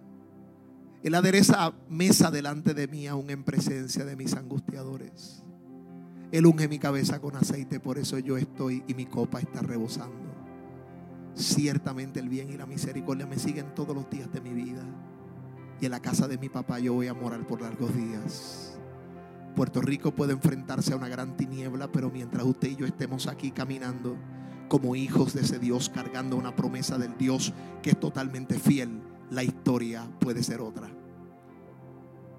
Él 1.02 1.14
adereza 1.14 1.74
mesa 1.90 2.30
delante 2.30 2.72
de 2.72 2.88
mí 2.88 3.06
aún 3.06 3.28
en 3.28 3.44
presencia 3.44 4.06
de 4.06 4.16
mis 4.16 4.32
angustiadores. 4.32 5.44
Él 6.30 6.46
unge 6.46 6.68
mi 6.68 6.78
cabeza 6.78 7.20
con 7.20 7.36
aceite, 7.36 7.80
por 7.80 7.98
eso 7.98 8.18
yo 8.18 8.38
estoy 8.38 8.82
y 8.86 8.94
mi 8.94 9.04
copa 9.04 9.38
está 9.38 9.60
rebosando. 9.60 10.34
Ciertamente 11.34 12.18
el 12.18 12.30
bien 12.30 12.48
y 12.48 12.56
la 12.56 12.64
misericordia 12.64 13.26
me 13.26 13.38
siguen 13.38 13.74
todos 13.74 13.94
los 13.94 14.08
días 14.08 14.32
de 14.32 14.40
mi 14.40 14.54
vida. 14.54 14.82
Y 15.82 15.84
en 15.84 15.90
la 15.90 16.00
casa 16.00 16.26
de 16.28 16.38
mi 16.38 16.48
papá 16.48 16.78
yo 16.78 16.94
voy 16.94 17.08
a 17.08 17.14
morar 17.14 17.46
por 17.46 17.60
largos 17.60 17.94
días. 17.94 18.78
Puerto 19.54 19.80
Rico 19.80 20.12
puede 20.12 20.32
enfrentarse 20.32 20.92
a 20.92 20.96
una 20.96 21.08
gran 21.08 21.36
tiniebla, 21.36 21.90
pero 21.92 22.10
mientras 22.10 22.44
usted 22.44 22.70
y 22.70 22.76
yo 22.76 22.86
estemos 22.86 23.26
aquí 23.26 23.50
caminando 23.50 24.16
como 24.68 24.96
hijos 24.96 25.34
de 25.34 25.42
ese 25.42 25.58
Dios, 25.58 25.90
cargando 25.90 26.36
una 26.36 26.56
promesa 26.56 26.96
del 26.96 27.16
Dios 27.18 27.52
que 27.82 27.90
es 27.90 28.00
totalmente 28.00 28.58
fiel, 28.58 29.02
la 29.30 29.44
historia 29.44 30.08
puede 30.18 30.42
ser 30.42 30.60
otra. 30.60 30.90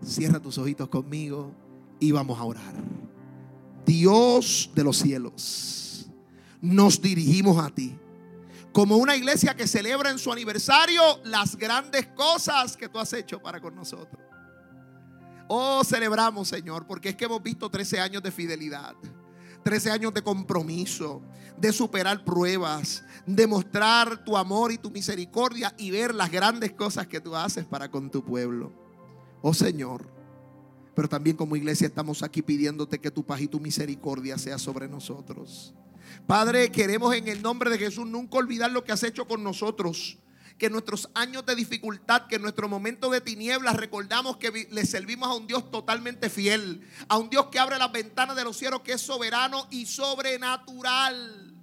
Cierra 0.04 0.40
tus 0.40 0.58
ojitos 0.58 0.90
conmigo 0.90 1.54
y 2.00 2.12
vamos 2.12 2.40
a 2.40 2.44
orar. 2.44 2.74
Dios 3.86 4.72
de 4.74 4.84
los 4.84 4.98
cielos, 4.98 6.10
nos 6.62 7.02
dirigimos 7.02 7.64
a 7.64 7.70
ti 7.70 7.96
como 8.72 8.98
una 8.98 9.16
iglesia 9.16 9.56
que 9.56 9.68
celebra 9.68 10.10
en 10.10 10.18
su 10.18 10.32
aniversario 10.32 11.02
las 11.26 11.56
grandes 11.56 12.08
cosas 12.08 12.76
que 12.76 12.90
tú 12.90 12.98
has 12.98 13.14
hecho 13.14 13.40
para 13.40 13.62
con 13.62 13.76
nosotros. 13.76 14.33
Oh, 15.48 15.84
celebramos, 15.84 16.48
Señor, 16.48 16.88
porque 16.88 17.10
es 17.10 17.16
que 17.16 17.26
hemos 17.26 17.42
visto 17.44 17.70
13 17.70 18.00
años 18.00 18.24
de 18.24 18.32
fidelidad, 18.32 18.96
13 19.64 19.92
años 19.92 20.14
de 20.14 20.22
compromiso, 20.22 21.22
de 21.58 21.72
superar 21.72 22.24
pruebas, 22.24 23.04
de 23.26 23.48
mostrar 23.48 24.24
tu 24.24 24.38
amor 24.38 24.72
y 24.72 24.78
tu 24.78 24.90
misericordia 24.90 25.74
y 25.78 25.92
ver 25.92 26.16
las 26.16 26.32
grandes 26.32 26.72
cosas 26.74 27.08
que 27.08 27.22
tú 27.22 27.36
haces 27.36 27.66
para 27.66 27.90
con 27.90 28.10
tu 28.10 28.24
pueblo. 28.24 28.72
Oh, 29.42 29.54
Señor, 29.54 30.08
pero 30.96 31.10
también 31.10 31.36
como 31.36 31.56
iglesia 31.56 31.88
estamos 31.88 32.24
aquí 32.24 32.42
pidiéndote 32.42 33.00
que 33.00 33.12
tu 33.12 33.26
paz 33.26 33.42
y 33.42 33.48
tu 33.48 33.60
misericordia 33.60 34.38
sea 34.38 34.58
sobre 34.58 34.88
nosotros. 34.88 35.74
Padre, 36.28 36.72
queremos 36.72 37.14
en 37.16 37.28
el 37.28 37.42
nombre 37.42 37.70
de 37.70 37.78
Jesús 37.78 38.06
nunca 38.06 38.38
olvidar 38.38 38.72
lo 38.72 38.84
que 38.84 38.92
has 38.92 39.04
hecho 39.04 39.28
con 39.28 39.44
nosotros. 39.44 40.18
Que 40.58 40.68
en 40.68 40.72
nuestros 40.72 41.10
años 41.14 41.46
de 41.46 41.56
dificultad, 41.56 42.28
que 42.28 42.36
en 42.36 42.42
nuestro 42.42 42.70
momento 42.70 43.10
de 43.10 43.22
tinieblas, 43.22 43.76
recordamos 43.76 44.38
que 44.38 44.68
le 44.70 44.86
servimos 44.86 45.30
a 45.30 45.34
un 45.34 45.48
Dios 45.48 45.72
totalmente 45.72 46.30
fiel, 46.30 46.82
a 47.08 47.18
un 47.18 47.30
Dios 47.30 47.48
que 47.48 47.60
abre 47.60 47.78
las 47.78 47.92
ventanas 47.92 48.36
de 48.36 48.44
los 48.44 48.58
cielos, 48.58 48.82
que 48.82 48.94
es 48.94 49.02
soberano 49.02 49.68
y 49.72 49.86
sobrenatural. 49.86 51.56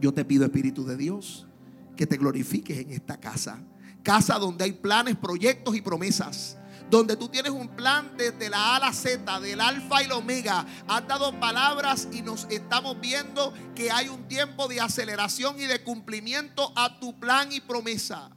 Yo 0.00 0.14
te 0.14 0.24
pido, 0.24 0.44
Espíritu 0.44 0.84
de 0.84 0.96
Dios, 0.96 1.46
que 1.96 2.06
te 2.06 2.16
glorifiques 2.16 2.78
en 2.78 2.90
esta 2.90 3.18
casa. 3.18 3.62
Casa 4.02 4.38
donde 4.38 4.64
hay 4.64 4.72
planes, 4.72 5.16
proyectos 5.16 5.76
y 5.76 5.82
promesas 5.82 6.56
donde 6.90 7.16
tú 7.16 7.28
tienes 7.28 7.52
un 7.52 7.68
plan 7.68 8.10
desde 8.16 8.50
la 8.50 8.58
A 8.58 8.76
a 8.76 8.80
la 8.80 8.92
Z, 8.92 9.40
del 9.40 9.60
alfa 9.60 10.02
y 10.02 10.06
el 10.06 10.12
omega. 10.12 10.66
Has 10.88 11.06
dado 11.06 11.38
palabras 11.38 12.08
y 12.12 12.22
nos 12.22 12.46
estamos 12.50 13.00
viendo 13.00 13.54
que 13.74 13.90
hay 13.90 14.08
un 14.08 14.26
tiempo 14.26 14.66
de 14.66 14.80
aceleración 14.80 15.60
y 15.60 15.66
de 15.66 15.82
cumplimiento 15.82 16.72
a 16.76 16.98
tu 16.98 17.18
plan 17.18 17.52
y 17.52 17.60
promesa. 17.60 18.30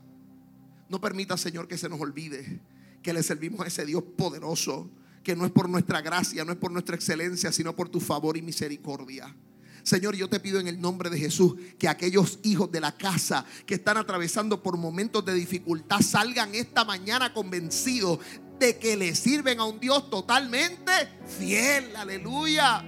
No 0.87 1.01
permita, 1.01 1.35
Señor, 1.35 1.67
que 1.67 1.77
se 1.77 1.89
nos 1.89 1.99
olvide 1.99 2.61
que 3.01 3.13
le 3.13 3.23
servimos 3.23 3.61
a 3.61 3.67
ese 3.67 3.85
Dios 3.85 4.03
poderoso, 4.15 4.89
que 5.23 5.35
no 5.35 5.45
es 5.45 5.51
por 5.51 5.67
nuestra 5.67 6.01
gracia, 6.01 6.45
no 6.45 6.51
es 6.51 6.57
por 6.57 6.71
nuestra 6.71 6.95
excelencia, 6.95 7.51
sino 7.51 7.75
por 7.75 7.89
tu 7.89 7.99
favor 7.99 8.37
y 8.37 8.41
misericordia. 8.41 9.35
Señor, 9.83 10.15
yo 10.15 10.29
te 10.29 10.39
pido 10.39 10.61
en 10.61 10.67
el 10.69 10.79
nombre 10.79 11.09
de 11.09 11.19
Jesús 11.19 11.55
que 11.77 11.89
aquellos 11.89 12.39
hijos 12.43 12.71
de 12.71 12.79
la 12.79 12.93
casa 12.93 13.45
que 13.65 13.75
están 13.75 13.97
atravesando 13.97 14.63
por 14.63 14.77
momentos 14.77 15.25
de 15.25 15.33
dificultad 15.33 15.99
salgan 15.99 16.55
esta 16.55 16.85
mañana 16.85 17.33
convencidos 17.33 18.19
de 18.59 18.77
que 18.77 18.95
le 18.95 19.15
sirven 19.15 19.59
a 19.59 19.65
un 19.65 19.79
Dios 19.79 20.09
totalmente 20.09 20.91
fiel. 21.37 21.95
Aleluya 21.95 22.85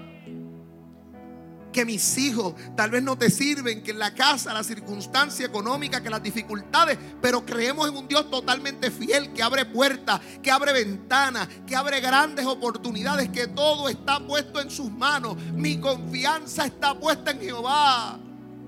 que 1.76 1.84
mis 1.84 2.18
hijos 2.18 2.54
tal 2.78 2.90
vez 2.90 3.04
no 3.04 3.18
te 3.18 3.30
sirven, 3.30 3.84
que 3.84 3.92
en 3.92 4.00
la 4.00 4.16
casa, 4.16 4.54
la 4.54 4.64
circunstancia 4.64 5.46
económica, 5.46 6.02
que 6.02 6.10
las 6.10 6.24
dificultades, 6.24 6.98
pero 7.22 7.46
creemos 7.46 7.90
en 7.90 7.98
un 7.98 8.08
Dios 8.08 8.32
totalmente 8.32 8.90
fiel, 8.90 9.34
que 9.34 9.44
abre 9.44 9.66
puertas, 9.66 10.22
que 10.42 10.50
abre 10.50 10.72
ventanas, 10.72 11.50
que 11.68 11.76
abre 11.76 12.00
grandes 12.00 12.46
oportunidades, 12.46 13.28
que 13.28 13.48
todo 13.48 13.90
está 13.90 14.26
puesto 14.26 14.62
en 14.62 14.72
sus 14.72 14.90
manos. 14.90 15.36
Mi 15.54 15.78
confianza 15.78 16.66
está 16.66 16.98
puesta 16.98 17.32
en 17.32 17.42
Jehová, 17.42 18.20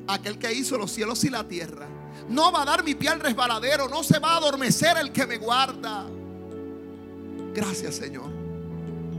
aquel 0.05 0.37
que 0.37 0.51
hizo 0.51 0.77
los 0.77 0.91
cielos 0.91 1.23
y 1.23 1.29
la 1.29 1.47
tierra. 1.47 1.87
No 2.27 2.51
va 2.51 2.63
a 2.63 2.65
dar 2.65 2.83
mi 2.83 2.93
pie 2.93 3.07
al 3.07 3.21
resbaladero, 3.21 3.87
no 3.87 4.03
se 4.03 4.19
va 4.19 4.33
a 4.33 4.37
adormecer 4.37 4.97
el 4.97 5.13
que 5.13 5.25
me 5.25 5.37
guarda. 5.37 6.16
Gracias 7.57 7.95
Señor. 7.95 8.29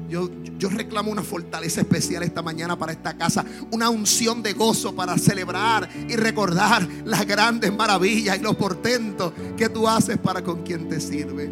Yo, 0.09 0.31
reclamo 0.71 1.11
una 1.11 1.25
fortaleza 1.25 1.81
especial 1.81 2.23
esta 2.23 2.41
mañana 2.41 2.79
para 2.79 2.93
esta 2.93 3.17
casa, 3.19 3.45
una 3.73 3.91
unción 3.91 4.45
de 4.45 4.53
gozo 4.53 4.95
para 4.95 5.19
celebrar 5.19 5.89
y 6.09 6.15
recordar 6.15 6.87
las 7.05 7.27
grandes 7.27 7.75
maravillas 7.75 8.39
y 8.39 8.41
los 8.41 8.55
portentos 8.55 9.33
que 9.57 9.69
tú 9.69 9.89
haces 9.89 10.19
para 10.19 10.45
con 10.45 10.63
quien 10.63 10.89
te 10.89 11.01
sirve. 11.01 11.51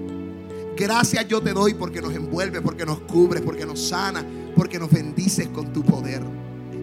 Gracias 0.76 1.26
yo 1.26 1.42
te 1.42 1.52
doy 1.52 1.74
porque 1.74 2.00
nos 2.00 2.14
envuelve, 2.14 2.60
porque 2.62 2.86
nos 2.86 3.00
cubre, 3.00 3.40
porque 3.42 3.66
nos 3.66 3.88
sana, 3.88 4.24
porque 4.54 4.78
nos 4.78 4.88
bendices 4.88 5.48
con 5.48 5.72
tu 5.72 5.82
poder. 5.82 6.22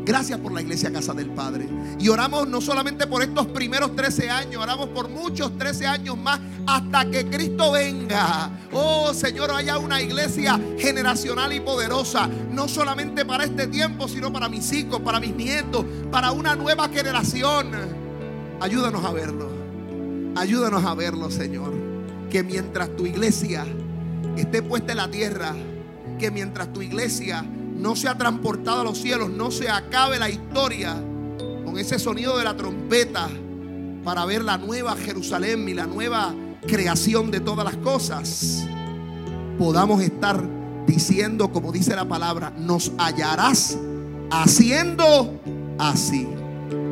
Gracias 0.05 0.37
por 0.39 0.51
la 0.51 0.61
iglesia 0.61 0.91
Casa 0.91 1.13
del 1.13 1.29
Padre. 1.29 1.67
Y 1.97 2.09
oramos 2.09 2.47
no 2.47 2.59
solamente 2.59 3.07
por 3.07 3.23
estos 3.23 3.47
primeros 3.47 3.95
13 3.95 4.29
años, 4.29 4.61
oramos 4.61 4.89
por 4.89 5.09
muchos 5.09 5.57
13 5.57 5.87
años 5.87 6.17
más 6.17 6.39
hasta 6.67 7.09
que 7.09 7.25
Cristo 7.27 7.71
venga. 7.71 8.51
Oh 8.73 9.13
Señor, 9.13 9.51
haya 9.51 9.77
una 9.77 10.01
iglesia 10.01 10.59
generacional 10.77 11.53
y 11.53 11.61
poderosa, 11.61 12.29
no 12.51 12.67
solamente 12.67 13.23
para 13.23 13.45
este 13.45 13.67
tiempo, 13.67 14.09
sino 14.09 14.31
para 14.33 14.49
mis 14.49 14.71
hijos, 14.73 14.99
para 14.99 15.21
mis 15.21 15.33
nietos, 15.33 15.85
para 16.11 16.31
una 16.31 16.55
nueva 16.55 16.89
generación. 16.89 17.71
Ayúdanos 18.59 19.05
a 19.05 19.11
verlo. 19.11 19.49
Ayúdanos 20.35 20.83
a 20.83 20.93
verlo, 20.95 21.31
Señor. 21.31 21.71
Que 22.29 22.43
mientras 22.43 22.93
tu 22.95 23.05
iglesia 23.05 23.65
esté 24.35 24.63
puesta 24.63 24.91
en 24.91 24.97
la 24.97 25.09
tierra, 25.09 25.53
que 26.19 26.29
mientras 26.29 26.73
tu 26.73 26.81
iglesia 26.81 27.45
no 27.77 27.95
se 27.95 28.07
ha 28.07 28.17
transportado 28.17 28.81
a 28.81 28.83
los 28.83 28.97
cielos, 28.97 29.29
no 29.29 29.51
se 29.51 29.69
acabe 29.69 30.19
la 30.19 30.29
historia 30.29 30.95
con 31.65 31.77
ese 31.77 31.99
sonido 31.99 32.37
de 32.37 32.43
la 32.43 32.55
trompeta 32.55 33.29
para 34.03 34.25
ver 34.25 34.43
la 34.43 34.57
nueva 34.57 34.95
Jerusalén 34.95 35.67
y 35.69 35.73
la 35.73 35.87
nueva 35.87 36.33
creación 36.67 37.31
de 37.31 37.39
todas 37.39 37.65
las 37.65 37.77
cosas, 37.77 38.65
podamos 39.57 40.01
estar 40.01 40.41
diciendo, 40.87 41.51
como 41.51 41.71
dice 41.71 41.95
la 41.95 42.07
palabra, 42.07 42.53
nos 42.57 42.91
hallarás 42.97 43.77
haciendo 44.31 45.39
así. 45.77 46.27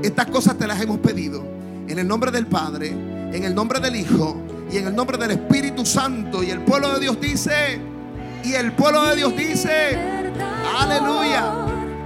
Estas 0.03 0.27
cosas 0.27 0.57
te 0.57 0.67
las 0.67 0.81
hemos 0.81 0.99
pedido 0.99 1.43
en 1.87 1.99
el 1.99 2.07
nombre 2.07 2.31
del 2.31 2.47
Padre, 2.47 2.89
en 2.89 3.43
el 3.43 3.53
nombre 3.53 3.79
del 3.79 3.95
Hijo 3.95 4.37
y 4.71 4.77
en 4.77 4.87
el 4.87 4.95
nombre 4.95 5.17
del 5.17 5.31
Espíritu 5.31 5.85
Santo. 5.85 6.43
Y 6.43 6.49
el 6.49 6.61
pueblo 6.61 6.93
de 6.93 6.99
Dios 7.01 7.19
dice, 7.19 7.79
y 8.43 8.53
el 8.53 8.73
pueblo 8.73 9.05
de 9.07 9.15
Dios 9.15 9.35
dice, 9.35 10.20
aleluya. 10.65 11.70